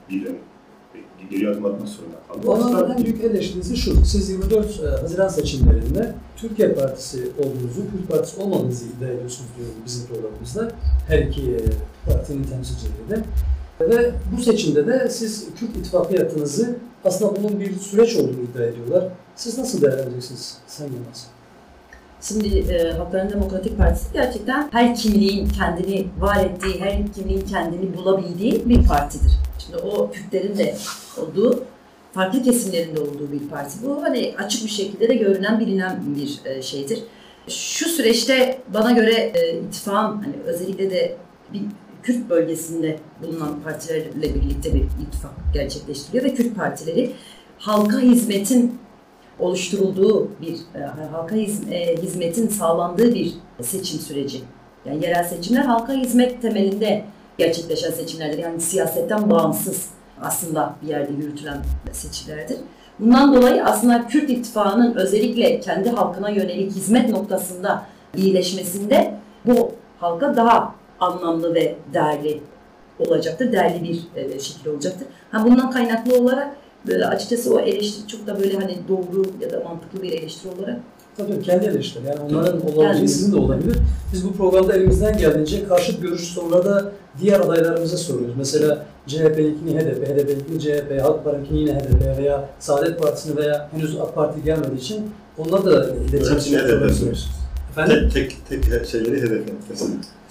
e, 0.10 0.36
geri 1.30 1.50
adım 1.50 1.66
atmak 1.66 1.88
zorunda 1.90 2.16
kaldı. 2.28 2.48
O 2.48 2.52
Onların 2.52 2.74
açıdan 2.74 2.98
en 2.98 3.04
büyük 3.04 3.24
eleştirisi 3.24 3.78
şu, 3.78 4.06
siz 4.06 4.30
24 4.30 4.80
e, 4.80 4.88
Haziran 5.02 5.28
seçimlerinde 5.28 6.16
Türkiye 6.38 6.74
Partisi 6.74 7.32
olduğunuzu, 7.38 7.82
Kürt 7.92 8.10
Partisi 8.12 8.42
olmadığınızı 8.42 8.86
iddia 8.86 9.10
ediyorsunuz 9.10 9.50
diyor 9.58 9.70
bizim 9.86 10.08
programımızda. 10.08 10.72
Her 11.08 11.20
iki 11.20 11.42
e, 11.42 11.60
partinin 12.06 12.44
temsilcileri 12.44 13.10
de. 13.10 13.24
Ve 13.82 14.12
bu 14.38 14.42
seçimde 14.42 14.88
de 14.88 15.10
siz 15.10 15.48
Kürt 15.60 15.78
İttifakı 15.78 16.16
yaptığınızı, 16.16 16.76
aslında 17.06 17.36
bunun 17.36 17.60
bir 17.60 17.80
süreç 17.80 18.16
olduğunu 18.16 18.42
iddia 18.54 18.64
ediyorlar. 18.64 19.04
Siz 19.36 19.58
nasıl 19.58 19.82
değerlendireceksiniz 19.82 20.58
Sayın 20.68 20.94
Yılmaz? 20.94 21.28
Şimdi 22.22 22.58
e, 22.58 22.92
Halkların 22.92 23.30
Demokratik 23.30 23.78
Partisi 23.78 24.14
gerçekten 24.14 24.70
her 24.72 24.96
kimliğin 24.96 25.50
kendini 25.50 26.08
var 26.20 26.46
ettiği, 26.46 26.80
her 26.80 27.14
kimliğin 27.14 27.42
kendini 27.42 27.98
bulabildiği 27.98 28.70
bir 28.70 28.88
partidir. 28.88 29.32
Şimdi 29.68 29.82
o 29.84 30.12
Kürtlerin 30.12 30.58
de 30.58 30.76
olduğu, 31.18 31.64
farklı 32.14 32.44
kesimlerin 32.44 32.96
de 32.96 33.02
olduğu 33.02 33.32
bir 33.32 33.50
parti. 33.50 33.78
Bu 33.84 34.04
hani 34.04 34.34
açık 34.38 34.66
bir 34.66 34.70
şekilde 34.70 35.10
de 35.10 35.16
görünen, 35.16 35.60
bilinen 35.60 36.04
bir 36.16 36.40
e, 36.46 36.62
şeydir. 36.62 37.00
Şu 37.48 37.90
süreçte 37.90 38.60
bana 38.74 38.92
göre 38.92 39.14
e, 39.14 39.60
ittifakın 39.60 40.22
hani 40.22 40.36
özellikle 40.46 40.92
de 40.92 41.18
bir 41.54 41.62
Kürt 42.04 42.30
bölgesinde 42.30 43.00
bulunan 43.24 43.60
partilerle 43.64 44.36
birlikte 44.36 44.74
bir 44.74 44.82
ittifak 44.82 45.32
gerçekleştiriyor 45.54 46.24
ve 46.24 46.34
Kürt 46.34 46.56
partileri 46.56 47.12
halka 47.58 48.00
hizmetin 48.00 48.80
oluşturulduğu 49.40 50.30
bir 50.42 50.80
e, 50.80 50.84
halka 51.12 51.36
e, 51.36 52.02
hizmetin 52.02 52.48
sağlandığı 52.48 53.16
bir 53.16 53.34
seçim 53.62 54.00
süreci. 54.00 54.42
Yani 54.86 55.04
yerel 55.04 55.24
seçimler 55.24 55.62
halka 55.62 55.94
hizmet 55.94 56.42
temelinde 56.42 57.06
gerçekleşen 57.38 57.92
seçimlerdir. 57.92 58.38
Yani 58.38 58.62
siyasetten 58.62 59.30
bağımsız 59.30 59.90
aslında 60.22 60.76
bir 60.82 60.88
yerde 60.88 61.14
yürütülen 61.14 61.58
seçimlerdir. 61.92 62.58
Bundan 63.00 63.36
dolayı 63.36 63.66
aslında 63.66 64.08
Kürt 64.08 64.30
İttifakı'nın 64.30 64.96
özellikle 64.96 65.60
kendi 65.60 65.90
halkına 65.90 66.30
yönelik 66.30 66.72
hizmet 66.72 67.10
noktasında 67.10 67.86
iyileşmesinde 68.16 69.14
bu 69.46 69.72
halka 70.00 70.36
daha 70.36 70.76
anlamlı 71.00 71.54
ve 71.54 71.76
değerli 71.94 72.42
olacaktır. 73.00 73.52
Değerli 73.52 73.84
bir 73.84 74.22
e, 74.22 74.40
şekil 74.40 74.70
olacaktır. 74.70 75.08
Ha 75.32 75.46
bundan 75.46 75.72
kaynaklı 75.72 76.20
olarak 76.20 76.56
böyle 76.88 77.06
açıkçası 77.06 77.56
o 77.56 77.60
eleştiri 77.60 78.08
çok 78.08 78.28
da 78.28 78.40
böyle 78.40 78.58
hani 78.58 78.78
doğru 78.88 79.24
ya 79.42 79.52
da 79.52 79.64
mantıklı 79.64 80.02
bir 80.02 80.12
eleştiri 80.12 80.52
olarak 80.60 80.80
Tabii 81.18 81.42
kendi 81.42 81.66
eleştiri. 81.66 82.04
Yani 82.08 82.20
onların 82.20 82.62
olabileceği 82.62 82.84
Yani- 82.96 83.08
sizin 83.08 83.32
de 83.32 83.36
olabilir. 83.38 83.78
Biz 84.14 84.26
bu 84.26 84.34
programda 84.34 84.74
elimizden 84.76 85.18
geldiğince 85.18 85.68
karşıt 85.68 86.02
görüş 86.02 86.22
soruları 86.24 86.66
da 86.66 86.92
diğer 87.22 87.40
adaylarımıza 87.40 87.98
soruyoruz. 87.98 88.36
Mesela 88.38 88.86
CHP'ninkini 89.08 89.80
HDP, 89.80 90.06
HDP'ninkini 90.06 90.60
CHP, 90.60 91.00
Halk 91.02 91.24
Parti'ninkini 91.24 91.60
yine 91.60 91.74
HDP 91.74 92.18
veya 92.18 92.50
Saadet 92.60 93.00
Partisi'ni 93.02 93.36
veya 93.36 93.70
henüz 93.72 93.96
AK 94.02 94.16
Parti 94.16 94.44
gelmediği 94.44 94.80
için 94.80 95.10
onlar 95.38 95.66
da 95.66 95.90
iletişim 96.10 96.36
Hepsini 96.36 96.58
HDP 96.58 96.94
soruyoruz. 96.94 97.30
Efendim? 97.78 98.10
tek, 98.14 98.36
tek, 98.50 98.86
şeyleri 98.86 99.18
hedef 99.18 99.32
etmesi. 99.32 99.86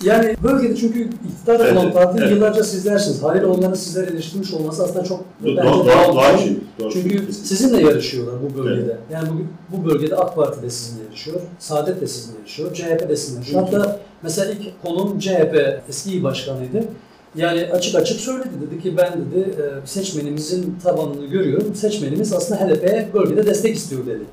Yani 0.05 0.37
bölgede 0.43 0.77
çünkü 0.77 1.01
iktidar 1.01 1.61
Evet, 1.61 1.77
olan 1.77 1.93
parti 1.93 2.23
evet. 2.23 2.31
yıllarca 2.31 2.65
sizlersiniz. 2.65 3.23
Haliyle 3.23 3.47
onların 3.47 3.75
sizler 3.75 4.09
eleştirmiş 4.09 4.53
olması 4.53 4.85
aslında 4.85 5.05
çok 5.05 5.25
Doğal, 5.45 5.57
bence 5.57 5.69
doğal, 5.69 5.87
doğal 5.87 6.15
doğal 6.15 6.39
şey. 6.39 6.57
Doğal 6.81 6.91
Çünkü 6.91 7.19
şey. 7.19 7.33
sizinle 7.33 7.83
yarışıyorlar 7.83 8.35
bu 8.43 8.59
bölgede. 8.65 8.97
Yani 9.13 9.29
bu, 9.29 9.77
bu 9.77 9.85
bölgede 9.91 10.17
AK 10.17 10.37
Parti 10.37 10.63
de 10.63 10.71
sizinle 10.71 11.05
yarışıyor, 11.05 11.41
Saadet 11.59 12.01
de 12.01 12.07
sizinle 12.07 12.39
yarışıyor, 12.39 12.75
CHP 12.75 13.09
de 13.09 13.17
sizinle 13.17 13.39
yarışıyor. 13.39 13.63
Hatta 13.63 14.01
mesela 14.23 14.53
ilk 14.53 14.83
konum 14.83 15.19
CHP 15.19 15.83
eski 15.89 16.13
il 16.13 16.23
başkanıydı. 16.23 16.85
Yani 17.37 17.69
açık 17.73 17.95
açık 17.95 18.21
söyledi 18.21 18.51
dedi 18.67 18.83
ki 18.83 18.97
ben 18.97 19.13
dedi 19.13 19.39
e, 19.39 19.87
seçmenimizin 19.87 20.79
tabanını 20.83 21.27
görüyorum. 21.27 21.75
Seçmenimiz 21.75 22.33
aslında 22.33 22.61
HDP'ye 22.61 23.09
bölgede 23.15 23.47
destek 23.47 23.77
istiyor 23.77 24.07
dedi. 24.07 24.25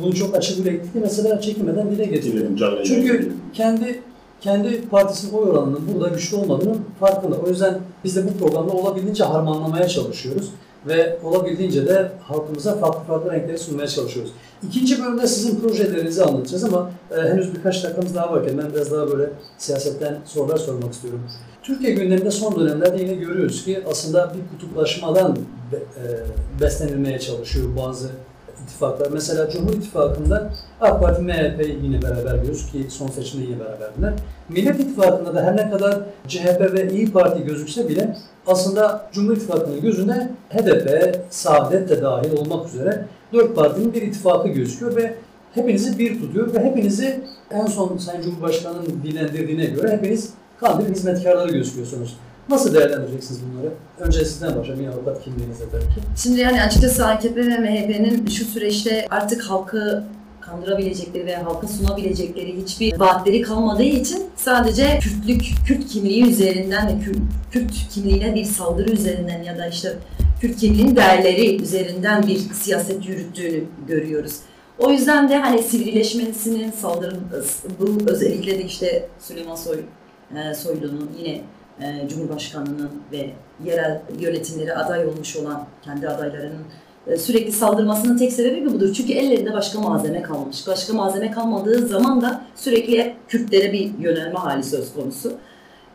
Bunu 0.00 0.14
çok 0.14 0.36
açık 0.36 0.64
bile 0.64 0.70
etti 0.70 0.92
ki 0.92 0.98
mesela 1.02 1.40
çekinmeden 1.40 1.90
dile 1.90 2.04
getiriyor. 2.04 2.46
Çünkü 2.84 3.32
kendi 3.52 4.00
kendi 4.40 4.88
partisinin 4.88 5.32
oy 5.32 5.50
oranının 5.50 5.80
burada 5.94 6.08
güçlü 6.08 6.36
olmadığının 6.36 6.80
farkında. 7.00 7.36
O 7.36 7.48
yüzden 7.48 7.78
biz 8.04 8.16
de 8.16 8.24
bu 8.28 8.38
programda 8.38 8.72
olabildiğince 8.72 9.24
harmanlamaya 9.24 9.88
çalışıyoruz 9.88 10.50
ve 10.86 11.18
olabildiğince 11.24 11.86
de 11.86 12.12
halkımıza 12.22 12.78
farklı 12.78 13.04
farklı 13.04 13.32
renkleri 13.32 13.58
sunmaya 13.58 13.88
çalışıyoruz. 13.88 14.32
İkinci 14.68 15.02
bölümde 15.02 15.26
sizin 15.26 15.60
projelerinizi 15.60 16.24
anlatacağız 16.24 16.64
ama 16.64 16.90
e, 17.16 17.20
henüz 17.20 17.54
birkaç 17.54 17.84
dakikamız 17.84 18.14
daha 18.14 18.32
varken 18.32 18.58
ben 18.58 18.74
biraz 18.74 18.92
daha 18.92 19.10
böyle 19.10 19.30
siyasetten 19.58 20.18
sorular 20.24 20.56
sormak 20.56 20.92
istiyorum. 20.92 21.20
Türkiye 21.62 21.92
gündeminde 21.92 22.30
son 22.30 22.60
dönemlerde 22.60 23.02
yine 23.02 23.14
görüyoruz 23.14 23.64
ki 23.64 23.82
aslında 23.90 24.34
bir 24.34 24.58
kutuplaşmadan 24.58 25.36
be, 25.72 25.76
e, 25.76 26.02
beslenilmeye 26.62 27.18
çalışıyor 27.18 27.66
bazı 27.76 28.08
ittifaklar. 28.74 29.10
Mesela 29.12 29.50
Cumhur 29.50 29.72
İttifakı'nda 29.72 30.50
AK 30.80 31.00
Parti, 31.00 31.22
MHP 31.22 31.66
yine 31.82 32.02
beraber 32.02 32.34
görüyoruz 32.34 32.72
ki 32.72 32.86
son 32.90 33.08
seçimde 33.08 33.44
yine 33.44 33.60
beraberdiler. 33.60 34.12
Millet 34.48 34.80
İttifakı'nda 34.80 35.34
da 35.34 35.42
her 35.42 35.56
ne 35.56 35.70
kadar 35.70 36.00
CHP 36.28 36.60
ve 36.72 36.90
İyi 36.92 37.12
Parti 37.12 37.44
gözükse 37.44 37.88
bile 37.88 38.16
aslında 38.46 39.10
Cumhur 39.12 39.36
İttifakı'nın 39.36 39.80
gözünde 39.80 40.30
HDP, 40.50 41.16
Saadet 41.30 41.88
de 41.88 42.02
dahil 42.02 42.32
olmak 42.32 42.68
üzere 42.68 43.06
dört 43.32 43.56
partinin 43.56 43.94
bir 43.94 44.02
ittifakı 44.02 44.48
gözüküyor 44.48 44.96
ve 44.96 45.14
hepinizi 45.54 45.98
bir 45.98 46.20
tutuyor 46.20 46.54
ve 46.54 46.64
hepinizi 46.64 47.20
en 47.50 47.66
son 47.66 47.98
Sayın 47.98 48.22
Cumhurbaşkanı'nın 48.22 49.02
dilendirdiğine 49.04 49.64
göre 49.64 49.92
hepiniz 49.92 50.30
kandil 50.60 50.94
hizmetkarları 50.94 51.52
gözüküyorsunuz. 51.52 52.16
Nasıl 52.48 52.74
değerlendireceksiniz 52.74 53.40
bunları? 53.52 53.72
Önce 54.00 54.24
sizden 54.24 54.56
başlayalım. 54.56 54.84
Yine 54.84 54.94
avukat 54.94 55.24
kimliğinizle 55.24 55.64
tabii 55.72 55.82
ki. 55.82 56.00
Şimdi 56.22 56.40
yani 56.40 56.62
açıkçası 56.62 57.06
AKP 57.06 57.46
ve 57.46 57.58
MHP'nin 57.58 58.26
şu 58.26 58.44
süreçte 58.44 59.06
artık 59.10 59.42
halkı 59.42 60.04
kandırabilecekleri 60.40 61.26
veya 61.26 61.46
halka 61.46 61.68
sunabilecekleri 61.68 62.56
hiçbir 62.62 63.00
vaatleri 63.00 63.42
kalmadığı 63.42 63.82
için 63.82 64.22
sadece 64.36 64.98
Kürtlük, 64.98 65.44
Kürt 65.66 65.86
kimliği 65.86 66.26
üzerinden 66.26 66.88
de 66.88 66.92
Kürt, 67.52 67.72
kimliğine 67.90 68.34
bir 68.34 68.44
saldırı 68.44 68.92
üzerinden 68.92 69.42
ya 69.42 69.58
da 69.58 69.66
işte 69.66 69.98
Kürt 70.40 70.56
kimliğinin 70.56 70.96
değerleri 70.96 71.62
üzerinden 71.62 72.26
bir 72.26 72.36
siyaset 72.36 73.08
yürüttüğünü 73.08 73.64
görüyoruz. 73.88 74.36
O 74.78 74.90
yüzden 74.90 75.28
de 75.28 75.38
hani 75.38 75.62
sivrileşmesinin 75.62 76.70
saldırı 76.70 77.16
bu 77.80 78.10
özellikle 78.10 78.58
de 78.58 78.64
işte 78.64 79.08
Süleyman 79.20 79.54
Soy, 79.54 79.80
e, 80.36 80.54
Soylu'nun 80.54 81.10
yine 81.18 81.40
e, 81.80 82.08
Cumhurbaşkanı'nın 82.08 82.90
ve 83.12 83.30
yerel 83.64 84.02
yönetimleri 84.18 84.74
aday 84.74 85.06
olmuş 85.06 85.36
olan 85.36 85.66
kendi 85.84 86.08
adaylarının 86.08 86.64
e, 87.06 87.16
sürekli 87.16 87.52
saldırmasının 87.52 88.18
tek 88.18 88.32
sebebi 88.32 88.74
budur. 88.74 88.94
Çünkü 88.94 89.12
ellerinde 89.12 89.52
başka 89.52 89.80
malzeme 89.80 90.22
kalmış. 90.22 90.66
Başka 90.66 90.92
malzeme 90.92 91.30
kalmadığı 91.30 91.86
zaman 91.86 92.20
da 92.20 92.44
sürekli 92.54 93.14
Kürtlere 93.28 93.72
bir 93.72 93.98
yönelme 93.98 94.38
hali 94.38 94.64
söz 94.64 94.94
konusu. 94.94 95.32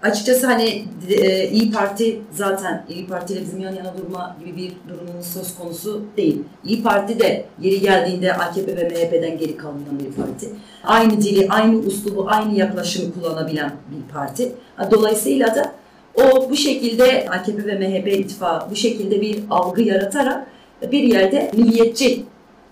Açıkçası 0.01 0.47
hani 0.47 0.85
e, 1.09 1.49
İyi 1.49 1.71
Parti 1.71 2.21
zaten 2.31 2.85
İyi 2.89 3.07
Parti 3.07 3.33
ile 3.33 3.41
bizim 3.41 3.59
yan 3.59 3.73
yana 3.73 3.93
durma 3.97 4.37
gibi 4.39 4.57
bir 4.57 4.71
durumumuz 4.89 5.27
söz 5.27 5.55
konusu 5.55 6.01
değil. 6.17 6.43
İyi 6.65 6.83
Parti 6.83 7.19
de 7.19 7.45
yeri 7.61 7.81
geldiğinde 7.81 8.33
AKP 8.33 8.77
ve 8.77 8.83
MHP'den 8.83 9.37
geri 9.37 9.57
kalmayan 9.57 9.99
bir 9.99 10.11
parti. 10.11 10.49
Aynı 10.83 11.21
dili, 11.21 11.49
aynı 11.49 11.77
uslubu, 11.79 12.25
aynı 12.29 12.57
yaklaşımı 12.57 13.13
kullanabilen 13.13 13.71
bir 13.91 14.13
parti. 14.13 14.51
Dolayısıyla 14.91 15.55
da 15.55 15.73
o 16.15 16.49
bu 16.49 16.55
şekilde 16.55 17.29
AKP 17.29 17.65
ve 17.65 17.75
MHP 17.75 18.07
ittifakı 18.07 18.71
bu 18.71 18.75
şekilde 18.75 19.21
bir 19.21 19.39
algı 19.49 19.81
yaratarak 19.81 20.47
bir 20.91 21.03
yerde 21.03 21.51
milliyetçi 21.57 22.23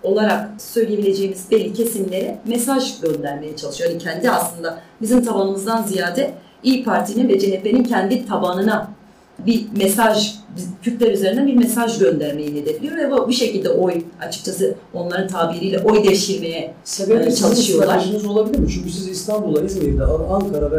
olarak 0.03 0.61
söyleyebileceğimiz 0.61 1.51
belli 1.51 1.73
kesimlere 1.73 2.37
mesaj 2.45 3.01
göndermeye 3.01 3.55
çalışıyor. 3.55 3.89
Yani 3.89 4.01
kendi 4.01 4.31
aslında 4.31 4.79
bizim 5.01 5.25
tabanımızdan 5.25 5.83
ziyade 5.83 6.33
İyi 6.63 6.83
Parti'nin 6.83 7.29
ve 7.29 7.39
CHP'nin 7.39 7.83
kendi 7.83 8.25
tabanına 8.25 8.97
bir 9.39 9.65
mesaj, 9.77 10.35
Kürtler 10.83 11.11
üzerinden 11.11 11.47
bir 11.47 11.53
mesaj 11.53 11.99
göndermeyi 11.99 12.55
hedefliyor 12.55 12.97
ve 12.97 13.11
bu, 13.11 13.27
bu 13.27 13.33
şekilde 13.33 13.69
oy 13.69 14.01
açıkçası 14.21 14.75
onların 14.93 15.27
tabiriyle 15.27 15.79
oy 15.79 16.03
devşirmeye 16.03 16.73
Sebebi 16.83 17.23
e, 17.23 17.31
sizin 17.31 17.47
çalışıyorlar. 17.47 17.87
stratejiniz 17.87 18.25
olabilir 18.25 18.59
mi? 18.59 18.67
Çünkü 18.73 18.89
siz 18.89 19.07
İstanbul'da, 19.07 19.63
İzmir'de, 19.65 20.03
Ankara 20.03 20.71
ve 20.71 20.77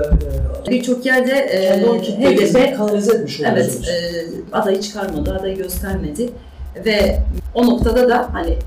e, 0.66 0.70
Birçok 0.70 1.06
yerde 1.06 1.32
e, 1.32 1.80
HDP 1.80 2.76
kanalize 2.76 3.14
etmiş 3.14 3.40
Evet, 3.40 3.80
e, 3.88 4.24
adayı 4.52 4.80
çıkarmadı, 4.80 5.34
adayı 5.34 5.56
göstermedi 5.56 6.30
ve 6.84 7.18
o 7.54 7.66
noktada 7.66 8.08
da 8.08 8.28
hani 8.32 8.58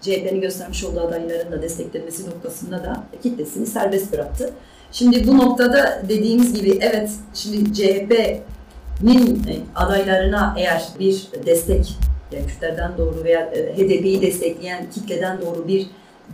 CHP'nin 0.00 0.40
göstermiş 0.40 0.84
olduğu 0.84 1.00
adayların 1.00 1.52
da 1.52 1.62
desteklenmesi 1.62 2.26
noktasında 2.30 2.76
da 2.76 3.04
kitlesini 3.22 3.66
serbest 3.66 4.12
bıraktı. 4.12 4.50
Şimdi 4.94 5.26
bu 5.26 5.38
noktada 5.38 6.02
dediğimiz 6.08 6.54
gibi 6.54 6.78
evet 6.80 7.10
şimdi 7.34 7.74
CHP'nin 7.74 9.44
adaylarına 9.74 10.54
eğer 10.58 10.88
bir 10.98 11.28
destek 11.46 11.96
yani 12.32 12.46
Kürtlerden 12.46 12.98
doğru 12.98 13.24
veya 13.24 13.40
e, 13.40 13.76
HDP'yi 13.76 14.22
destekleyen 14.22 14.90
kitleden 14.90 15.40
doğru 15.40 15.68
bir 15.68 15.86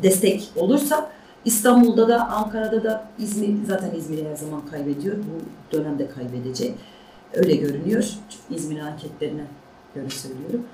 destek 0.03 0.49
olursa 0.57 1.11
İstanbul'da 1.45 2.09
da 2.09 2.29
Ankara'da 2.29 2.85
da 2.85 3.05
İzmir 3.19 3.67
zaten 3.67 3.91
İzmir'i 3.97 4.29
her 4.29 4.37
zaman 4.37 4.67
kaybediyor. 4.71 5.17
Bu 5.17 5.77
dönemde 5.77 6.09
kaybedecek. 6.09 6.75
Öyle 7.35 7.57
görünüyor. 7.57 8.05
İzmir 8.51 8.81
anketlerine 8.81 9.45
göre 9.95 10.11
söylüyorum. 10.11 10.65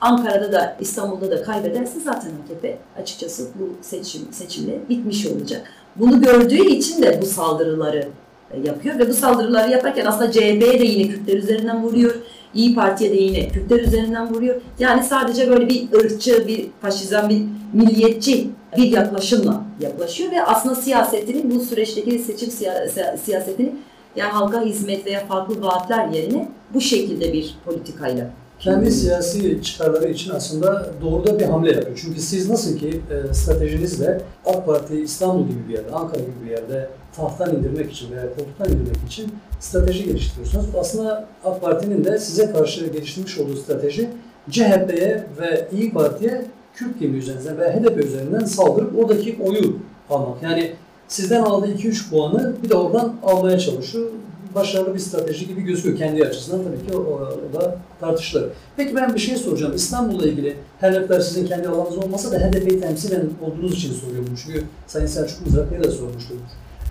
Ankara'da 0.00 0.52
da 0.52 0.76
İstanbul'da 0.80 1.30
da 1.30 1.42
kaybederse 1.42 2.00
zaten 2.00 2.30
AKP 2.44 2.78
açıkçası 3.02 3.48
bu 3.60 3.70
seçim 3.82 4.32
seçimle 4.32 4.88
bitmiş 4.88 5.26
olacak. 5.26 5.83
Bunu 5.96 6.22
gördüğü 6.22 6.64
için 6.66 7.02
de 7.02 7.18
bu 7.22 7.26
saldırıları 7.26 8.08
e, 8.50 8.60
yapıyor 8.66 8.98
ve 8.98 9.08
bu 9.08 9.14
saldırıları 9.14 9.70
yaparken 9.70 10.06
aslında 10.06 10.32
CHP'ye 10.32 10.80
de 10.80 10.84
yine 10.84 11.08
Kürtler 11.12 11.34
üzerinden 11.36 11.82
vuruyor. 11.82 12.14
İyi 12.54 12.74
Parti'ye 12.74 13.12
de 13.12 13.16
yine 13.16 13.48
Kürtler 13.48 13.80
üzerinden 13.80 14.34
vuruyor. 14.34 14.60
Yani 14.78 15.02
sadece 15.04 15.50
böyle 15.50 15.68
bir 15.68 15.92
ırkçı, 15.92 16.48
bir 16.48 16.66
faşizan, 16.82 17.28
bir 17.28 17.42
milliyetçi 17.72 18.46
bir 18.76 18.82
yaklaşımla 18.90 19.62
yaklaşıyor 19.80 20.30
ve 20.32 20.44
aslında 20.44 20.74
siyasetini 20.74 21.50
bu 21.54 21.60
süreçteki 21.60 22.18
seçim 22.18 22.48
siya- 22.48 23.18
siyasetini 23.18 23.72
yani 24.16 24.30
halka 24.32 24.62
hizmet 24.64 25.06
veya 25.06 25.26
farklı 25.26 25.62
vaatler 25.62 26.08
yerine 26.08 26.48
bu 26.74 26.80
şekilde 26.80 27.32
bir 27.32 27.54
politikayla 27.64 28.30
kendi 28.64 28.90
siyasi 28.90 29.62
çıkarları 29.62 30.08
için 30.10 30.30
aslında 30.30 30.86
doğruda 31.02 31.38
bir 31.38 31.44
hamle 31.44 31.72
yapıyor. 31.72 31.98
Çünkü 32.02 32.20
siz 32.20 32.50
nasıl 32.50 32.78
ki 32.78 33.00
e, 33.10 33.34
stratejinizle 33.34 34.20
AK 34.46 34.66
Parti 34.66 35.00
İstanbul 35.00 35.48
gibi 35.48 35.68
bir 35.68 35.74
yerde, 35.74 35.92
Ankara 35.92 36.20
gibi 36.20 36.46
bir 36.46 36.50
yerde 36.50 36.88
tahttan 37.16 37.56
indirmek 37.56 37.92
için 37.92 38.12
veya 38.12 38.22
koltuktan 38.36 38.68
indirmek 38.68 38.96
için 39.06 39.32
strateji 39.60 40.04
geliştiriyorsunuz. 40.04 40.66
Aslında 40.80 41.28
AK 41.44 41.60
Parti'nin 41.60 42.04
de 42.04 42.18
size 42.18 42.52
karşı 42.52 42.86
geliştirmiş 42.86 43.38
olduğu 43.38 43.56
strateji 43.56 44.10
CHP'ye 44.50 45.26
ve 45.40 45.68
İyi 45.72 45.92
Parti'ye 45.92 46.44
Kürt 46.74 46.98
kimliği 46.98 47.18
üzerinden 47.18 47.58
ve 47.58 47.72
HDP 47.72 48.04
üzerinden 48.04 48.44
saldırıp 48.44 48.98
oradaki 48.98 49.38
oyu 49.42 49.76
almak. 50.10 50.42
Yani 50.42 50.72
sizden 51.08 51.42
aldığı 51.42 51.72
2-3 51.72 52.10
puanı 52.10 52.54
bir 52.62 52.70
de 52.70 52.74
oradan 52.74 53.14
almaya 53.22 53.58
çalışıyor 53.58 54.10
başarılı 54.54 54.94
bir 54.94 54.98
strateji 54.98 55.46
gibi 55.46 55.62
gözüküyor 55.62 55.98
kendi 55.98 56.24
açısından 56.24 56.64
tabii 56.64 56.90
ki 56.90 56.96
o, 56.96 57.00
o 57.00 57.60
da 57.60 57.76
tartışılır. 58.00 58.44
Peki 58.76 58.96
ben 58.96 59.14
bir 59.14 59.20
şey 59.20 59.36
soracağım. 59.36 59.74
İstanbul'la 59.76 60.28
ilgili 60.28 60.56
her 60.80 60.92
ne 60.92 61.06
kadar 61.06 61.20
sizin 61.20 61.46
kendi 61.46 61.68
alanınız 61.68 61.98
olmasa 61.98 62.32
da 62.32 62.38
HDP'yi 62.38 62.80
temsilen 62.80 63.22
olduğunuz 63.42 63.72
için 63.72 63.92
soruyorum. 63.92 64.38
Çünkü 64.44 64.64
Sayın 64.86 65.06
Selçuk 65.06 65.46
Mızraklı'ya 65.46 65.84
da 65.84 65.90
sormuştum. 65.90 66.36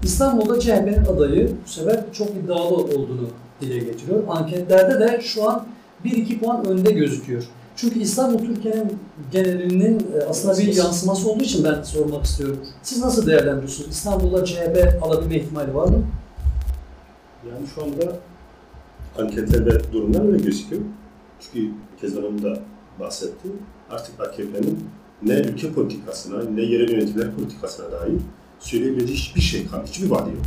İstanbul'da 0.04 0.60
CHP'nin 0.60 1.06
adayı 1.16 1.52
bu 1.66 1.70
sefer 1.70 2.00
çok 2.14 2.30
iddialı 2.30 2.76
olduğunu 2.76 3.28
dile 3.62 3.80
getiriyor. 3.80 4.24
Anketlerde 4.28 5.00
de 5.00 5.22
şu 5.22 5.50
an 5.50 5.66
1-2 6.06 6.40
puan 6.40 6.66
önde 6.66 6.92
gözüküyor. 6.92 7.44
Çünkü 7.76 8.00
İstanbul 8.00 8.40
Türkiye'nin 8.40 9.00
genelinin 9.32 10.00
e, 10.00 10.24
aslında 10.30 10.58
bir 10.58 10.76
yansıması 10.76 11.30
olduğu 11.30 11.44
için 11.44 11.64
ben 11.64 11.84
sormak 11.84 12.26
istiyorum. 12.26 12.58
Siz 12.84 13.02
nasıl 13.02 13.28
değerlendiriyorsunuz? 13.28 13.90
İstanbul'da 13.90 14.46
CHP 14.46 15.00
alabilme 15.02 15.36
ihtimali 15.36 15.76
var 15.76 15.88
mı? 15.88 16.04
Yani 17.50 17.68
şu 17.76 17.84
anda 17.84 18.20
anketlerde 19.18 19.94
durumlar 19.94 20.26
öyle 20.26 20.44
gözüküyor. 20.44 20.82
Çünkü 21.40 21.72
Kezban 22.02 22.22
Hanım 22.22 22.44
da 22.44 22.60
bahsetti. 23.00 23.50
Artık 23.90 24.20
AKP'nin 24.20 24.80
ne 25.24 25.40
ülke 25.40 25.72
politikasına 25.72 26.44
ne 26.44 26.62
yerel 26.62 26.90
yönetimler 26.90 27.36
politikasına 27.36 27.92
dair 27.92 28.14
söyleyebileceği 28.60 29.18
hiçbir 29.18 29.42
şey 29.42 29.68
kalmadı. 29.68 29.88
Hiçbir 29.88 30.10
vaadi 30.10 30.30
yok. 30.30 30.42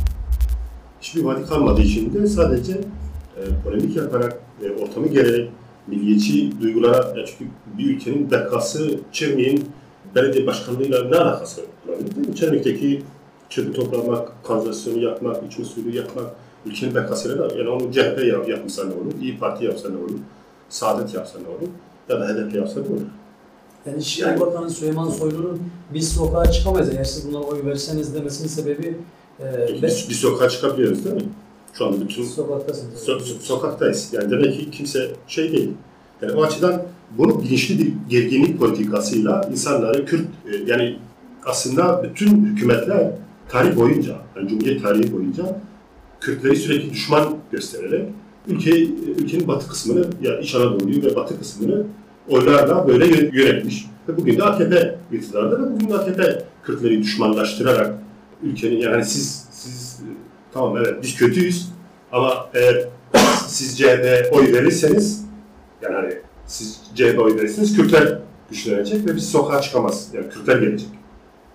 Hiçbir 1.01 1.23
vaadi 1.23 1.45
kalmadığı 1.45 1.81
için 1.81 2.13
de 2.13 2.27
sadece 2.27 2.73
e, 3.37 3.41
polemik 3.63 3.95
yaparak 3.95 4.39
e, 4.63 4.71
ortamı 4.71 5.07
gererek 5.07 5.49
milliyetçi 5.87 6.61
duygulara, 6.61 7.19
ya 7.19 7.25
çünkü 7.25 7.51
bir 7.77 7.95
ülkenin 7.95 8.31
bekası 8.31 8.99
Çermik'in 9.11 9.65
belediye 10.15 10.47
başkanlığıyla 10.47 11.03
ne 11.03 11.15
alakası 11.15 11.61
olabilir? 11.87 12.35
Çermik'teki 12.35 13.03
çöpü 13.49 13.73
toplamak, 13.73 14.43
kanalizasyonu 14.43 14.99
yapmak, 14.99 15.43
içme 15.51 15.65
suyu 15.65 15.95
yapmak, 15.95 16.35
ülkenin 16.67 16.95
bekasıyla 16.95 17.37
da 17.49 17.55
yani 17.57 17.69
onu 17.69 17.91
CHP 17.91 18.23
yap, 18.27 18.49
yapmışsa 18.49 18.83
ne 18.85 18.93
olur, 18.93 19.11
İyi 19.21 19.39
Parti 19.39 19.65
yapsa 19.65 19.89
ne 19.89 19.97
olur, 19.97 20.11
Saadet 20.69 21.13
yapsa 21.13 21.39
ne 21.39 21.47
olur 21.47 21.67
ya 22.09 22.19
da 22.19 22.27
HDP 22.27 22.55
yapsa 22.55 22.79
ne 22.79 22.85
olur? 22.87 23.01
Yani 23.85 23.97
İçişleri 23.97 24.29
Yani- 24.29 24.39
Bakanı 24.39 24.69
Süleyman 24.69 25.09
Soylu'nun 25.09 25.61
biz 25.93 26.09
sokağa 26.13 26.51
çıkamayız 26.51 26.89
eğer 26.89 27.03
siz 27.03 27.27
buna 27.29 27.41
oy 27.41 27.65
verseniz 27.65 28.15
demesinin 28.15 28.47
sebebi 28.47 28.97
e, 29.39 29.67
Biz, 29.83 30.05
biz 30.09 30.17
sokağa 30.17 30.49
çıkabiliyoruz 30.49 31.05
değil 31.05 31.15
mi? 31.15 31.21
Şu 31.73 31.85
anda 31.85 32.01
bütün 32.01 32.23
sokaktasınız. 32.23 33.07
so- 33.07 33.19
so- 33.19 33.39
sokaktayız. 33.41 34.09
Yani 34.13 34.31
demek 34.31 34.53
ki 34.59 34.71
kimse 34.71 35.11
şey 35.27 35.51
değil. 35.51 35.69
Yani 36.21 36.31
o 36.33 36.43
açıdan 36.43 36.81
bunu 37.17 37.43
bilinçli 37.43 37.79
bir 37.79 37.93
gerginlik 38.09 38.59
politikasıyla 38.59 39.49
insanları 39.51 40.05
Kürt 40.05 40.21
e, 40.51 40.55
yani 40.71 40.99
aslında 41.45 42.03
bütün 42.03 42.45
hükümetler 42.45 43.11
tarih 43.49 43.75
boyunca, 43.75 44.15
yani 44.35 44.49
Cumhuriyet 44.49 44.81
tarihi 44.83 45.13
boyunca 45.13 45.59
Kürtleri 46.21 46.55
sürekli 46.55 46.89
düşman 46.91 47.35
göstererek 47.51 48.05
ülke 48.47 48.83
ülkenin 48.93 49.47
batı 49.47 49.67
kısmını 49.67 50.05
yani 50.21 50.43
İç 50.43 50.55
Anadolu'yu 50.55 51.03
ve 51.03 51.15
batı 51.15 51.39
kısmını 51.39 51.85
oylarla 52.29 52.87
böyle 52.87 53.05
yö- 53.05 53.35
yönetmiş. 53.35 53.85
Ve 54.09 54.17
bugün 54.17 54.37
de 54.37 54.43
AKP 54.43 54.97
iktidarda 55.11 55.59
ve 55.61 55.71
bugün 55.75 55.89
de 55.89 55.95
AKP 55.95 56.43
Kürtleri 56.63 57.01
düşmanlaştırarak 57.03 57.93
ülkenin 58.43 58.77
yani 58.77 59.05
siz 59.05 59.45
siz 59.51 59.99
tamam 60.53 60.77
evet 60.77 61.03
biz 61.03 61.15
kötüyüz 61.15 61.67
ama 62.11 62.49
eğer 62.53 62.85
siz 63.47 63.77
CHP 63.77 64.29
oy 64.31 64.53
verirseniz 64.53 65.25
yani 65.81 65.95
hani 65.95 66.13
siz 66.45 66.81
CHP 66.95 67.19
oy 67.19 67.35
verirseniz 67.35 67.75
Kürtler 67.75 68.19
güçlenecek 68.49 69.05
ve 69.07 69.15
biz 69.15 69.29
sokağa 69.29 69.61
çıkamaz. 69.61 70.09
Yani 70.13 70.29
Kürtler 70.29 70.57
gelecek. 70.57 70.89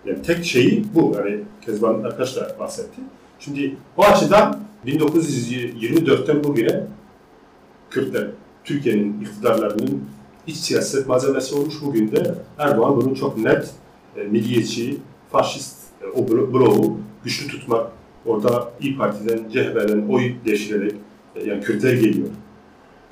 Yani 0.06 0.22
tek 0.22 0.44
şeyi 0.44 0.84
bu. 0.94 1.16
Hani 1.16 1.40
Kezban 1.66 1.94
arkadaş 2.02 2.36
da 2.36 2.56
bahsetti. 2.60 3.00
Şimdi 3.44 3.76
o 3.96 4.02
açıdan 4.04 4.60
1924'ten 4.86 6.44
bugüne 6.44 6.86
Kürtler 7.90 8.26
Türkiye'nin 8.64 9.20
iktidarlarının 9.20 10.04
iç 10.46 10.56
siyaset 10.56 11.06
malzemesi 11.06 11.54
olmuş. 11.54 11.74
Bugün 11.82 12.12
de 12.12 12.34
Erdoğan 12.58 12.96
bunu 12.96 13.16
çok 13.16 13.38
net 13.38 13.70
e, 14.16 14.22
milliyetçi, 14.24 14.96
faşist 15.32 15.76
e, 16.02 16.06
o 16.06 16.20
blo- 16.20 16.52
bloğu 16.52 16.98
güçlü 17.24 17.48
tutmak, 17.48 17.86
orada 18.26 18.72
İyi 18.80 18.96
Parti'den, 18.96 19.38
CHP'den 19.48 20.08
oy 20.08 20.32
devşirerek 20.44 20.94
e, 21.36 21.44
yani 21.48 21.60
Kürtler 21.60 21.92
geliyor. 21.94 22.28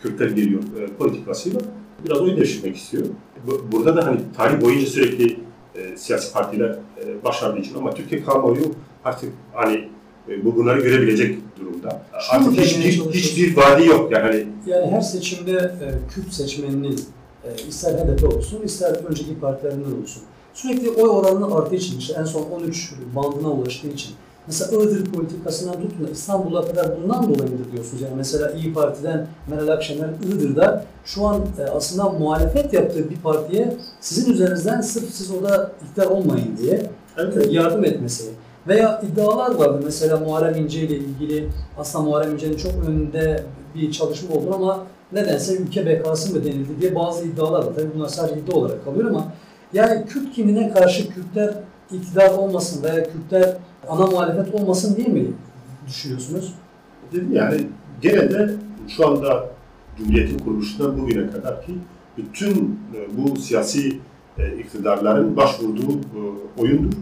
Kürtler 0.03 0.31
geliyor 0.31 0.63
e, 0.81 0.87
politikasıyla 0.87 1.61
biraz 2.05 2.21
oy 2.21 2.37
devşirmek 2.37 2.77
istiyor. 2.77 3.07
Bu- 3.47 3.67
Burada 3.73 3.97
da 3.97 4.07
hani 4.07 4.21
tarih 4.37 4.61
boyunca 4.63 4.87
sürekli 4.87 5.37
e, 5.75 5.97
siyasi 5.97 6.33
partiler 6.33 6.69
e, 7.05 7.25
başardığı 7.25 7.59
için 7.61 7.75
ama 7.79 7.95
Türkiye 7.95 8.25
kamuoyu 8.25 8.65
artık 9.05 9.33
hani 9.53 9.89
bu 10.45 10.57
bunları 10.57 10.81
görebilecek 10.81 11.39
durumda. 11.61 12.03
Şunu 12.21 12.49
Artık 12.49 12.61
hiçbir, 12.61 13.13
hiçbir 13.13 13.57
vaadi 13.57 13.87
yok 13.87 14.13
yani 14.13 14.23
hani 14.23 14.47
Yani 14.67 14.91
her 14.91 15.01
seçimde 15.01 15.53
e, 15.53 15.87
Kürt 16.15 16.33
seçmeninin 16.33 17.01
e, 17.45 17.69
ister 17.69 17.93
HDP 17.93 18.37
olsun, 18.37 18.63
ister 18.63 18.95
önceki 19.11 19.41
partilerinden 19.41 20.03
olsun. 20.03 20.23
Sürekli 20.55 20.91
oy 20.91 21.09
oranının 21.09 21.51
arttığı 21.51 21.77
için, 21.77 21.99
işte 21.99 22.15
en 22.19 22.25
son 22.25 22.43
13 22.43 22.93
bandına 23.17 23.51
ulaştığı 23.51 23.89
için. 23.89 24.15
Mesela 24.47 24.83
Iğdır 24.83 25.05
politikasından 25.05 25.75
tutun 25.75 26.09
İstanbul'a 26.13 26.67
kadar 26.67 27.03
bundan 27.03 27.23
dolayı 27.23 27.51
mıdır 27.51 27.73
diyorsunuz? 27.73 28.03
Yani 28.03 28.15
mesela 28.17 28.51
İyi 28.51 28.75
Parti'den 28.75 29.27
Meral 29.51 29.69
Akşener 29.69 30.09
Iğdır'da 30.29 30.85
şu 31.05 31.27
an 31.27 31.41
e, 31.59 31.63
aslında 31.63 32.09
muhalefet 32.09 32.73
yaptığı 32.73 33.11
bir 33.11 33.17
partiye 33.17 33.77
sizin 34.01 34.33
üzerinizden 34.33 34.81
sırf 34.81 35.11
siz 35.11 35.31
orada 35.31 35.73
iktidar 35.85 36.07
olmayın 36.07 36.57
diye 36.63 36.91
evet, 37.17 37.53
yardım 37.53 37.85
etmesi. 37.85 38.25
Veya 38.69 39.01
iddialar 39.01 39.55
vardı 39.55 39.81
mesela 39.85 40.17
Muharrem 40.17 40.65
İnce 40.65 40.81
ile 40.81 40.97
ilgili 40.97 41.49
aslında 41.79 42.05
Muharrem 42.05 42.33
İnce'nin 42.33 42.57
çok 42.57 42.73
önünde 42.89 43.45
bir 43.75 43.93
çalışma 43.93 44.35
oldu 44.35 44.55
ama 44.55 44.87
nedense 45.13 45.57
ülke 45.57 45.87
bekası 45.87 46.35
mı 46.35 46.45
denildi 46.45 46.81
diye 46.81 46.95
bazı 46.95 47.27
iddialar 47.27 47.67
var. 47.67 47.75
Tabii 47.77 47.91
bunlar 47.95 48.09
sadece 48.09 48.41
iddia 48.41 48.57
olarak 48.57 48.85
kalıyor 48.85 49.11
ama 49.11 49.33
yani 49.73 50.07
Kürt 50.07 50.33
kimliğine 50.33 50.73
karşı 50.73 51.09
Kürtler 51.09 51.55
iktidar 51.93 52.31
olmasın 52.31 52.83
veya 52.83 53.13
Kürtler 53.13 53.57
ana 53.89 54.07
muhalefet 54.07 54.55
olmasın 54.55 54.97
diye 54.97 55.09
mi 55.09 55.27
düşünüyorsunuz? 55.89 56.55
Dedim 57.13 57.33
yani 57.33 57.67
gene 58.03 58.31
de 58.31 58.55
şu 58.89 59.09
anda 59.09 59.49
Cumhuriyet'in 59.99 60.39
kuruluşundan 60.39 60.99
bugüne 60.99 61.31
kadar 61.31 61.67
ki 61.67 61.73
bütün 62.17 62.81
e, 62.95 62.99
bu 63.17 63.37
siyasi 63.37 63.99
e, 64.39 64.57
iktidarların 64.59 65.37
başvurduğu 65.37 65.93
e, 65.93 66.21
oyundur. 66.61 66.93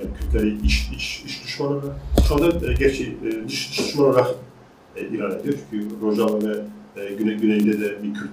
Yani 0.00 0.10
Kürtleri 0.20 0.56
iç, 0.66 0.88
iç, 0.96 1.22
iç 1.26 1.44
düşman 1.44 1.72
olarak, 1.72 1.96
şu 2.28 2.34
anda 2.34 2.70
e, 2.70 2.72
gerçi 2.74 3.04
e, 3.26 3.48
dış, 3.48 3.70
dış 3.70 3.78
düşman 3.78 4.08
olarak 4.08 4.26
e, 4.96 5.00
ilan 5.00 5.30
ediyor. 5.38 5.54
Çünkü 5.70 5.86
Rojava 6.02 6.38
ve 6.42 6.56
e, 6.96 7.14
Güney, 7.14 7.34
Güney'de 7.36 7.80
de 7.80 8.02
bir 8.02 8.14
Kürt 8.14 8.30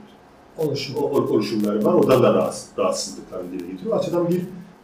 Oluşum. 0.58 0.96
o- 0.96 1.00
oluşumları 1.10 1.86
var. 1.86 1.94
Oradan 1.94 2.24
da 2.24 2.34
rahatsız, 2.34 2.70
rahatsızlıklarını 2.78 3.52
dile 3.52 3.72
getiriyor. 3.72 4.00
Açıdan 4.00 4.30
bir 4.30 4.42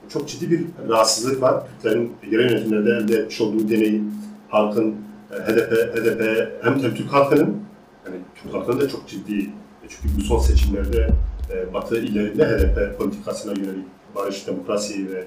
çok 0.10 0.28
ciddi 0.28 0.52
bir 0.52 0.66
rahatsızlık 0.90 1.42
var. 1.42 1.64
Kürtlerin 1.68 2.12
yerel 2.32 2.52
yönetimlerde 2.52 2.90
elde 2.92 3.16
etmiş 3.18 3.42
olduğu 3.42 3.70
deneyi 3.70 4.04
halkın 4.50 4.96
e, 5.32 5.36
HDP, 5.36 5.72
HDP 5.96 6.52
hem, 6.64 6.80
hem 6.84 6.96
Türk 6.96 7.14
halkının 7.14 7.58
yani 8.06 8.18
Türk 8.44 8.54
halkının 8.54 8.80
da 8.82 8.90
çok 8.90 9.08
ciddi 9.08 9.40
e, 9.84 9.88
çünkü 9.90 10.18
bu 10.18 10.22
son 10.22 10.40
seçimlerde 10.40 11.10
e, 11.54 11.74
Batı 11.74 11.98
illerinde 12.02 12.46
HDP 12.48 12.98
politikasına 13.00 13.52
yönelik 13.54 13.86
barış, 14.16 14.48
demokrasi 14.48 15.12
ve 15.14 15.26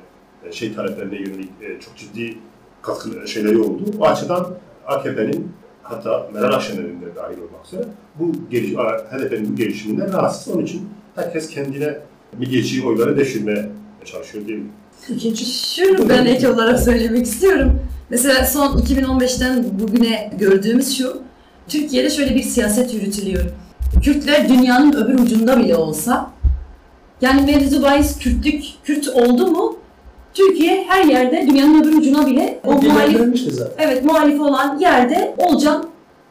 şey 0.53 0.75
taleplerine 0.75 1.17
yönelik 1.17 1.51
e, 1.63 1.81
çok 1.81 1.97
ciddi 1.97 2.39
katkı 2.83 3.29
şeyleri 3.29 3.59
oldu. 3.59 3.83
O 3.99 4.05
açıdan 4.05 4.47
AKP'nin 4.87 5.53
hatta 5.83 6.31
Meral 6.35 6.53
Akşener'in 6.53 7.01
de 7.01 7.17
dahil 7.17 7.39
olmak 7.39 7.67
üzere 7.67 7.85
bu 8.19 8.33
geliş, 8.51 8.73
HDP'nin 9.11 9.53
bu 9.53 9.57
gelişiminden 9.57 10.13
rahatsız. 10.13 10.55
Onun 10.55 10.65
için 10.65 10.89
herkes 11.15 11.49
kendine 11.49 11.99
milliyetçi 12.39 12.87
oyları 12.87 13.17
devşirmeye 13.17 13.69
çalışıyor 14.05 14.49
değil 14.49 14.59
mi? 14.59 14.71
Şunu 15.77 16.09
ben 16.09 16.27
ek 16.27 16.49
olarak 16.49 16.81
söylemek 16.81 17.27
istiyorum. 17.27 17.81
Mesela 18.11 18.47
son 18.47 18.79
2015'ten 18.79 19.65
bugüne 19.81 20.31
gördüğümüz 20.39 20.99
şu, 20.99 21.17
Türkiye'de 21.69 22.11
şöyle 22.11 22.35
bir 22.35 22.43
siyaset 22.43 22.95
yürütülüyor. 22.95 23.45
Kürtler 24.03 24.49
dünyanın 24.49 24.93
öbür 24.93 25.19
ucunda 25.19 25.59
bile 25.59 25.77
olsa, 25.77 26.31
yani 27.21 27.53
mevzu 27.53 27.83
bahis 27.83 28.19
Kürtlük, 28.19 28.65
Kürt 28.85 29.09
oldu 29.09 29.47
mu, 29.47 29.77
Türkiye 30.35 30.85
her 30.89 31.05
yerde 31.05 31.47
dünyanın 31.47 31.83
öbür 31.83 31.99
ucuna 31.99 32.27
bile 32.27 32.61
o 32.65 32.73
muhalif, 32.73 33.53
zaten. 33.53 33.85
evet 33.85 34.05
muhalif 34.05 34.41
olan 34.41 34.79
yerde 34.79 35.35
olacağım 35.39 35.87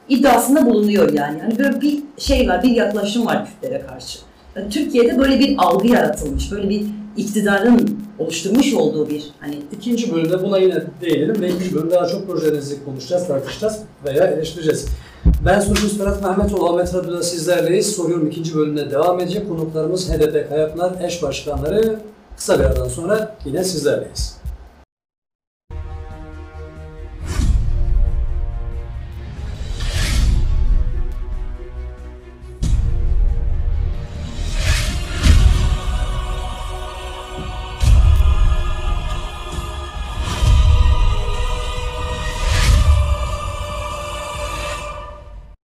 iddiasında 0.10 0.66
bulunuyor 0.66 1.14
yani. 1.14 1.40
Yani 1.40 1.60
böyle 1.60 1.82
bir 1.82 2.00
şey 2.18 2.50
var, 2.50 2.64
bir 2.64 2.72
yaklaşım 2.72 3.26
var 3.26 3.46
Kürtlere 3.46 3.82
karşı. 3.82 4.20
Yani 4.56 4.70
Türkiye'de 4.70 5.20
böyle 5.20 5.40
bir 5.40 5.56
algı 5.58 5.88
yaratılmış, 5.88 6.52
böyle 6.52 6.70
bir 6.70 6.86
iktidarın 7.18 8.00
oluşturmuş 8.20 8.74
olduğu 8.74 9.10
bir 9.10 9.24
hani 9.40 9.56
İkinci 9.72 10.14
bölümde 10.14 10.44
buna 10.44 10.58
yine 10.58 10.84
değinelim 11.02 11.42
ve 11.42 11.50
ikinci 11.50 11.76
bölümde 11.76 11.96
daha 11.96 12.08
çok 12.08 12.28
projelerinizi 12.28 12.86
konuşacağız, 12.86 13.28
tartışacağız 13.28 13.80
veya 14.06 14.28
eleştireceğiz. 14.28 14.88
Ben 15.46 15.60
sunucunuz 15.60 15.98
Ferhat 15.98 16.24
Mehmetoğlu, 16.24 16.70
Ahmet 16.70 16.94
Radyo'da 16.94 17.24
sizlerleyiz. 17.24 17.96
Soruyorum 17.96 18.28
ikinci 18.28 18.56
bölümde 18.56 18.92
devam 18.92 19.20
edecek. 19.20 19.50
Konuklarımız 19.50 20.10
HDP 20.10 20.50
Kayaplar 20.50 20.92
eş 21.04 21.24
başkanları. 21.24 22.00
Kısa 22.44 22.60
bir 22.60 22.64
aradan 22.64 22.88
sonra 22.88 23.36
yine 23.46 23.64
sizlerleyiz. 23.64 24.38